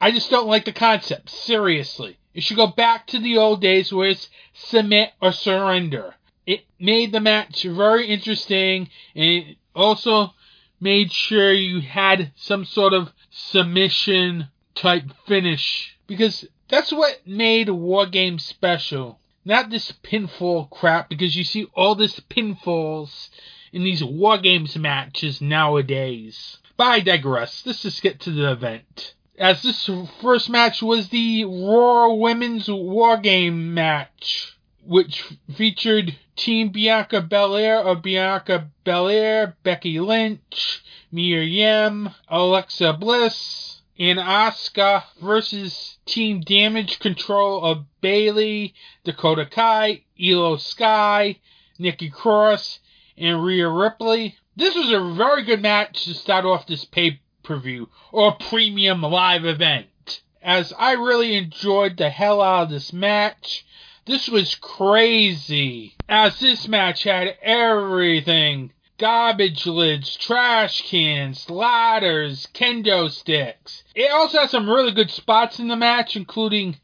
I 0.00 0.10
just 0.10 0.30
don't 0.30 0.46
like 0.46 0.64
the 0.64 0.72
concept. 0.72 1.30
Seriously. 1.30 2.18
It 2.34 2.42
should 2.42 2.56
go 2.56 2.68
back 2.68 3.06
to 3.08 3.18
the 3.18 3.38
old 3.38 3.60
days 3.60 3.92
where 3.92 4.08
it's 4.10 4.28
submit 4.52 5.10
or 5.20 5.32
surrender. 5.32 6.14
It 6.46 6.64
made 6.78 7.12
the 7.12 7.20
match 7.20 7.64
very 7.64 8.06
interesting 8.06 8.90
and 9.14 9.24
it 9.24 9.56
also 9.74 10.34
made 10.80 11.12
sure 11.12 11.52
you 11.52 11.80
had 11.80 12.32
some 12.36 12.64
sort 12.64 12.92
of 12.94 13.12
submission 13.30 14.48
type 14.74 15.04
finish 15.26 15.96
because 16.06 16.46
that's 16.68 16.92
what 16.92 17.26
made 17.26 17.68
War 17.68 18.06
Games 18.06 18.44
special. 18.44 19.18
Not 19.44 19.70
this 19.70 19.92
pinfall 20.02 20.70
crap 20.70 21.08
because 21.08 21.34
you 21.34 21.42
see 21.42 21.66
all 21.74 21.94
this 21.94 22.20
pinfalls 22.20 23.30
in 23.72 23.82
these 23.82 24.04
War 24.04 24.38
Games 24.38 24.76
matches 24.76 25.40
nowadays. 25.40 26.58
But 26.76 26.84
I 26.84 27.00
digress. 27.00 27.64
Let's 27.66 27.82
just 27.82 28.02
get 28.02 28.20
to 28.20 28.30
the 28.30 28.52
event. 28.52 29.14
As 29.38 29.62
this 29.62 29.88
first 30.20 30.50
match 30.50 30.82
was 30.82 31.10
the 31.10 31.44
Raw 31.44 32.12
Women's 32.12 32.68
War 32.68 33.16
Game 33.16 33.72
match, 33.72 34.58
which 34.84 35.22
featured 35.54 36.16
Team 36.34 36.70
Bianca 36.70 37.20
Belair 37.20 37.78
of 37.78 38.02
Bianca 38.02 38.68
Belair, 38.82 39.56
Becky 39.62 40.00
Lynch, 40.00 40.82
Mia 41.12 41.42
Yim, 41.42 42.10
Alexa 42.26 42.94
Bliss, 42.94 43.82
and 43.96 44.18
Asuka 44.18 45.04
versus 45.22 45.98
Team 46.04 46.40
Damage 46.40 46.98
Control 46.98 47.64
of 47.64 47.84
Bayley, 48.00 48.74
Dakota 49.04 49.46
Kai, 49.46 50.02
Iyo 50.18 50.58
Sky, 50.58 51.38
Nikki 51.78 52.10
Cross, 52.10 52.80
and 53.16 53.44
Rhea 53.44 53.68
Ripley. 53.68 54.36
This 54.56 54.74
was 54.74 54.90
a 54.90 55.14
very 55.14 55.44
good 55.44 55.62
match 55.62 56.06
to 56.06 56.14
start 56.14 56.44
off 56.44 56.66
this 56.66 56.84
pay 56.84 57.20
per 57.48 57.56
view 57.58 57.88
or 58.12 58.32
premium 58.32 59.00
live 59.00 59.46
event. 59.46 60.20
As 60.42 60.72
I 60.78 60.92
really 60.92 61.34
enjoyed 61.34 61.96
the 61.96 62.10
hell 62.10 62.42
out 62.42 62.64
of 62.64 62.70
this 62.70 62.92
match. 62.92 63.64
This 64.04 64.28
was 64.28 64.54
crazy. 64.54 65.94
As 66.08 66.38
this 66.40 66.68
match 66.68 67.04
had 67.04 67.36
everything 67.42 68.72
garbage 68.98 69.66
lids, 69.66 70.16
trash 70.16 70.82
cans, 70.90 71.48
ladders, 71.48 72.48
kendo 72.52 73.10
sticks. 73.10 73.82
It 73.94 74.10
also 74.10 74.40
had 74.40 74.50
some 74.50 74.68
really 74.68 74.92
good 74.92 75.10
spots 75.10 75.58
in 75.58 75.68
the 75.68 75.76
match, 75.76 76.16
including 76.16 76.76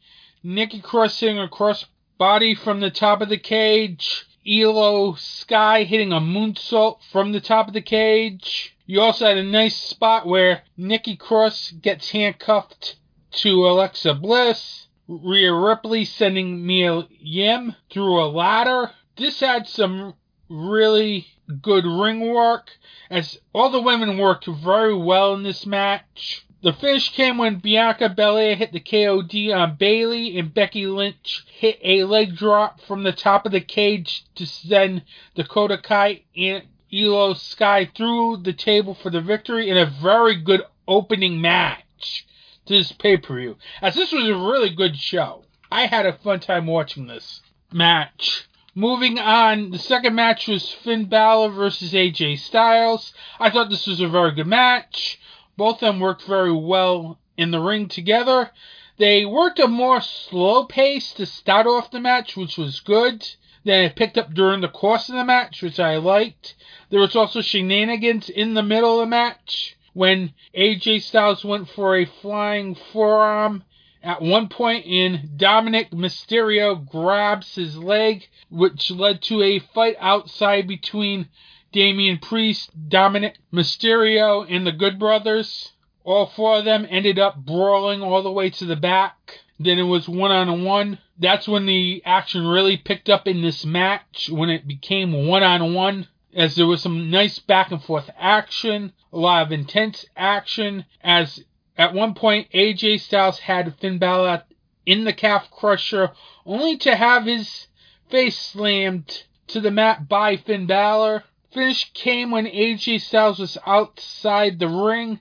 Nikki 0.43 0.81
crossing 0.81 1.39
a 1.39 1.49
cross 1.49 1.85
body 2.17 2.55
from 2.55 2.81
the 2.81 2.91
top 2.91 3.21
of 3.21 3.29
the 3.29 3.39
cage, 3.39 4.27
Iyo 4.47 5.19
Sky 5.19 5.85
hitting 5.85 6.13
a 6.13 6.21
moonsault 6.21 6.99
from 7.11 7.33
the 7.33 7.41
top 7.41 7.69
of 7.69 7.75
the 7.75 7.83
cage. 7.83 8.74
You 8.87 9.01
also 9.01 9.27
had 9.27 9.39
a 9.39 9.43
nice 9.43 9.77
spot 9.77 10.27
where 10.27 10.63
Nikki 10.77 11.17
Cross 11.17 11.73
gets 11.81 12.11
handcuffed 12.11 12.97
to 13.43 13.67
Alexa 13.67 14.15
Bliss. 14.15 14.89
Rhea 15.09 15.55
Ripley 15.55 16.05
sending 16.05 16.67
Mia 16.67 17.07
Yim 17.21 17.75
through 17.91 18.23
a 18.23 18.29
ladder. 18.29 18.91
This 19.17 19.41
had 19.41 19.67
some 19.67 20.15
really 20.49 21.27
good 21.63 21.85
ring 21.85 22.33
work, 22.33 22.71
as 23.11 23.39
all 23.55 23.71
the 23.71 23.81
women 23.81 24.19
worked 24.19 24.47
very 24.47 24.97
well 24.97 25.35
in 25.35 25.43
this 25.43 25.67
match. 25.67 26.45
The 26.63 26.73
finish 26.73 27.11
came 27.11 27.37
when 27.37 27.59
Bianca 27.59 28.09
Belair 28.09 28.55
hit 28.57 28.73
the 28.73 28.81
KOD 28.81 29.55
on 29.55 29.77
Bayley 29.77 30.39
and 30.39 30.53
Becky 30.53 30.87
Lynch 30.87 31.45
hit 31.59 31.79
a 31.83 32.05
leg 32.05 32.37
drop 32.37 32.81
from 32.81 33.03
the 33.03 33.13
top 33.13 33.45
of 33.45 33.53
the 33.53 33.61
cage 33.61 34.25
to 34.37 34.47
send 34.47 35.05
Dakota 35.35 35.77
Kai 35.77 36.23
and 36.35 36.63
Iyo 36.93 37.37
Sky 37.37 37.87
through 37.87 38.39
the 38.39 38.53
table 38.53 38.95
for 38.95 39.11
the 39.11 39.21
victory 39.21 39.71
in 39.71 39.77
a 39.77 39.87
very 39.87 40.37
good 40.37 40.63
opening 40.87 41.41
match 41.41 42.27
to 42.67 42.75
this 42.75 42.93
pay 42.93 43.17
per 43.17 43.37
view. 43.37 43.57
As 43.81 43.95
this 43.95 44.13
was 44.13 44.29
a 44.29 44.37
really 44.37 44.71
good 44.71 44.97
show. 44.97 45.45
I 45.71 45.87
had 45.87 46.07
a 46.07 46.13
fun 46.13 46.41
time 46.41 46.67
watching 46.67 47.07
this 47.07 47.41
match. 47.73 48.47
Moving 48.75 49.19
on, 49.19 49.71
the 49.71 49.79
second 49.79 50.15
match 50.15 50.47
was 50.49 50.73
Finn 50.73 51.07
Balor 51.07 51.51
versus 51.51 51.93
AJ 51.93 52.39
Styles. 52.39 53.15
I 53.39 53.51
thought 53.51 53.71
this 53.71 53.87
was 53.87 54.01
a 54.01 54.09
very 54.09 54.33
good 54.33 54.47
match. 54.47 55.19
Both 55.57 55.77
of 55.77 55.81
them 55.81 56.01
worked 56.01 56.25
very 56.25 56.53
well 56.53 57.19
in 57.37 57.51
the 57.51 57.61
ring 57.61 57.89
together. 57.89 58.51
They 58.97 59.25
worked 59.25 59.59
a 59.59 59.69
more 59.69 60.01
slow 60.01 60.65
pace 60.65 61.13
to 61.15 61.27
start 61.27 61.67
off 61.67 61.91
the 61.91 62.01
match, 62.01 62.37
which 62.37 62.57
was 62.57 62.81
good. 62.81 63.27
Then 63.65 63.85
it 63.85 63.97
picked 63.97 64.19
up 64.19 64.35
during 64.35 64.61
the 64.61 64.69
course 64.69 65.09
of 65.09 65.15
the 65.15 65.25
match, 65.25 65.63
which 65.63 65.81
I 65.81 65.97
liked. 65.97 66.55
There 66.91 67.01
was 67.01 67.17
also 67.17 67.41
shenanigans 67.41 68.29
in 68.29 68.55
the 68.55 68.63
middle 68.63 69.01
of 69.01 69.07
the 69.07 69.11
match, 69.11 69.77
when 69.95 70.35
AJ 70.55 71.03
Styles 71.03 71.45
went 71.45 71.69
for 71.69 71.97
a 71.97 72.05
flying 72.05 72.75
forearm 72.75 73.65
at 74.05 74.21
one 74.21 74.49
point 74.49 74.85
in 74.85 75.31
Dominik 75.37 75.91
Mysterio 75.91 76.75
grabs 76.75 77.55
his 77.55 77.79
leg, 77.79 78.29
which 78.51 78.91
led 78.91 79.23
to 79.23 79.43
a 79.43 79.61
fight 79.61 79.97
outside 79.99 80.69
between 80.69 81.31
Damian 81.73 82.19
Priest, 82.19 82.71
Dominik 82.89 83.37
Mysterio, 83.51 84.47
and 84.49 84.67
the 84.67 84.73
Good 84.73 84.99
Brothers. 84.99 85.73
All 86.05 86.27
four 86.27 86.59
of 86.59 86.67
them 86.67 86.87
ended 86.91 87.19
up 87.19 87.47
brawling 87.47 88.03
all 88.03 88.23
the 88.23 88.31
way 88.31 88.51
to 88.51 88.67
the 88.67 88.77
back. 88.77 89.41
Then 89.59 89.79
it 89.79 89.83
was 89.83 90.09
one 90.09 90.33
on 90.33 90.65
one. 90.65 90.99
That's 91.19 91.47
when 91.47 91.67
the 91.67 92.03
action 92.05 92.47
really 92.47 92.77
picked 92.77 93.09
up 93.09 93.29
in 93.29 93.41
this 93.41 93.65
match, 93.65 94.29
when 94.31 94.51
it 94.51 94.67
became 94.67 95.27
one 95.27 95.45
on 95.45 95.75
one, 95.75 96.09
as 96.35 96.57
there 96.57 96.67
was 96.67 96.83
some 96.83 97.11
nice 97.11 97.39
back 97.39 97.71
and 97.71 97.83
forth 97.83 98.11
action, 98.19 98.93
a 99.13 99.19
lot 99.19 99.47
of 99.47 99.53
intense 99.53 100.05
action, 100.17 100.85
as 101.03 101.45
at 101.79 101.95
one 101.95 102.15
point 102.15 102.51
AJ 102.53 103.01
Styles 103.01 103.39
had 103.39 103.77
Finn 103.77 103.99
Balor 103.99 104.43
in 104.85 105.05
the 105.05 105.13
calf 105.13 105.51
crusher, 105.51 106.11
only 106.45 106.77
to 106.79 106.97
have 106.97 107.27
his 107.27 107.69
face 108.11 108.39
slammed 108.39 109.25
to 109.47 109.61
the 109.61 109.71
mat 109.71 110.09
by 110.09 110.37
Finn 110.37 110.67
Balor. 110.67 111.23
Finish 111.53 111.93
came 111.93 112.33
when 112.33 112.47
AJ 112.47 113.01
Styles 113.03 113.39
was 113.39 113.57
outside 113.65 114.59
the 114.59 114.69
ring 114.69 115.21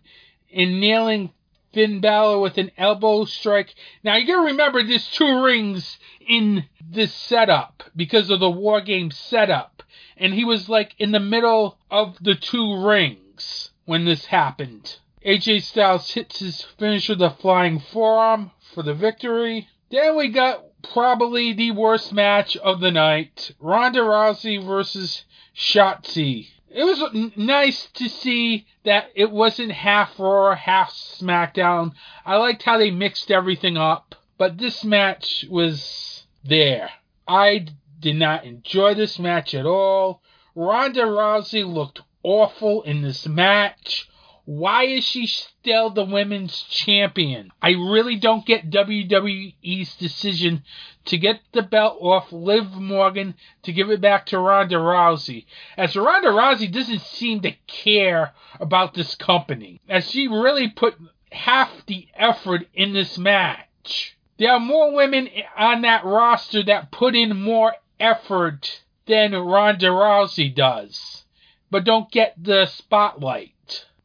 and 0.52 0.82
nailing 0.82 1.32
Finn 1.74 2.00
Balor 2.00 2.40
with 2.40 2.58
an 2.58 2.72
elbow 2.78 3.26
strike. 3.26 3.74
Now 4.04 4.16
you 4.16 4.28
gotta 4.28 4.48
remember 4.48 4.84
there's 4.84 5.08
two 5.08 5.44
rings 5.44 5.98
in 6.26 6.66
this 6.82 7.14
setup 7.14 7.84
because 7.96 8.30
of 8.30 8.40
the 8.40 8.50
War 8.50 8.82
Game 8.82 9.12
setup. 9.12 9.84
And 10.16 10.34
he 10.34 10.46
was 10.46 10.70
like 10.70 10.96
in 11.00 11.12
the 11.12 11.20
middle 11.20 11.78
of 11.90 12.18
the 12.22 12.36
two 12.36 12.86
rings 12.86 13.72
when 13.86 14.06
this 14.06 14.26
happened. 14.26 14.98
AJ 15.26 15.64
Styles 15.64 16.12
hits 16.12 16.40
his 16.40 16.62
finish 16.62 17.10
with 17.10 17.22
a 17.22 17.32
flying 17.32 17.80
forearm 17.80 18.52
for 18.74 18.84
the 18.84 18.94
victory. 18.94 19.68
Then 19.90 20.16
we 20.16 20.30
got 20.30 20.64
probably 20.94 21.54
the 21.54 21.72
worst 21.72 22.14
match 22.14 22.58
of 22.58 22.80
the 22.80 22.92
night 22.92 23.52
Ronda 23.60 24.02
Rousey 24.02 24.64
versus 24.64 25.24
Shotzi. 25.56 26.48
It 26.76 26.84
was 26.86 27.32
nice 27.36 27.88
to 27.94 28.10
see 28.10 28.66
that 28.84 29.12
it 29.14 29.30
wasn't 29.30 29.72
half 29.72 30.20
Raw, 30.20 30.56
half 30.56 30.92
SmackDown. 30.92 31.92
I 32.26 32.38
liked 32.38 32.64
how 32.64 32.80
they 32.80 32.90
mixed 32.90 33.30
everything 33.30 33.78
up, 33.78 34.16
but 34.40 34.58
this 34.58 34.84
match 34.84 35.46
was 35.52 36.26
there. 36.44 36.90
I 37.28 37.68
did 38.00 38.16
not 38.16 38.44
enjoy 38.44 38.96
this 38.96 39.20
match 39.20 39.54
at 39.54 39.68
all. 39.68 40.24
Ronda 40.56 41.02
Rousey 41.02 41.64
looked 41.64 42.02
awful 42.24 42.82
in 42.82 43.04
this 43.04 43.28
match. 43.28 44.10
Why 44.46 44.84
is 44.84 45.06
she 45.06 45.26
still 45.26 45.90
the 45.90 46.04
women's 46.04 46.64
champion? 46.64 47.52
I 47.62 47.72
really 47.72 48.18
don't 48.18 48.46
get 48.46 48.70
WWE's 48.70 49.96
decision 49.96 50.64
to 51.06 51.18
get 51.18 51.40
the 51.54 51.62
belt 51.62 51.98
off 52.02 52.34
Liv 52.34 52.74
Morgan 52.74 53.36
to 53.62 53.72
give 53.72 53.90
it 53.90 54.02
back 54.02 54.26
to 54.28 54.40
Ronda 54.40 54.76
Rousey. 54.76 55.46
As 55.78 55.96
Ronda 55.96 56.28
Rousey 56.28 56.70
doesn't 56.70 57.02
seem 57.02 57.40
to 57.42 57.54
care 57.68 58.34
about 58.60 58.94
this 58.94 59.16
company, 59.16 59.80
as 59.88 60.12
she 60.12 60.28
really 60.28 60.70
put 60.70 60.96
half 61.32 61.86
the 61.86 62.08
effort 62.14 62.68
in 62.74 62.92
this 62.92 63.18
match. 63.18 64.18
There 64.38 64.52
are 64.52 64.60
more 64.60 64.94
women 64.94 65.30
on 65.58 65.84
that 65.84 66.04
roster 66.04 66.64
that 66.64 66.92
put 66.92 67.16
in 67.16 67.42
more 67.42 67.76
effort 67.98 68.82
than 69.06 69.34
Ronda 69.34 69.88
Rousey 69.88 70.54
does, 70.54 71.24
but 71.72 71.86
don't 71.86 72.12
get 72.12 72.36
the 72.38 72.66
spotlight. 72.66 73.53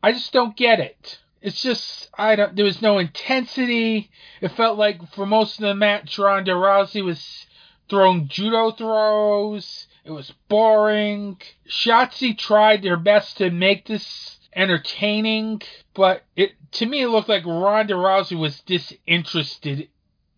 I 0.02 0.12
just 0.12 0.32
don't 0.32 0.56
get 0.56 0.80
it. 0.80 1.18
It's 1.40 1.62
just 1.62 2.10
I 2.16 2.36
don't. 2.36 2.56
There 2.56 2.64
was 2.64 2.82
no 2.82 2.98
intensity. 2.98 4.10
It 4.40 4.52
felt 4.52 4.78
like 4.78 5.12
for 5.12 5.26
most 5.26 5.58
of 5.58 5.62
the 5.62 5.74
match, 5.74 6.18
Ronda 6.18 6.52
Rousey 6.52 7.04
was 7.04 7.46
throwing 7.88 8.28
judo 8.28 8.72
throws. 8.72 9.86
It 10.04 10.10
was 10.10 10.32
boring. 10.48 11.40
Shotzi 11.68 12.36
tried 12.36 12.82
their 12.82 12.96
best 12.96 13.38
to 13.38 13.50
make 13.50 13.86
this 13.86 14.38
entertaining, 14.54 15.62
but 15.94 16.24
it 16.34 16.52
to 16.72 16.86
me 16.86 17.02
it 17.02 17.08
looked 17.08 17.28
like 17.28 17.44
Ronda 17.44 17.94
Rousey 17.94 18.38
was 18.38 18.60
disinterested 18.62 19.88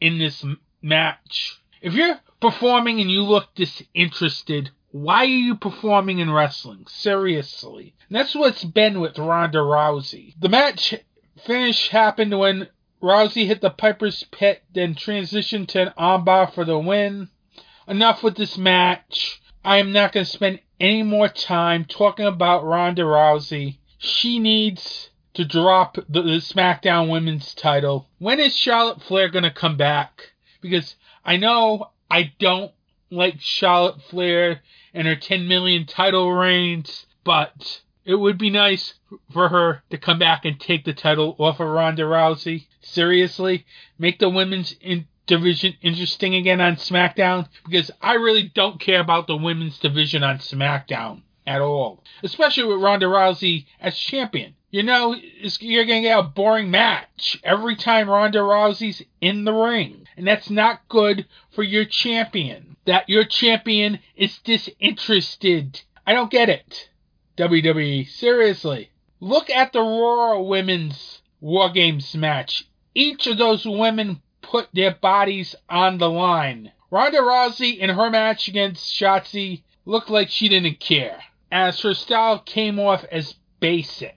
in 0.01 0.19
this 0.19 0.45
match. 0.83 1.61
If 1.81 1.95
you're 1.95 2.21
performing 2.41 3.01
and 3.01 3.11
you 3.11 3.23
look 3.23 3.55
disinterested, 3.55 4.71
why 4.93 5.18
are 5.18 5.24
you 5.24 5.55
performing 5.57 6.18
in 6.18 6.32
wrestling? 6.32 6.86
Seriously. 6.88 7.95
And 8.09 8.18
that's 8.18 8.34
what's 8.34 8.64
been 8.64 9.01
with 9.01 9.18
Ronda 9.18 9.59
Rousey. 9.59 10.34
The 10.41 10.49
match 10.49 10.95
finish 11.45 11.88
happened 11.88 12.38
when 12.38 12.68
Rousey 13.03 13.47
hit 13.47 13.61
the 13.61 13.70
Piper's 13.70 14.24
Pit, 14.32 14.62
then 14.74 14.95
transitioned 14.95 15.68
to 15.68 15.82
an 15.82 15.93
armbar 15.99 16.53
for 16.53 16.64
the 16.64 16.78
win. 16.78 17.28
Enough 17.86 18.22
with 18.22 18.36
this 18.36 18.59
match. 18.59 19.41
I 19.64 19.78
am 19.78 19.93
not 19.93 20.12
going 20.12 20.26
to 20.26 20.30
spend 20.30 20.61
any 20.78 21.03
more 21.03 21.28
time 21.28 21.84
talking 21.84 22.26
about 22.26 22.64
Ronda 22.64 23.03
Rousey. 23.03 23.78
She 23.99 24.38
needs 24.38 25.11
to 25.34 25.45
drop 25.45 25.97
the, 26.09 26.22
the 26.22 26.41
SmackDown 26.41 27.11
Women's 27.11 27.55
title. 27.55 28.09
When 28.18 28.41
is 28.41 28.57
Charlotte 28.57 29.03
Flair 29.03 29.28
going 29.28 29.45
to 29.45 29.51
come 29.51 29.76
back? 29.76 30.32
Because 30.61 30.97
I 31.24 31.36
know 31.36 31.91
I 32.11 32.32
don't 32.38 32.72
like 33.11 33.41
Charlotte 33.41 34.01
Flair 34.03 34.62
and 34.95 35.07
her 35.07 35.16
10 35.16 35.47
million 35.47 35.86
title 35.86 36.32
reigns, 36.32 37.07
but 37.24 37.80
it 38.05 38.14
would 38.16 38.38
be 38.38 38.51
nice 38.51 38.95
for 39.32 39.49
her 39.49 39.82
to 39.91 39.99
come 39.99 40.18
back 40.18 40.45
and 40.45 40.59
take 40.59 40.84
the 40.84 40.93
title 40.93 41.36
off 41.38 41.61
of 41.61 41.68
Ronda 41.68 42.03
Rousey. 42.03 42.66
Seriously, 42.80 43.66
make 43.99 44.18
the 44.18 44.28
women's 44.28 44.74
in- 44.80 45.07
division 45.26 45.74
interesting 45.80 46.34
again 46.34 46.61
on 46.61 46.74
SmackDown 46.74 47.49
because 47.64 47.91
I 48.03 48.14
really 48.14 48.51
don't 48.53 48.80
care 48.80 49.01
about 49.01 49.28
the 49.28 49.36
women's 49.36 49.78
division 49.78 50.24
on 50.24 50.38
SmackDown 50.38 51.22
at 51.47 51.61
all, 51.61 52.03
especially 52.22 52.64
with 52.64 52.82
Ronda 52.82 53.07
Rousey 53.07 53.66
as 53.80 53.97
champion. 53.97 54.55
You 54.73 54.85
know, 54.85 55.16
you're 55.61 55.85
going 55.85 56.03
to 56.03 56.09
get 56.09 56.18
a 56.18 56.23
boring 56.23 56.71
match 56.71 57.41
every 57.43 57.75
time 57.75 58.09
Ronda 58.09 58.39
Rousey's 58.39 59.03
in 59.21 59.45
the 59.45 59.53
ring. 59.53 60.07
And 60.16 60.27
that's 60.27 60.49
not 60.49 60.89
good 60.89 61.27
for 61.51 61.64
your 61.64 61.85
champion. 61.85 62.77
That 62.87 63.09
your 63.09 63.25
champion 63.25 63.99
is 64.14 64.39
disinterested. 64.39 65.81
I 66.07 66.12
don't 66.12 66.31
get 66.31 66.49
it. 66.49 66.89
WWE, 67.37 68.09
seriously. 68.09 68.91
Look 69.18 69.51
at 69.51 69.73
the 69.73 69.81
Raw 69.81 70.41
Women's 70.41 71.21
War 71.41 71.71
Games 71.71 72.14
match. 72.14 72.68
Each 72.95 73.27
of 73.27 73.39
those 73.39 73.66
women 73.66 74.23
put 74.41 74.68
their 74.73 74.95
bodies 74.95 75.57
on 75.68 75.99
the 75.99 76.11
line. 76.11 76.71
Ronda 76.93 77.18
Rousey 77.18 77.79
in 77.79 77.91
her 77.91 78.11
match 78.11 78.47
against 78.47 78.95
Shotzi 78.95 79.62
looked 79.85 80.11
like 80.11 80.29
she 80.29 80.49
didn't 80.49 80.79
care, 80.79 81.23
as 81.51 81.81
her 81.81 81.95
style 81.95 82.39
came 82.39 82.79
off 82.79 83.05
as 83.11 83.35
basic. 83.59 84.16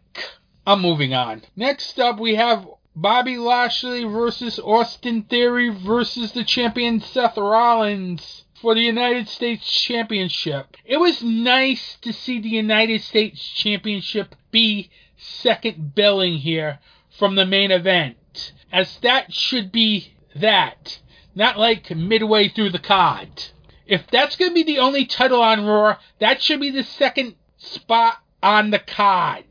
I'm 0.66 0.82
moving 0.82 1.14
on. 1.14 1.42
Next 1.58 2.00
up, 2.00 2.20
we 2.20 2.36
have 2.36 2.66
Bobby 2.96 3.38
Lashley 3.38 4.06
versus 4.06 4.60
Austin 4.60 5.24
Theory 5.24 5.70
versus 5.70 6.32
the 6.32 6.46
champion 6.46 7.02
Seth 7.02 7.38
Rollins 7.38 8.46
for 8.62 8.74
the 8.74 8.82
United 8.82 9.28
States 9.28 9.70
Championship. 9.70 10.78
It 10.86 10.98
was 10.98 11.22
nice 11.22 11.98
to 12.04 12.14
see 12.14 12.40
the 12.40 12.48
United 12.48 13.02
States 13.02 13.44
Championship 13.44 14.36
be 14.52 14.90
second 15.18 15.96
billing 15.96 16.38
here 16.38 16.80
from 17.18 17.36
the 17.36 17.46
main 17.46 17.72
event, 17.72 18.54
as 18.72 18.98
that 19.00 19.34
should 19.34 19.70
be 19.70 20.14
that, 20.34 21.00
not 21.36 21.60
like 21.60 21.94
midway 21.94 22.48
through 22.48 22.70
the 22.70 22.80
card. 22.80 23.50
If 23.86 24.08
that's 24.10 24.38
going 24.38 24.52
to 24.52 24.56
be 24.56 24.64
the 24.64 24.80
only 24.80 25.06
title 25.06 25.42
on 25.42 25.66
Raw, 25.66 25.98
that 26.20 26.42
should 26.42 26.62
be 26.62 26.72
the 26.72 26.84
second 26.84 27.36
spot 27.58 28.20
on 28.42 28.72
the 28.72 28.80
card 28.80 29.46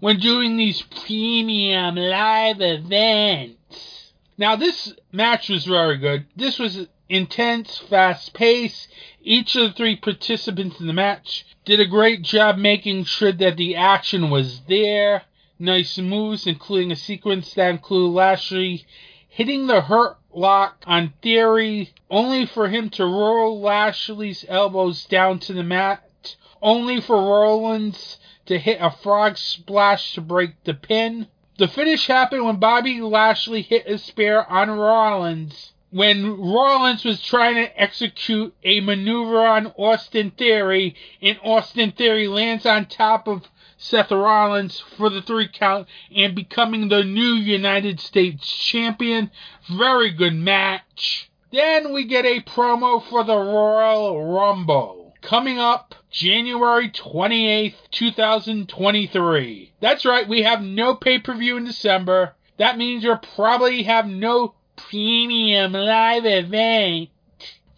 when 0.00 0.18
doing 0.18 0.56
these 0.56 0.82
premium 0.82 1.96
live 1.96 2.60
events. 2.60 4.12
Now, 4.38 4.56
this 4.56 4.92
match 5.12 5.48
was 5.48 5.64
very 5.64 5.96
good. 5.96 6.26
This 6.36 6.58
was 6.58 6.86
intense, 7.08 7.78
fast 7.78 8.34
paced. 8.34 8.88
Each 9.22 9.56
of 9.56 9.70
the 9.70 9.72
three 9.72 9.96
participants 9.96 10.80
in 10.80 10.86
the 10.86 10.92
match 10.92 11.46
did 11.64 11.80
a 11.80 11.86
great 11.86 12.22
job 12.22 12.58
making 12.58 13.04
sure 13.04 13.32
that 13.32 13.56
the 13.56 13.76
action 13.76 14.30
was 14.30 14.60
there. 14.68 15.22
Nice 15.58 15.96
moves, 15.96 16.46
including 16.46 16.92
a 16.92 16.96
sequence 16.96 17.54
that 17.54 17.70
included 17.70 18.12
Lashley 18.12 18.84
hitting 19.28 19.66
the 19.66 19.80
hurt 19.80 20.18
lock 20.34 20.82
on 20.86 21.14
Theory, 21.22 21.94
only 22.10 22.44
for 22.44 22.68
him 22.68 22.90
to 22.90 23.04
roll 23.04 23.60
Lashley's 23.60 24.44
elbows 24.48 25.04
down 25.06 25.38
to 25.40 25.54
the 25.54 25.62
mat, 25.62 26.36
only 26.60 27.00
for 27.00 27.16
Rollins 27.16 28.18
to 28.46 28.58
hit 28.58 28.78
a 28.80 28.90
frog 28.90 29.36
splash 29.36 30.14
to 30.14 30.20
break 30.20 30.62
the 30.64 30.74
pin. 30.74 31.28
The 31.58 31.68
finish 31.68 32.06
happened 32.06 32.44
when 32.44 32.56
Bobby 32.56 33.00
Lashley 33.00 33.62
hit 33.62 33.86
a 33.86 33.98
spear 33.98 34.42
on 34.42 34.70
Rollins. 34.70 35.72
When 35.90 36.38
Rollins 36.40 37.04
was 37.04 37.22
trying 37.22 37.54
to 37.54 37.80
execute 37.80 38.54
a 38.64 38.80
maneuver 38.80 39.46
on 39.46 39.68
Austin 39.78 40.32
Theory, 40.32 40.94
and 41.22 41.38
Austin 41.42 41.92
Theory 41.92 42.28
lands 42.28 42.66
on 42.66 42.86
top 42.86 43.26
of 43.26 43.48
Seth 43.78 44.10
Rollins 44.10 44.80
for 44.96 45.10
the 45.10 45.22
three 45.22 45.48
count 45.48 45.86
and 46.14 46.34
becoming 46.34 46.88
the 46.88 47.04
new 47.04 47.34
United 47.34 48.00
States 48.00 48.50
champion. 48.56 49.30
Very 49.70 50.10
good 50.10 50.34
match. 50.34 51.30
Then 51.52 51.92
we 51.92 52.04
get 52.04 52.24
a 52.24 52.40
promo 52.40 53.02
for 53.02 53.22
the 53.22 53.36
Royal 53.36 54.32
Rumble. 54.32 55.05
Coming 55.26 55.58
up 55.58 55.96
January 56.08 56.88
28th, 56.88 57.74
2023. 57.90 59.72
That's 59.80 60.04
right, 60.04 60.28
we 60.28 60.42
have 60.42 60.62
no 60.62 60.94
pay 60.94 61.18
per 61.18 61.34
view 61.34 61.56
in 61.56 61.64
December. 61.64 62.36
That 62.58 62.78
means 62.78 63.02
you'll 63.02 63.16
probably 63.16 63.82
have 63.82 64.06
no 64.06 64.54
premium 64.76 65.72
live 65.72 66.24
event 66.26 67.08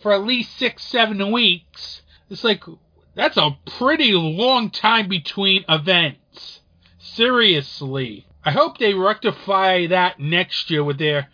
for 0.02 0.12
at 0.12 0.24
least 0.24 0.58
six, 0.58 0.84
seven 0.84 1.32
weeks. 1.32 2.02
It's 2.28 2.44
like, 2.44 2.64
that's 3.14 3.38
a 3.38 3.56
pretty 3.78 4.12
long 4.12 4.68
time 4.68 5.08
between 5.08 5.64
events. 5.70 6.60
Seriously. 6.98 8.26
I 8.44 8.50
hope 8.50 8.76
they 8.76 8.92
rectify 8.92 9.86
that 9.86 10.20
next 10.20 10.70
year 10.70 10.84
with 10.84 10.98
their 10.98 11.28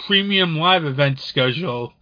premium 0.00 0.56
live 0.58 0.84
event 0.84 1.20
schedule. 1.20 1.94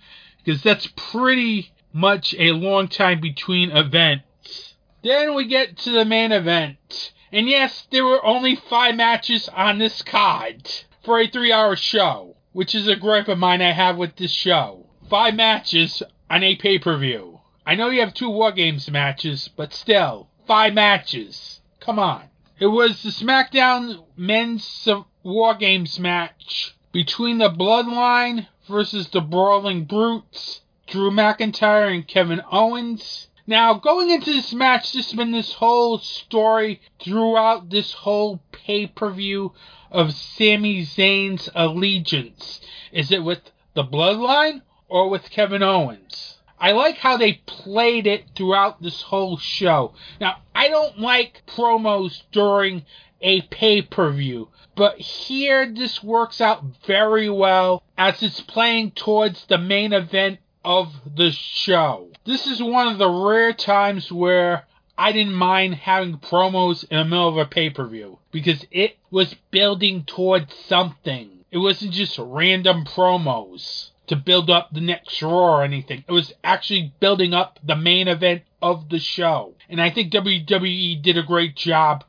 Because 0.42 0.62
that's 0.62 0.88
pretty 0.96 1.72
much 1.92 2.34
a 2.38 2.52
long 2.52 2.88
time 2.88 3.20
between 3.20 3.70
events. 3.70 4.74
Then 5.02 5.34
we 5.34 5.46
get 5.46 5.78
to 5.78 5.90
the 5.90 6.04
main 6.04 6.32
event. 6.32 7.12
And 7.32 7.48
yes, 7.48 7.86
there 7.90 8.04
were 8.04 8.24
only 8.24 8.56
five 8.56 8.96
matches 8.96 9.48
on 9.48 9.78
this 9.78 10.02
card 10.02 10.68
for 11.04 11.20
a 11.20 11.28
three 11.28 11.52
hour 11.52 11.76
show, 11.76 12.36
which 12.52 12.74
is 12.74 12.88
a 12.88 12.96
gripe 12.96 13.28
of 13.28 13.38
mine 13.38 13.62
I 13.62 13.72
have 13.72 13.96
with 13.96 14.16
this 14.16 14.32
show. 14.32 14.86
Five 15.08 15.34
matches 15.34 16.02
on 16.28 16.42
a 16.42 16.56
pay 16.56 16.78
per 16.78 16.96
view. 16.96 17.40
I 17.64 17.74
know 17.74 17.88
you 17.88 18.00
have 18.00 18.14
two 18.14 18.30
War 18.30 18.52
Games 18.52 18.90
matches, 18.90 19.48
but 19.48 19.72
still, 19.72 20.28
five 20.46 20.74
matches. 20.74 21.60
Come 21.78 21.98
on. 21.98 22.24
It 22.58 22.66
was 22.66 23.02
the 23.02 23.10
SmackDown 23.10 24.04
Men's 24.16 24.88
War 25.22 25.54
Games 25.54 25.98
match 25.98 26.74
between 26.92 27.38
the 27.38 27.48
Bloodline 27.48 28.48
versus 28.68 29.08
the 29.08 29.20
Brawling 29.20 29.84
Brutes, 29.84 30.60
Drew 30.90 31.12
McIntyre 31.12 31.94
and 31.94 32.04
Kevin 32.04 32.42
Owens. 32.50 33.28
Now, 33.46 33.74
going 33.74 34.10
into 34.10 34.32
this 34.32 34.52
match, 34.52 34.92
there's 34.92 35.12
been 35.12 35.30
this 35.30 35.52
whole 35.52 35.98
story 35.98 36.80
throughout 37.00 37.70
this 37.70 37.92
whole 37.92 38.42
pay 38.50 38.88
per 38.88 39.08
view 39.10 39.52
of 39.92 40.12
Sami 40.12 40.84
Zayn's 40.84 41.48
allegiance. 41.54 42.60
Is 42.90 43.12
it 43.12 43.22
with 43.22 43.52
the 43.74 43.84
Bloodline 43.84 44.62
or 44.88 45.08
with 45.08 45.30
Kevin 45.30 45.62
Owens? 45.62 46.38
I 46.58 46.72
like 46.72 46.96
how 46.98 47.16
they 47.16 47.34
played 47.46 48.08
it 48.08 48.24
throughout 48.34 48.82
this 48.82 49.00
whole 49.00 49.36
show. 49.36 49.94
Now, 50.20 50.38
I 50.56 50.66
don't 50.66 50.98
like 50.98 51.44
promos 51.46 52.22
during 52.32 52.84
a 53.20 53.42
pay 53.42 53.80
per 53.80 54.10
view, 54.10 54.48
but 54.74 54.98
here 54.98 55.72
this 55.72 56.02
works 56.02 56.40
out 56.40 56.64
very 56.84 57.30
well 57.30 57.84
as 57.96 58.24
it's 58.24 58.40
playing 58.40 58.90
towards 58.90 59.46
the 59.46 59.58
main 59.58 59.92
event 59.92 60.40
of 60.64 60.92
the 61.16 61.30
show. 61.32 62.08
This 62.24 62.46
is 62.46 62.62
one 62.62 62.88
of 62.88 62.98
the 62.98 63.10
rare 63.10 63.52
times 63.52 64.12
where 64.12 64.66
I 64.96 65.12
didn't 65.12 65.34
mind 65.34 65.76
having 65.76 66.18
promos 66.18 66.84
in 66.90 66.98
the 66.98 67.04
middle 67.04 67.28
of 67.28 67.38
a 67.38 67.46
pay 67.46 67.70
per 67.70 67.86
view 67.86 68.18
because 68.30 68.66
it 68.70 68.96
was 69.10 69.34
building 69.50 70.04
towards 70.04 70.54
something. 70.54 71.30
It 71.50 71.58
wasn't 71.58 71.92
just 71.92 72.18
random 72.18 72.84
promos 72.84 73.90
to 74.08 74.16
build 74.16 74.50
up 74.50 74.70
the 74.72 74.80
next 74.80 75.22
Raw 75.22 75.58
or 75.58 75.62
anything. 75.64 76.04
It 76.06 76.12
was 76.12 76.32
actually 76.44 76.92
building 77.00 77.32
up 77.32 77.58
the 77.62 77.76
main 77.76 78.08
event 78.08 78.42
of 78.60 78.88
the 78.88 78.98
show. 78.98 79.54
And 79.68 79.80
I 79.80 79.90
think 79.90 80.12
WWE 80.12 81.00
did 81.00 81.16
a 81.16 81.22
great 81.22 81.56
job 81.56 82.04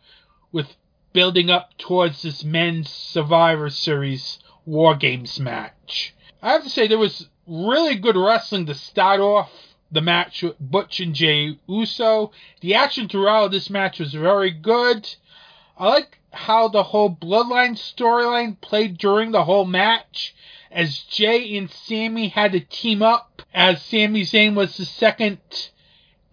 with 0.52 0.76
building 1.14 1.50
up 1.50 1.78
towards 1.78 2.22
this 2.22 2.44
men's 2.44 2.90
Survivor 2.90 3.70
Series 3.70 4.40
War 4.66 4.96
Games 4.96 5.40
match. 5.40 6.14
I 6.42 6.54
have 6.54 6.64
to 6.64 6.70
say, 6.70 6.88
there 6.88 6.98
was 6.98 7.30
really 7.52 7.96
good 7.96 8.16
wrestling 8.16 8.66
to 8.66 8.74
start 8.74 9.20
off 9.20 9.52
the 9.92 10.02
match 10.02 10.42
with 10.42 10.56
Butch 10.60 11.02
and 11.02 11.14
Jey 11.14 11.60
Uso. 11.68 12.32
The 12.62 12.76
action 12.76 13.10
throughout 13.10 13.52
this 13.52 13.70
match 13.70 14.00
was 14.00 14.14
very 14.14 14.52
good. 14.52 15.14
I 15.78 15.90
like 15.90 16.20
how 16.32 16.70
the 16.70 16.84
whole 16.84 17.14
Bloodline 17.14 17.76
storyline 17.76 18.60
played 18.62 18.98
during 18.98 19.32
the 19.32 19.44
whole 19.44 19.66
match 19.66 20.34
as 20.72 21.00
Jey 21.00 21.58
and 21.58 21.70
Sami 21.70 22.30
had 22.30 22.54
to 22.54 22.62
team 22.62 23.02
up, 23.02 23.42
as 23.54 23.84
Sami 23.84 24.22
Zayn 24.22 24.56
was 24.56 24.78
the 24.78 24.86
second 24.86 25.40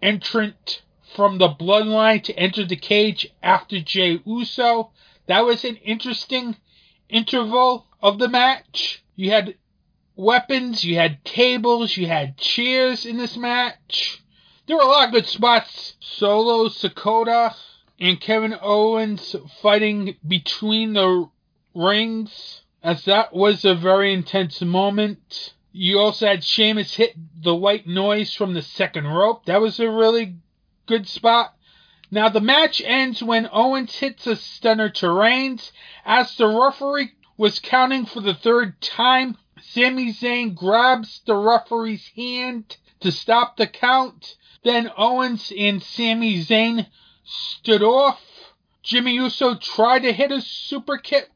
entrant 0.01 0.81
from 1.15 1.37
the 1.37 1.49
bloodline 1.49 2.23
to 2.23 2.39
enter 2.39 2.65
the 2.65 2.77
cage 2.77 3.27
after 3.43 3.81
Jey 3.81 4.21
Uso. 4.25 4.91
That 5.27 5.45
was 5.45 5.65
an 5.65 5.75
interesting 5.77 6.55
interval 7.09 7.87
of 8.01 8.19
the 8.19 8.29
match. 8.29 9.03
You 9.17 9.31
had 9.31 9.55
weapons, 10.19 10.83
you 10.83 10.95
had 10.95 11.23
tables, 11.23 11.95
you 11.95 12.05
had 12.05 12.37
chairs 12.37 13.05
in 13.05 13.17
this 13.17 13.37
match. 13.37 14.21
There 14.67 14.75
were 14.75 14.83
a 14.83 14.87
lot 14.87 15.07
of 15.07 15.13
good 15.13 15.25
spots. 15.25 15.95
Solo 15.99 16.67
Sikoa 16.67 17.55
and 17.99 18.19
Kevin 18.19 18.55
Owens 18.61 19.35
fighting 19.61 20.17
between 20.27 20.93
the 20.93 21.29
rings 21.73 22.61
as 22.83 23.05
that 23.05 23.33
was 23.33 23.63
a 23.63 23.75
very 23.75 24.13
intense 24.13 24.61
moment. 24.61 25.53
You 25.71 25.99
also 25.99 26.27
had 26.27 26.43
Sheamus 26.43 26.95
hit 26.95 27.15
the 27.41 27.55
white 27.55 27.87
noise 27.87 28.33
from 28.33 28.53
the 28.53 28.61
second 28.61 29.07
rope. 29.07 29.45
That 29.45 29.61
was 29.61 29.79
a 29.79 29.89
really 29.89 30.35
good 30.85 31.07
spot. 31.07 31.53
Now 32.11 32.27
the 32.27 32.41
match 32.41 32.81
ends 32.83 33.23
when 33.23 33.49
Owens 33.51 33.95
hits 33.95 34.27
a 34.27 34.35
stunner 34.35 34.89
to 34.89 35.11
Reigns. 35.11 35.71
As 36.05 36.35
the 36.35 36.47
referee 36.47 37.11
was 37.37 37.59
counting 37.59 38.05
for 38.05 38.19
the 38.19 38.33
third 38.33 38.81
time, 38.81 39.37
Sami 39.61 40.13
Zayn 40.13 40.55
grabs 40.55 41.21
the 41.25 41.35
referee's 41.35 42.07
hand 42.15 42.77
to 42.99 43.11
stop 43.11 43.57
the 43.57 43.67
count. 43.67 44.35
Then 44.63 44.91
Owens 44.97 45.51
and 45.57 45.81
Sami 45.81 46.43
Zayn 46.43 46.87
stood 47.23 47.83
off. 47.83 48.21
Jimmy 48.83 49.13
Uso 49.13 49.55
tried 49.55 50.03
to 50.03 50.13
hit 50.13 50.31
a 50.31 50.41
super 50.41 50.97
kick 50.97 51.29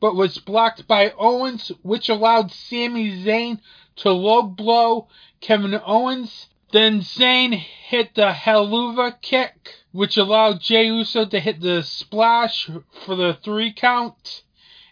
but 0.00 0.14
was 0.14 0.38
blocked 0.38 0.86
by 0.86 1.10
Owens, 1.18 1.72
which 1.82 2.08
allowed 2.08 2.52
Sami 2.52 3.24
Zayn 3.24 3.60
to 3.96 4.12
low 4.12 4.42
blow 4.42 5.08
Kevin 5.40 5.80
Owens. 5.84 6.48
Then 6.70 7.00
Zayn 7.00 7.52
hit 7.52 8.14
the 8.14 8.32
Helluva 8.32 9.20
kick, 9.20 9.74
which 9.92 10.16
allowed 10.16 10.60
Jey 10.60 10.86
Uso 10.86 11.24
to 11.24 11.40
hit 11.40 11.60
the 11.60 11.82
splash 11.82 12.70
for 13.04 13.16
the 13.16 13.34
three 13.42 13.72
count. 13.72 14.42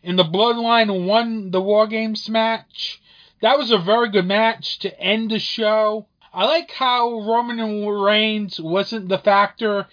And 0.07 0.17
the 0.17 0.25
Bloodline 0.25 1.05
won 1.05 1.51
the 1.51 1.61
War 1.61 1.89
Games 1.89 2.29
match. 2.29 3.03
That 3.43 3.59
was 3.59 3.73
a 3.73 3.79
very 3.79 4.09
good 4.09 4.25
match 4.25 4.79
to 4.79 5.01
end 5.01 5.33
the 5.33 5.41
show. 5.41 6.07
I 6.33 6.45
like 6.45 6.71
how 6.71 7.23
Roman 7.23 7.85
Reigns 7.89 8.61
wasn't 8.61 9.09
the 9.09 9.19
factor 9.19 9.89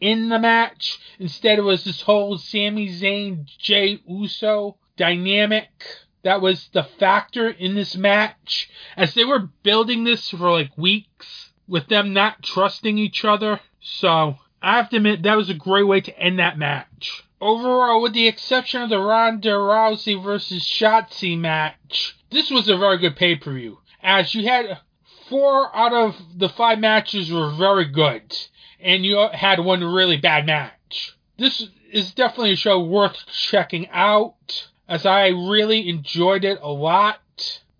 in 0.00 0.30
the 0.30 0.40
match. 0.40 0.98
Instead, 1.20 1.60
it 1.60 1.62
was 1.62 1.84
this 1.84 2.02
whole 2.02 2.38
Sami 2.38 2.88
Zayn 2.88 3.46
Jey 3.58 4.00
Uso 4.04 4.78
dynamic 4.96 5.70
that 6.24 6.40
was 6.40 6.68
the 6.72 6.82
factor 6.82 7.48
in 7.48 7.76
this 7.76 7.96
match. 7.96 8.68
As 8.96 9.14
they 9.14 9.24
were 9.24 9.48
building 9.62 10.02
this 10.02 10.30
for 10.30 10.50
like 10.50 10.76
weeks 10.76 11.52
with 11.68 11.86
them 11.86 12.12
not 12.12 12.42
trusting 12.42 12.98
each 12.98 13.24
other. 13.24 13.60
So, 13.80 14.38
I 14.62 14.76
have 14.76 14.88
to 14.90 14.96
admit, 14.96 15.22
that 15.24 15.36
was 15.36 15.50
a 15.50 15.54
great 15.54 15.86
way 15.86 16.00
to 16.00 16.18
end 16.18 16.38
that 16.38 16.56
match. 16.56 17.24
Overall, 17.40 18.00
with 18.00 18.12
the 18.12 18.28
exception 18.28 18.82
of 18.82 18.88
the 18.88 19.00
Ronda 19.00 19.50
Rousey 19.50 20.22
versus 20.22 20.62
Shotzi 20.62 21.36
match, 21.36 22.16
this 22.30 22.50
was 22.50 22.68
a 22.68 22.76
very 22.78 22.98
good 22.98 23.16
pay 23.16 23.34
per 23.34 23.52
view. 23.52 23.78
As 24.00 24.34
you 24.34 24.46
had 24.46 24.78
four 25.28 25.74
out 25.74 25.92
of 25.92 26.16
the 26.36 26.48
five 26.48 26.78
matches 26.78 27.32
were 27.32 27.50
very 27.50 27.86
good 27.86 28.36
and 28.80 29.04
you 29.04 29.16
had 29.32 29.60
one 29.60 29.82
really 29.82 30.16
bad 30.16 30.46
match. 30.46 31.16
This 31.38 31.66
is 31.90 32.12
definitely 32.12 32.52
a 32.52 32.56
show 32.56 32.82
worth 32.82 33.26
checking 33.26 33.88
out, 33.90 34.68
as 34.88 35.06
I 35.06 35.28
really 35.28 35.88
enjoyed 35.88 36.44
it 36.44 36.58
a 36.60 36.70
lot. 36.70 37.18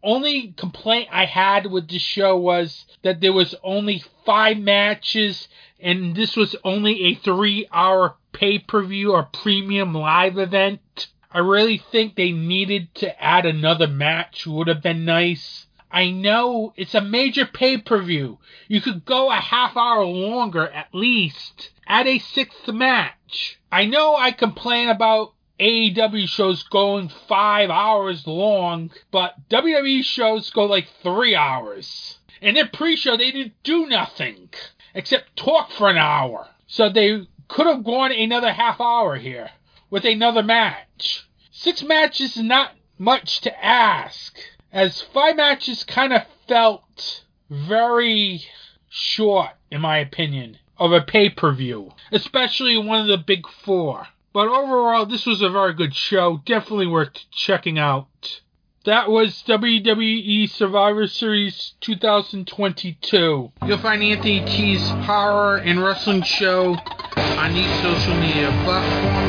Only 0.02 0.54
complaint 0.56 1.08
I 1.12 1.26
had 1.26 1.66
with 1.66 1.88
the 1.88 1.98
show 1.98 2.36
was 2.36 2.86
that 3.02 3.20
there 3.20 3.32
was 3.32 3.54
only 3.62 4.02
five 4.24 4.58
matches, 4.58 5.48
and 5.82 6.14
this 6.14 6.36
was 6.36 6.54
only 6.62 7.06
a 7.06 7.14
three 7.16 7.66
hour 7.72 8.14
pay 8.32 8.60
per 8.60 8.82
view 8.84 9.12
or 9.12 9.24
premium 9.24 9.92
live 9.92 10.38
event. 10.38 11.08
I 11.32 11.38
really 11.38 11.78
think 11.78 12.14
they 12.14 12.30
needed 12.30 12.94
to 12.96 13.22
add 13.22 13.46
another 13.46 13.88
match, 13.88 14.46
would 14.46 14.68
have 14.68 14.82
been 14.82 15.04
nice. 15.04 15.66
I 15.90 16.10
know 16.10 16.72
it's 16.76 16.94
a 16.94 17.00
major 17.00 17.44
pay 17.44 17.78
per 17.78 18.00
view. 18.00 18.38
You 18.68 18.80
could 18.80 19.04
go 19.04 19.30
a 19.30 19.36
half 19.36 19.76
hour 19.76 20.04
longer 20.04 20.68
at 20.68 20.94
least. 20.94 21.70
Add 21.86 22.06
a 22.06 22.18
sixth 22.18 22.68
match. 22.68 23.58
I 23.70 23.84
know 23.86 24.14
I 24.16 24.30
complain 24.30 24.88
about 24.88 25.34
AEW 25.58 26.28
shows 26.28 26.62
going 26.62 27.10
five 27.28 27.70
hours 27.70 28.26
long, 28.26 28.90
but 29.10 29.48
WWE 29.48 30.02
shows 30.04 30.50
go 30.50 30.64
like 30.64 30.86
three 31.02 31.34
hours. 31.34 32.18
And 32.40 32.56
their 32.56 32.68
pre 32.68 32.96
show, 32.96 33.16
they 33.16 33.30
didn't 33.30 33.62
do 33.62 33.86
nothing 33.86 34.48
except 34.94 35.36
talk 35.36 35.70
for 35.70 35.88
an 35.88 35.96
hour. 35.96 36.48
So 36.66 36.88
they 36.88 37.26
could 37.48 37.66
have 37.66 37.84
gone 37.84 38.12
another 38.12 38.52
half 38.52 38.80
hour 38.80 39.16
here 39.16 39.50
with 39.90 40.04
another 40.04 40.42
match. 40.42 41.26
Six 41.50 41.82
matches 41.82 42.36
is 42.36 42.42
not 42.42 42.72
much 42.98 43.40
to 43.42 43.64
ask, 43.64 44.38
as 44.72 45.02
five 45.02 45.36
matches 45.36 45.84
kind 45.84 46.12
of 46.12 46.22
felt 46.48 47.24
very 47.50 48.42
short, 48.88 49.50
in 49.70 49.80
my 49.80 49.98
opinion, 49.98 50.58
of 50.78 50.92
a 50.92 51.00
pay 51.00 51.28
per 51.28 51.52
view, 51.52 51.92
especially 52.10 52.78
one 52.78 53.00
of 53.00 53.06
the 53.06 53.18
big 53.18 53.46
four. 53.64 54.06
But 54.32 54.48
overall, 54.48 55.04
this 55.04 55.26
was 55.26 55.42
a 55.42 55.50
very 55.50 55.74
good 55.74 55.94
show. 55.94 56.40
Definitely 56.46 56.86
worth 56.86 57.30
checking 57.30 57.78
out. 57.78 58.40
That 58.84 59.10
was 59.10 59.44
WWE 59.46 60.50
Survivor 60.50 61.06
Series 61.06 61.74
2022. 61.82 63.52
You'll 63.64 63.78
find 63.78 64.02
Anthony 64.02 64.44
T's 64.44 64.80
Horror 65.06 65.58
and 65.58 65.80
Wrestling 65.80 66.22
Show 66.22 66.74
on 67.16 67.54
these 67.54 67.70
social 67.80 68.14
media 68.16 68.50
platforms 68.64 69.21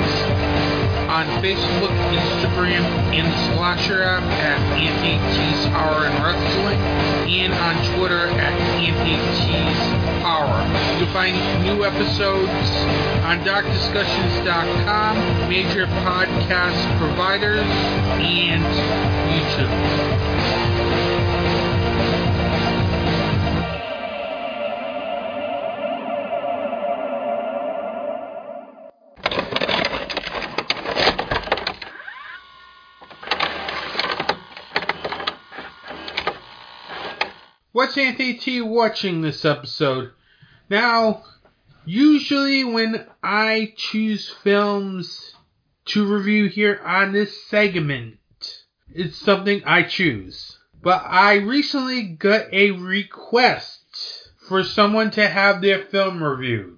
on 1.13 1.27
Facebook, 1.43 1.93
Instagram, 2.09 2.81
and 3.13 3.29
the 3.31 3.37
Slasher 3.53 4.01
app 4.01 4.23
at 4.23 4.57
T's 4.81 5.65
Horror 5.65 6.07
and 6.07 6.23
Wrestling, 6.23 6.79
and 7.29 7.53
on 7.53 7.75
Twitter 7.95 8.29
at 8.29 8.57
T's 8.79 8.97
Power. 10.23 10.65
You'll 10.97 11.13
find 11.13 11.37
new 11.63 11.85
episodes 11.85 12.49
on 13.21 13.43
DarkDiscussions.com, 13.45 15.17
major 15.47 15.85
podcast 15.85 16.97
providers, 16.97 17.61
and 18.17 18.65
YouTube. 19.29 19.69
What's 37.73 37.97
Anthony 37.97 38.35
T 38.35 38.61
watching 38.61 39.21
this 39.21 39.43
episode? 39.43 40.11
Now, 40.69 41.23
usually 41.85 42.63
when 42.63 43.07
I 43.23 43.73
choose 43.75 44.29
films 44.29 45.33
to 45.85 46.05
review 46.05 46.49
here 46.49 46.79
on 46.85 47.13
this 47.13 47.45
segment, 47.45 48.19
it's 48.93 49.17
something 49.17 49.63
I 49.65 49.81
choose. 49.81 50.59
But 50.83 51.01
I 51.03 51.37
recently 51.37 52.03
got 52.03 52.53
a 52.53 52.69
request 52.69 54.29
for 54.47 54.63
someone 54.63 55.09
to 55.09 55.27
have 55.27 55.63
their 55.63 55.79
film 55.79 56.21
reviewed 56.21 56.77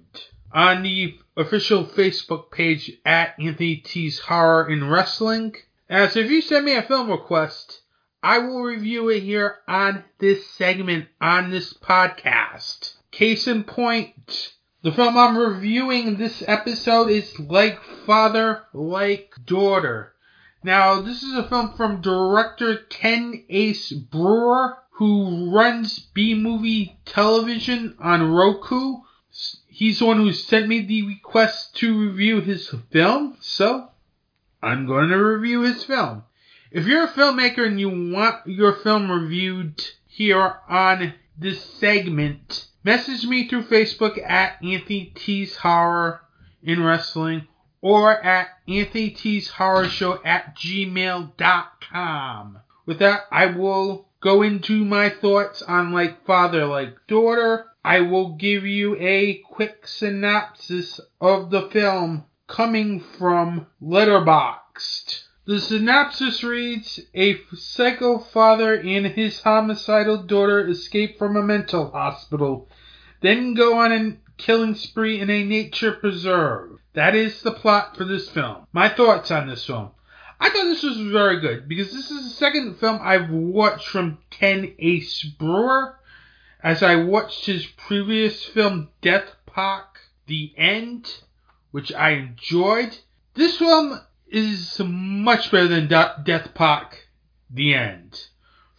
on 0.50 0.82
the 0.82 1.18
official 1.36 1.84
Facebook 1.84 2.50
page 2.50 2.90
at 3.04 3.38
Anthony 3.38 3.76
T's 3.76 4.18
Horror 4.18 4.68
and 4.68 4.90
Wrestling. 4.90 5.56
As 5.90 6.16
if 6.16 6.30
you 6.30 6.40
send 6.40 6.64
me 6.64 6.74
a 6.74 6.80
film 6.80 7.10
request, 7.10 7.82
I 8.22 8.38
will 8.38 8.62
review 8.62 9.10
it 9.10 9.22
here 9.22 9.58
on 9.68 10.02
this 10.18 10.46
segment, 10.50 11.08
on 11.20 11.50
this 11.50 11.72
podcast. 11.74 12.94
Case 13.10 13.46
in 13.46 13.64
point, 13.64 14.54
the 14.82 14.90
film 14.90 15.16
I'm 15.16 15.36
reviewing 15.36 16.16
this 16.16 16.42
episode 16.46 17.10
is 17.10 17.38
Like 17.38 17.82
Father, 18.06 18.64
Like 18.72 19.34
Daughter. 19.44 20.14
Now, 20.62 21.00
this 21.00 21.22
is 21.22 21.34
a 21.34 21.48
film 21.48 21.74
from 21.74 22.00
director 22.00 22.76
Ken 22.88 23.44
Ace 23.48 23.92
Brewer, 23.92 24.78
who 24.92 25.54
runs 25.54 25.98
B 25.98 26.34
Movie 26.34 26.98
Television 27.04 27.96
on 28.00 28.32
Roku. 28.32 28.96
He's 29.68 29.98
the 29.98 30.06
one 30.06 30.16
who 30.16 30.32
sent 30.32 30.68
me 30.68 30.80
the 30.80 31.02
request 31.02 31.76
to 31.76 32.08
review 32.08 32.40
his 32.40 32.74
film, 32.90 33.36
so 33.40 33.90
I'm 34.62 34.86
going 34.86 35.10
to 35.10 35.16
review 35.16 35.60
his 35.60 35.84
film. 35.84 36.24
If 36.72 36.86
you're 36.86 37.04
a 37.04 37.12
filmmaker 37.12 37.64
and 37.64 37.78
you 37.78 38.12
want 38.12 38.44
your 38.46 38.72
film 38.72 39.08
reviewed 39.08 39.84
here 40.06 40.56
on 40.68 41.14
this 41.38 41.64
segment, 41.64 42.66
message 42.82 43.24
me 43.24 43.46
through 43.46 43.66
Facebook 43.66 44.20
at 44.20 44.62
Anthony 44.64 45.12
T's 45.14 45.54
Horror 45.56 46.22
in 46.64 46.82
Wrestling 46.82 47.46
or 47.80 48.20
at 48.20 48.48
Anthony 48.66 49.10
T's 49.10 49.48
Horror 49.48 49.88
Show 49.88 50.20
at 50.24 50.56
gmail.com. 50.56 51.38
With 52.84 52.98
that, 52.98 53.26
I 53.30 53.46
will 53.46 54.08
go 54.20 54.42
into 54.42 54.84
my 54.84 55.08
thoughts 55.08 55.62
on 55.62 55.92
Like 55.92 56.26
Father, 56.26 56.66
Like 56.66 56.96
Daughter. 57.06 57.66
I 57.84 58.00
will 58.00 58.34
give 58.34 58.64
you 58.64 58.96
a 58.96 59.34
quick 59.52 59.86
synopsis 59.86 60.98
of 61.20 61.50
the 61.50 61.68
film 61.70 62.24
coming 62.48 62.98
from 63.00 63.68
Letterboxd. 63.80 65.25
The 65.48 65.60
synopsis 65.60 66.42
reads 66.42 66.98
A 67.14 67.38
psycho 67.54 68.18
father 68.18 68.74
and 68.74 69.06
his 69.06 69.42
homicidal 69.42 70.24
daughter 70.24 70.66
escape 70.66 71.20
from 71.20 71.36
a 71.36 71.42
mental 71.42 71.92
hospital, 71.92 72.68
then 73.20 73.54
go 73.54 73.78
on 73.78 73.92
a 73.92 74.16
killing 74.38 74.74
spree 74.74 75.20
in 75.20 75.30
a 75.30 75.44
nature 75.44 75.92
preserve. 75.92 76.80
That 76.94 77.14
is 77.14 77.42
the 77.42 77.52
plot 77.52 77.96
for 77.96 78.02
this 78.02 78.28
film. 78.28 78.66
My 78.72 78.88
thoughts 78.88 79.30
on 79.30 79.46
this 79.46 79.64
film. 79.64 79.92
I 80.40 80.50
thought 80.50 80.64
this 80.64 80.82
was 80.82 80.98
very 80.98 81.38
good 81.38 81.68
because 81.68 81.92
this 81.92 82.10
is 82.10 82.24
the 82.24 82.30
second 82.30 82.80
film 82.80 82.98
I've 83.00 83.30
watched 83.30 83.86
from 83.86 84.18
Ken 84.30 84.74
Ace 84.80 85.22
Brewer. 85.22 85.96
As 86.60 86.82
I 86.82 86.96
watched 86.96 87.46
his 87.46 87.66
previous 87.66 88.44
film 88.44 88.88
Death 89.00 89.36
Park 89.46 90.00
The 90.26 90.52
End, 90.56 91.20
which 91.70 91.92
I 91.92 92.10
enjoyed. 92.14 92.98
This 93.34 93.58
film 93.58 94.00
is 94.28 94.80
much 94.84 95.50
better 95.50 95.68
than 95.68 95.88
Death 95.88 96.54
Park 96.54 97.08
The 97.50 97.74
End. 97.74 98.28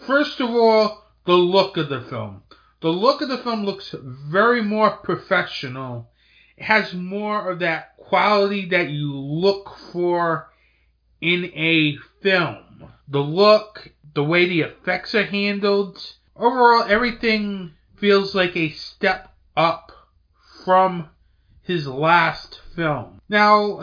First 0.06 0.40
of 0.40 0.50
all, 0.50 1.06
the 1.26 1.34
look 1.34 1.78
of 1.78 1.90
the 1.90 2.02
film. 2.02 2.44
The 2.82 2.90
look 2.90 3.22
of 3.22 3.30
the 3.30 3.38
film 3.38 3.66
looks 3.66 3.96
very 4.02 4.62
more 4.62 4.92
professional. 4.98 6.10
It 6.58 6.64
has 6.64 6.94
more 6.94 7.50
of 7.52 7.60
that 7.60 7.98
quality 7.98 8.68
that 8.70 8.90
you 8.90 9.14
look 9.14 9.78
for 9.92 10.52
in 11.22 11.46
a 11.56 11.98
film. 12.22 12.92
The 13.08 13.20
look, 13.20 13.94
the 14.14 14.24
way 14.24 14.48
the 14.48 14.62
effects 14.62 15.16
are 15.16 15.26
handled, 15.26 16.14
overall 16.36 16.84
everything 16.84 17.74
feels 17.96 18.36
like 18.36 18.56
a 18.56 18.70
step 18.70 19.34
up 19.56 19.92
from 20.64 21.10
his 21.62 21.88
last 21.88 22.62
film. 22.76 23.20
Now, 23.28 23.80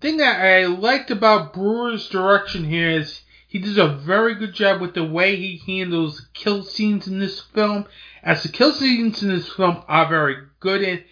thing 0.00 0.18
that 0.18 0.40
I 0.40 0.66
liked 0.66 1.10
about 1.10 1.52
Brewer's 1.52 2.08
direction 2.08 2.64
here 2.64 2.90
is 2.90 3.22
he 3.48 3.58
does 3.58 3.78
a 3.78 3.88
very 3.88 4.34
good 4.34 4.54
job 4.54 4.80
with 4.80 4.94
the 4.94 5.04
way 5.04 5.36
he 5.36 5.62
handles 5.66 6.28
kill 6.34 6.62
scenes 6.62 7.08
in 7.08 7.18
this 7.18 7.40
film. 7.40 7.86
As 8.22 8.42
the 8.42 8.48
kill 8.48 8.72
scenes 8.72 9.22
in 9.22 9.30
this 9.30 9.48
film 9.48 9.82
are 9.88 10.08
very 10.08 10.36
good 10.60 10.82
and 10.82 11.04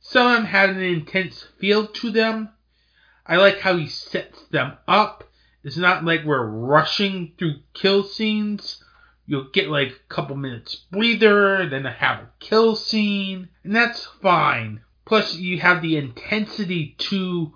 some 0.00 0.26
of 0.26 0.32
them 0.34 0.44
have 0.46 0.70
an 0.70 0.82
intense 0.82 1.46
feel 1.58 1.86
to 1.86 2.10
them. 2.10 2.50
I 3.26 3.36
like 3.36 3.60
how 3.60 3.76
he 3.76 3.86
sets 3.86 4.42
them 4.50 4.74
up. 4.86 5.24
It's 5.64 5.76
not 5.76 6.04
like 6.04 6.24
we're 6.24 6.46
rushing 6.46 7.32
through 7.38 7.60
kill 7.74 8.04
scenes. 8.04 8.84
You'll 9.26 9.50
get 9.50 9.68
like 9.68 9.88
a 9.88 10.14
couple 10.14 10.36
minutes 10.36 10.76
breather, 10.92 11.68
then 11.68 11.84
have 11.84 12.18
a 12.20 12.30
kill 12.38 12.76
scene, 12.76 13.48
and 13.64 13.74
that's 13.74 14.04
fine. 14.04 14.82
Plus, 15.04 15.34
you 15.34 15.58
have 15.58 15.82
the 15.82 15.96
intensity 15.96 16.94
to 16.98 17.52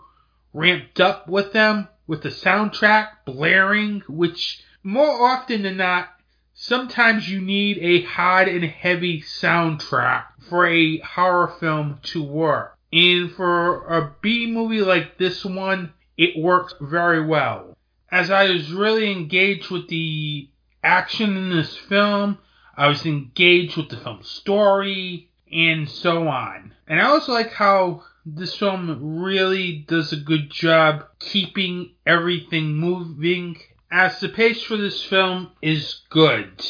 ramped 0.53 1.01
up 1.01 1.29
with 1.29 1.53
them 1.53 1.89
with 2.07 2.23
the 2.23 2.29
soundtrack 2.29 3.09
blaring, 3.25 4.03
which 4.09 4.63
more 4.83 5.27
often 5.29 5.63
than 5.63 5.77
not, 5.77 6.09
sometimes 6.55 7.31
you 7.31 7.41
need 7.41 7.79
a 7.79 8.03
hard 8.03 8.49
and 8.49 8.65
heavy 8.65 9.23
soundtrack 9.23 10.25
for 10.49 10.67
a 10.67 10.99
horror 10.99 11.49
film 11.61 11.99
to 12.03 12.23
work. 12.23 12.77
And 12.93 13.31
for 13.31 13.87
a 13.87 14.15
B 14.21 14.51
movie 14.51 14.81
like 14.81 15.19
this 15.19 15.45
one, 15.45 15.93
it 16.17 16.37
works 16.37 16.75
very 16.81 17.25
well. 17.25 17.77
As 18.11 18.31
I 18.31 18.51
was 18.51 18.73
really 18.73 19.13
engaged 19.13 19.71
with 19.71 19.89
the 19.89 20.49
action 20.83 21.37
in 21.37 21.51
this 21.51 21.77
film, 21.77 22.39
I 22.77 22.89
was 22.89 23.07
engaged 23.07 23.77
with 23.77 23.89
the 23.91 23.97
film 23.97 24.23
story, 24.23 25.29
and 25.53 25.89
so 25.89 26.27
on. 26.29 26.75
And 26.89 27.01
I 27.01 27.05
also 27.05 27.33
like 27.33 27.53
how 27.53 28.03
this 28.27 28.55
film 28.55 29.21
really 29.23 29.85
does 29.89 30.13
a 30.13 30.17
good 30.17 30.51
job 30.51 31.05
keeping 31.19 31.93
everything 32.07 32.75
moving, 32.75 33.57
as 33.91 34.21
the 34.21 34.29
pace 34.29 34.63
for 34.63 34.77
this 34.77 35.03
film 35.03 35.51
is 35.63 36.03
good. 36.11 36.65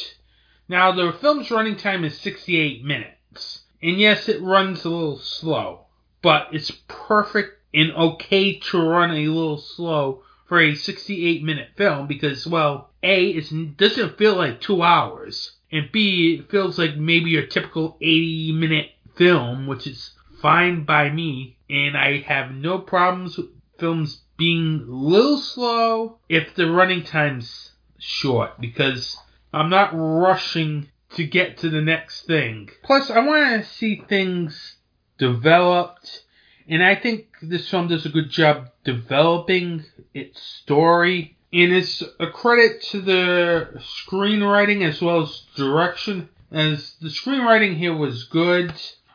Now, 0.69 0.93
the 0.93 1.13
film's 1.13 1.51
running 1.51 1.77
time 1.77 2.05
is 2.05 2.19
68 2.19 2.85
minutes, 2.85 3.63
and 3.83 3.99
yes, 3.99 4.29
it 4.29 4.41
runs 4.41 4.85
a 4.85 4.91
little 4.91 5.19
slow, 5.19 5.87
but 6.23 6.49
it's 6.53 6.71
perfect 6.87 7.59
and 7.75 7.93
okay 7.93 8.59
to 8.59 8.81
run 8.81 9.11
a 9.11 9.27
little 9.27 9.59
slow 9.59 10.23
for 10.47 10.61
a 10.61 10.75
68 10.75 11.43
minute 11.43 11.71
film 11.77 12.07
because, 12.07 12.47
well, 12.47 12.91
A, 13.03 13.31
it 13.31 13.77
doesn't 13.77 14.19
feel 14.19 14.37
like 14.37 14.61
two 14.61 14.83
hours, 14.83 15.53
and 15.73 15.91
B, 15.91 16.39
it 16.41 16.51
feels 16.51 16.79
like 16.79 16.97
maybe 16.97 17.31
your 17.31 17.47
typical 17.47 17.97
80 18.01 18.53
minute 18.53 18.91
film, 19.17 19.67
which 19.67 19.87
is 19.87 20.13
fine 20.41 20.85
by 20.85 21.11
me, 21.11 21.57
and 21.69 21.97
I 21.97 22.21
have 22.21 22.53
no 22.53 22.79
problems 22.79 23.37
with 23.37 23.47
films 23.79 24.23
being 24.37 24.87
a 24.89 24.91
little 24.91 25.39
slow 25.39 26.19
if 26.29 26.55
the 26.55 26.71
running 26.71 27.05
time's 27.05 27.73
short 27.99 28.61
because 28.61 29.17
I'm 29.53 29.71
not 29.71 29.91
rushing 29.93 30.89
to 31.17 31.27
get 31.27 31.59
to 31.59 31.71
the 31.71 31.83
next 31.83 32.27
thing. 32.27 32.71
Plus, 32.83 33.11
I 33.11 33.19
want 33.21 33.63
to 33.63 33.69
see 33.69 34.03
things 34.09 34.77
developed, 35.19 36.25
and 36.69 36.83
I 36.83 36.95
think 36.95 37.27
this 37.43 37.69
film 37.69 37.89
does 37.89 38.07
a 38.07 38.11
good 38.11 38.31
job 38.31 38.71
developing 38.85 39.85
its 40.15 40.41
story. 40.41 41.37
And 41.53 41.73
it's 41.73 42.01
a 42.21 42.29
credit 42.29 42.81
to 42.91 43.01
the 43.01 43.83
screenwriting 44.07 44.89
as 44.89 45.03
well 45.03 45.23
as 45.23 45.47
direction, 45.57 46.29
as 46.53 46.95
the 47.01 47.09
screenwriting 47.09 47.77
here 47.77 47.95
was 47.95 48.23
good. 48.25 48.73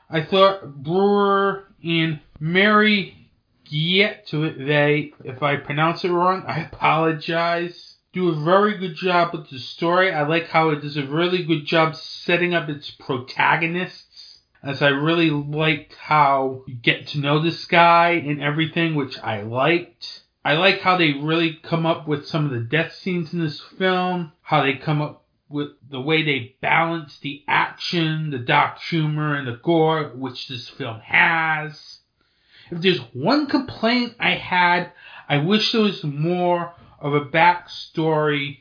I 0.10 0.24
thought 0.24 0.84
Brewer 0.84 1.68
and 1.84 2.20
Mary 2.40 3.30
get 3.64 4.28
to 4.28 4.44
it. 4.44 4.58
They, 4.58 5.14
if 5.24 5.42
I 5.42 5.56
pronounce 5.58 6.04
it 6.04 6.12
wrong, 6.12 6.44
I 6.48 6.60
apologize. 6.60 7.96
Do 8.14 8.30
a 8.30 8.36
very 8.36 8.78
good 8.78 8.96
job 8.96 9.34
with 9.34 9.50
the 9.50 9.60
story. 9.60 10.14
I 10.14 10.28
like 10.28 10.48
how 10.48 10.70
it 10.70 10.82
does 10.82 10.96
a 10.96 11.06
really 11.06 11.44
good 11.44 11.66
job 11.66 11.96
setting 11.96 12.54
up 12.54 12.70
its 12.70 12.92
protagonists. 12.92 14.40
As 14.64 14.82
I 14.82 14.90
really 14.90 15.30
liked 15.30 15.94
how 15.96 16.64
you 16.66 16.76
get 16.76 17.08
to 17.08 17.20
know 17.20 17.40
this 17.40 17.66
guy 17.66 18.12
and 18.12 18.42
everything, 18.42 18.96
which 18.96 19.20
I 19.20 19.42
liked. 19.42 20.22
I 20.44 20.54
like 20.54 20.82
how 20.82 20.98
they 20.98 21.14
really 21.14 21.60
come 21.62 21.86
up 21.86 22.08
with 22.08 22.28
some 22.28 22.46
of 22.46 22.52
the 22.52 22.60
death 22.60 22.94
scenes 22.94 23.34
in 23.34 23.40
this 23.40 23.60
film, 23.60 24.32
how 24.42 24.64
they 24.64 24.76
come 24.76 25.02
up 25.02 25.25
with 25.50 25.70
the 25.90 26.02
way 26.02 26.24
they 26.24 26.56
balance 26.62 27.20
the 27.20 27.44
action, 27.48 28.32
the 28.32 28.40
dark 28.40 28.80
humor, 28.80 29.36
and 29.36 29.48
the 29.48 29.60
gore, 29.62 30.12
which 30.16 30.48
this 30.48 30.68
film 30.68 31.00
has. 31.02 32.00
If 32.72 32.82
there's 32.82 33.00
one 33.14 33.48
complaint 33.48 34.16
I 34.20 34.32
had, 34.32 34.92
I 35.30 35.38
wish 35.38 35.72
there 35.72 35.82
was 35.82 36.04
more 36.04 36.74
of 37.00 37.14
a 37.14 37.26
backstory 37.26 38.60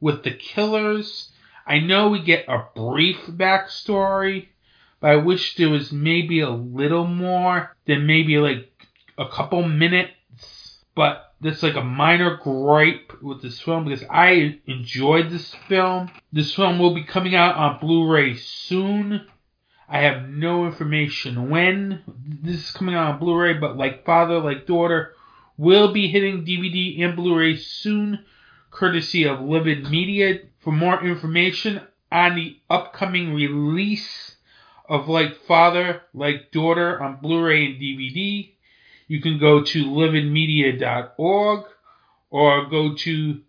with 0.00 0.24
the 0.24 0.32
killers. 0.32 1.30
I 1.66 1.78
know 1.78 2.08
we 2.08 2.22
get 2.22 2.48
a 2.48 2.64
brief 2.74 3.18
backstory, 3.28 4.48
but 5.00 5.10
I 5.10 5.16
wish 5.16 5.56
there 5.56 5.70
was 5.70 5.92
maybe 5.92 6.40
a 6.40 6.50
little 6.50 7.06
more 7.06 7.76
than 7.86 8.06
maybe 8.06 8.38
like 8.38 8.70
a 9.16 9.28
couple 9.28 9.62
minutes. 9.62 10.12
But 10.94 11.25
that's 11.40 11.62
like 11.62 11.76
a 11.76 11.84
minor 11.84 12.36
gripe 12.36 13.12
with 13.22 13.42
this 13.42 13.60
film 13.60 13.84
because 13.84 14.04
I 14.10 14.58
enjoyed 14.66 15.30
this 15.30 15.54
film. 15.68 16.10
This 16.32 16.54
film 16.54 16.78
will 16.78 16.94
be 16.94 17.04
coming 17.04 17.34
out 17.34 17.56
on 17.56 17.78
Blu-ray 17.80 18.36
soon. 18.36 19.26
I 19.88 20.00
have 20.00 20.28
no 20.28 20.66
information 20.66 21.50
when 21.50 22.02
this 22.42 22.56
is 22.56 22.70
coming 22.70 22.94
out 22.94 23.14
on 23.14 23.18
Blu-ray, 23.20 23.54
but 23.54 23.76
like 23.76 24.04
Father, 24.04 24.40
like 24.40 24.66
Daughter 24.66 25.12
will 25.58 25.92
be 25.92 26.08
hitting 26.08 26.44
DVD 26.44 27.02
and 27.02 27.14
Blu-ray 27.14 27.56
soon, 27.56 28.24
courtesy 28.70 29.24
of 29.24 29.40
Livid 29.40 29.90
Media. 29.90 30.40
For 30.60 30.72
more 30.72 31.04
information 31.04 31.82
on 32.10 32.34
the 32.34 32.56
upcoming 32.68 33.34
release 33.34 34.36
of 34.88 35.08
Like 35.08 35.36
Father, 35.46 36.02
Like 36.14 36.50
Daughter 36.50 37.00
on 37.00 37.20
Blu-ray 37.20 37.66
and 37.66 37.80
DVD, 37.80 38.52
you 39.06 39.20
can 39.20 39.38
go 39.38 39.62
to 39.62 39.84
lividmedia.org 39.84 41.64
or 42.30 42.66
go 42.66 42.94
to 42.94 43.40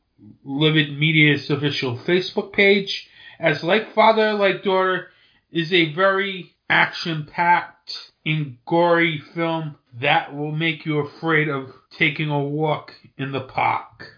Livid 0.43 0.97
Media's 0.97 1.49
official 1.49 1.97
Facebook 1.97 2.53
page. 2.53 3.09
As 3.39 3.63
Like 3.63 3.93
Father, 3.93 4.33
Like 4.33 4.63
Daughter 4.63 5.09
is 5.51 5.71
a 5.73 5.93
very 5.93 6.55
action 6.69 7.27
packed 7.31 8.11
and 8.25 8.57
gory 8.65 9.19
film 9.33 9.77
that 9.99 10.35
will 10.35 10.51
make 10.51 10.85
you 10.85 10.99
afraid 10.99 11.47
of 11.47 11.71
taking 11.91 12.29
a 12.29 12.43
walk 12.43 12.93
in 13.17 13.31
the 13.31 13.41
park. 13.41 14.13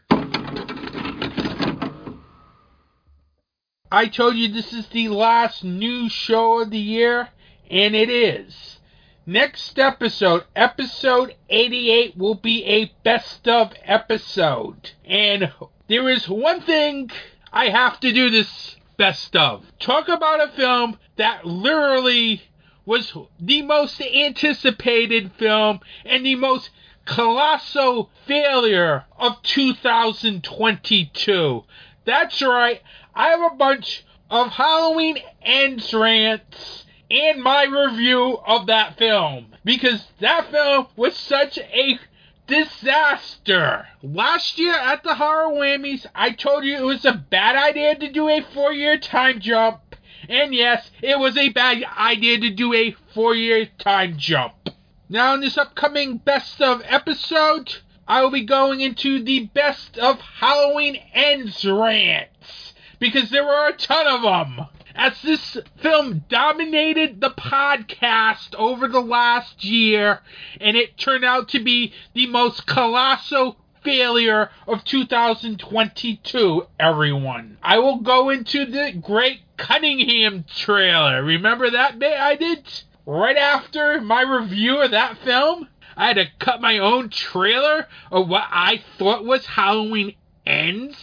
I 3.92 4.08
told 4.08 4.36
you 4.36 4.48
this 4.48 4.74
is 4.74 4.88
the 4.88 5.08
last 5.10 5.64
new 5.64 6.10
show 6.10 6.62
of 6.62 6.70
the 6.70 6.78
year, 6.80 7.30
and 7.70 7.96
it 7.96 8.10
is. 8.10 8.79
Next 9.26 9.78
episode, 9.78 10.46
episode 10.56 11.36
88, 11.50 12.18
will 12.18 12.36
be 12.36 12.64
a 12.66 12.92
best 13.04 13.48
of 13.48 13.74
episode. 13.84 14.92
And 15.06 15.52
there 15.88 16.10
is 16.10 16.28
one 16.28 16.62
thing 16.62 17.12
I 17.52 17.70
have 17.70 18.00
to 18.00 18.12
do 18.12 18.30
this 18.30 18.76
best 18.98 19.36
of. 19.36 19.66
Talk 19.80 20.08
about 20.08 20.42
a 20.42 20.52
film 20.54 20.98
that 21.18 21.46
literally 21.46 22.44
was 22.86 23.14
the 23.40 23.62
most 23.62 24.02
anticipated 24.02 25.32
film 25.38 25.80
and 26.06 26.26
the 26.26 26.36
most 26.36 26.70
colossal 27.06 28.10
failure 28.26 29.06
of 29.18 29.42
2022. 29.44 31.64
That's 32.06 32.42
right, 32.42 32.82
I 33.14 33.28
have 33.28 33.52
a 33.52 33.56
bunch 33.56 34.06
of 34.30 34.50
Halloween 34.50 35.18
Ends 35.42 35.94
rants 35.94 36.86
and 37.10 37.42
my 37.42 37.64
review 37.64 38.38
of 38.46 38.68
that 38.68 38.98
film 38.98 39.48
because 39.64 40.08
that 40.20 40.52
film 40.52 40.88
was 40.96 41.16
such 41.16 41.58
a 41.58 42.00
disaster. 42.48 43.88
Last 44.02 44.60
year 44.60 44.74
at 44.74 45.04
the 45.04 45.16
Horror 45.16 45.54
Whammies, 45.54 46.06
I 46.14 46.32
told 46.32 46.66
you 46.66 46.76
it 46.76 46.84
was 46.84 47.06
a 47.06 47.14
bad 47.14 47.56
idea 47.56 47.96
to 47.96 48.12
do 48.12 48.28
a 48.28 48.42
four 48.42 48.74
year 48.74 48.98
time 48.98 49.40
jump. 49.40 49.96
And 50.28 50.54
yes, 50.54 50.92
it 51.02 51.18
was 51.18 51.38
a 51.38 51.50
bad 51.50 51.84
idea 51.98 52.40
to 52.40 52.50
do 52.50 52.74
a 52.74 52.96
four 53.14 53.36
year 53.36 53.68
time 53.78 54.18
jump. 54.18 54.70
Now, 55.08 55.34
in 55.34 55.42
this 55.42 55.58
upcoming 55.58 56.18
best 56.18 56.62
of 56.62 56.84
episode, 56.86 57.78
I 58.08 58.22
will 58.22 58.32
be 58.32 58.46
going 58.46 58.82
into 58.82 59.24
the 59.24 59.46
best 59.46 59.98
of 59.98 60.20
Halloween 60.20 61.00
Ends 61.14 61.66
rants 61.66 62.74
because 63.00 63.30
there 63.30 63.46
were 63.46 63.70
a 63.70 63.74
ton 63.74 64.06
of 64.08 64.22
them 64.22 64.68
as 65.00 65.22
this 65.22 65.58
film 65.78 66.26
dominated 66.28 67.22
the 67.22 67.30
podcast 67.30 68.54
over 68.56 68.86
the 68.86 69.00
last 69.00 69.64
year, 69.64 70.20
and 70.60 70.76
it 70.76 70.98
turned 70.98 71.24
out 71.24 71.48
to 71.48 71.64
be 71.64 71.94
the 72.14 72.28
most 72.28 72.68
colossal 72.68 73.56
failure 73.82 74.50
of 74.68 74.84
2022, 74.84 76.68
everyone. 76.78 77.58
I 77.64 77.80
will 77.80 78.00
go 78.00 78.30
into 78.30 78.66
the 78.66 78.92
Great 78.92 79.40
Cunningham 79.56 80.44
trailer. 80.54 81.24
Remember 81.24 81.70
that 81.70 81.98
bit 81.98 82.20
I 82.20 82.36
did? 82.36 82.68
Right 83.06 83.38
after 83.38 84.02
my 84.02 84.22
review 84.22 84.82
of 84.82 84.92
that 84.92 85.18
film, 85.20 85.70
I 85.96 86.08
had 86.08 86.18
to 86.18 86.26
cut 86.40 86.60
my 86.60 86.78
own 86.80 87.10
trailer 87.10 87.88
of 88.12 88.28
what 88.28 88.44
I 88.52 88.84
thought 88.98 89.24
was 89.24 89.46
Halloween 89.46 90.16
Ends. 90.46 90.98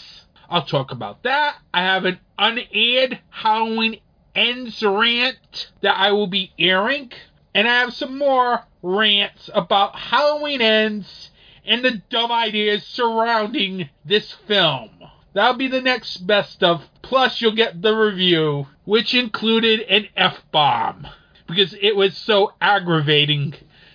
I'll 0.49 0.65
talk 0.65 0.93
about 0.93 1.23
that. 1.25 1.57
I 1.75 1.83
have 1.83 2.05
an 2.05 2.19
unaired 2.39 3.19
Halloween 3.31 4.01
Ends 4.35 4.83
rant 4.83 5.71
that 5.81 5.97
I 5.97 6.13
will 6.13 6.27
be 6.27 6.53
airing. 6.59 7.13
And 7.55 7.67
I 7.67 7.81
have 7.81 7.95
some 7.95 8.19
more 8.19 8.65
rants 8.83 9.49
about 9.55 9.97
Halloween 9.97 10.61
Ends 10.61 11.31
and 11.65 11.85
the 11.85 12.03
dumb 12.11 12.31
ideas 12.31 12.85
surrounding 12.85 13.89
this 14.05 14.33
film. 14.47 14.91
That'll 15.33 15.55
be 15.55 15.69
the 15.69 15.83
next 15.83 16.19
best 16.27 16.63
of. 16.63 16.85
Plus, 17.03 17.41
you'll 17.41 17.55
get 17.55 17.83
the 17.83 17.95
review, 17.95 18.67
which 18.85 19.15
included 19.15 19.81
an 19.81 20.07
F 20.17 20.43
bomb. 20.53 21.07
Because 21.47 21.75
it 21.81 21.97
was 21.97 22.17
so 22.17 22.53
aggravating 22.61 23.55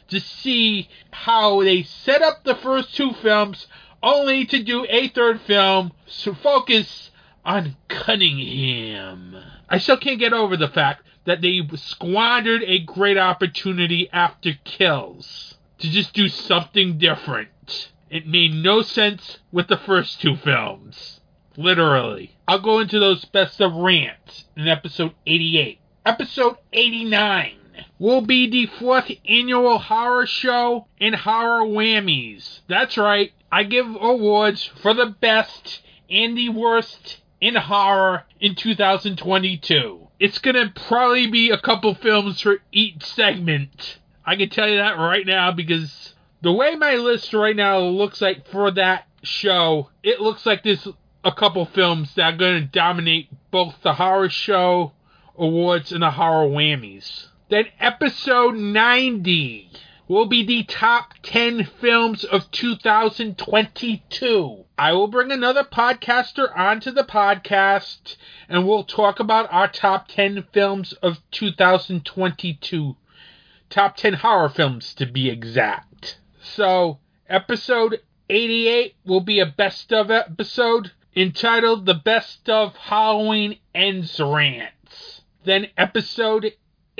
to 0.09 0.19
see 0.19 0.89
how 1.11 1.61
they 1.63 1.83
set 1.83 2.21
up 2.21 2.43
the 2.43 2.55
first 2.55 2.95
two 2.95 3.13
films 3.13 3.67
only 4.03 4.45
to 4.45 4.63
do 4.63 4.85
a 4.89 5.07
third 5.09 5.41
film 5.41 5.91
to 6.23 6.33
focus 6.33 7.11
on 7.45 7.75
Cunningham. 7.87 9.35
I 9.69 9.77
still 9.77 9.97
can't 9.97 10.19
get 10.19 10.33
over 10.33 10.57
the 10.57 10.67
fact 10.67 11.03
that 11.25 11.41
they 11.41 11.61
squandered 11.75 12.63
a 12.63 12.79
great 12.79 13.17
opportunity 13.17 14.09
after 14.11 14.53
Kills 14.63 15.55
to 15.79 15.89
just 15.89 16.13
do 16.13 16.27
something 16.27 16.97
different. 16.97 17.91
It 18.09 18.27
made 18.27 18.53
no 18.53 18.81
sense 18.81 19.37
with 19.51 19.67
the 19.67 19.77
first 19.77 20.21
two 20.21 20.35
films. 20.35 21.21
Literally. 21.57 22.35
I'll 22.47 22.59
go 22.59 22.79
into 22.79 22.99
those 22.99 23.25
best 23.25 23.61
of 23.61 23.73
rants 23.73 24.45
in 24.55 24.67
episode 24.67 25.13
88. 25.25 25.79
Episode 26.05 26.57
89 26.73 27.55
will 27.99 28.21
be 28.21 28.49
the 28.49 28.65
fourth 28.65 29.11
annual 29.27 29.77
horror 29.77 30.25
show 30.25 30.87
and 30.99 31.15
horror 31.15 31.65
whammies. 31.65 32.59
That's 32.67 32.97
right, 32.97 33.31
I 33.51 33.63
give 33.63 33.85
awards 33.85 34.65
for 34.81 34.93
the 34.93 35.07
best 35.07 35.81
and 36.09 36.37
the 36.37 36.49
worst 36.49 37.19
in 37.41 37.55
horror 37.55 38.23
in 38.39 38.55
2022. 38.55 40.07
It's 40.19 40.37
gonna 40.37 40.71
probably 40.87 41.27
be 41.27 41.49
a 41.49 41.57
couple 41.57 41.93
films 41.95 42.41
for 42.41 42.59
each 42.71 43.03
segment. 43.03 43.97
I 44.25 44.35
can 44.35 44.49
tell 44.49 44.69
you 44.69 44.77
that 44.77 44.97
right 44.97 45.25
now 45.25 45.51
because 45.51 46.13
the 46.41 46.53
way 46.53 46.75
my 46.75 46.95
list 46.95 47.33
right 47.33 47.55
now 47.55 47.79
looks 47.79 48.21
like 48.21 48.47
for 48.47 48.71
that 48.71 49.05
show, 49.23 49.89
it 50.01 50.21
looks 50.21 50.45
like 50.45 50.63
there's 50.63 50.87
a 51.23 51.31
couple 51.31 51.65
films 51.65 52.15
that 52.15 52.33
are 52.33 52.37
gonna 52.37 52.61
dominate 52.61 53.29
both 53.51 53.75
the 53.81 53.93
horror 53.93 54.29
show 54.29 54.93
awards 55.37 55.91
and 55.91 56.03
the 56.03 56.11
horror 56.11 56.47
whammies. 56.47 57.27
Then 57.49 57.65
episode 57.79 58.55
90 58.55 59.71
will 60.11 60.25
be 60.25 60.45
the 60.45 60.63
top 60.63 61.13
10 61.23 61.63
films 61.79 62.25
of 62.25 62.51
2022. 62.51 64.65
I 64.77 64.91
will 64.91 65.07
bring 65.07 65.31
another 65.31 65.63
podcaster 65.63 66.53
onto 66.53 66.91
the 66.91 67.05
podcast 67.05 68.17
and 68.49 68.67
we'll 68.67 68.83
talk 68.83 69.21
about 69.21 69.47
our 69.53 69.69
top 69.69 70.09
10 70.09 70.47
films 70.51 70.91
of 71.01 71.19
2022. 71.31 72.97
Top 73.69 73.95
10 73.95 74.15
horror 74.15 74.49
films 74.49 74.93
to 74.95 75.05
be 75.05 75.29
exact. 75.29 76.17
So, 76.43 76.99
episode 77.29 78.01
88 78.29 78.95
will 79.05 79.21
be 79.21 79.39
a 79.39 79.45
best 79.45 79.93
of 79.93 80.11
episode 80.11 80.91
entitled 81.15 81.85
The 81.85 81.93
Best 81.93 82.49
of 82.49 82.75
Halloween 82.75 83.59
Ends 83.73 84.19
Rants. 84.19 85.21
Then 85.45 85.67
episode 85.77 86.51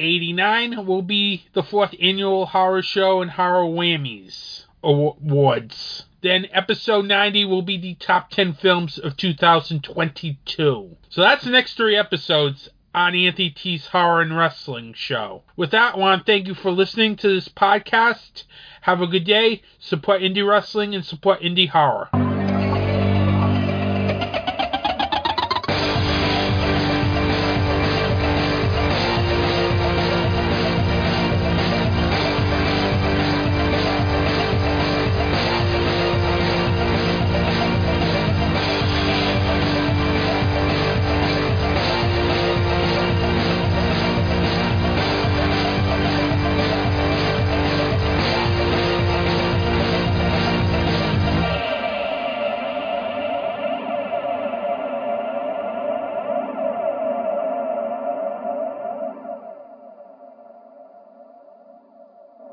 89 0.02 0.86
will 0.86 1.02
be 1.02 1.46
the 1.54 1.64
fourth 1.64 1.96
annual 2.02 2.48
horror 2.48 2.82
show 2.82 3.22
and 3.22 3.32
horror 3.32 3.66
whammies 3.66 4.66
awards. 4.84 6.06
Then 6.22 6.48
episode 6.52 7.06
90 7.06 7.46
will 7.46 7.62
be 7.62 7.78
the 7.78 7.96
top 7.96 8.30
10 8.30 8.54
films 8.54 8.98
of 8.98 9.18
2022. 9.18 10.98
So 11.10 11.22
that's 11.22 11.44
the 11.44 11.52
next 11.52 11.76
three 11.76 11.96
episodes 11.96 12.70
on 12.94 13.16
Anthony 13.16 13.50
T's 13.50 13.88
Horror 13.88 14.22
and 14.22 14.38
Wrestling 14.38 14.94
Show. 14.94 15.44
With 15.56 15.72
that, 15.72 15.96
I 15.96 15.98
want 15.98 16.26
to 16.26 16.32
thank 16.32 16.48
you 16.48 16.54
for 16.54 16.72
listening 16.72 17.16
to 17.18 17.34
this 17.34 17.48
podcast. 17.48 18.44
Have 18.82 19.02
a 19.02 19.08
good 19.08 19.26
day. 19.26 19.62
Support 19.80 20.22
indie 20.22 20.48
wrestling 20.48 20.94
and 20.94 21.06
support 21.06 21.42
indie 21.42 21.70
horror. 21.70 22.31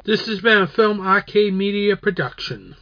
This 0.08 0.26
has 0.28 0.40
been 0.40 0.56
a 0.56 0.66
Film 0.66 1.06
Arcade 1.06 1.52
Media 1.52 1.94
production. 1.94 2.76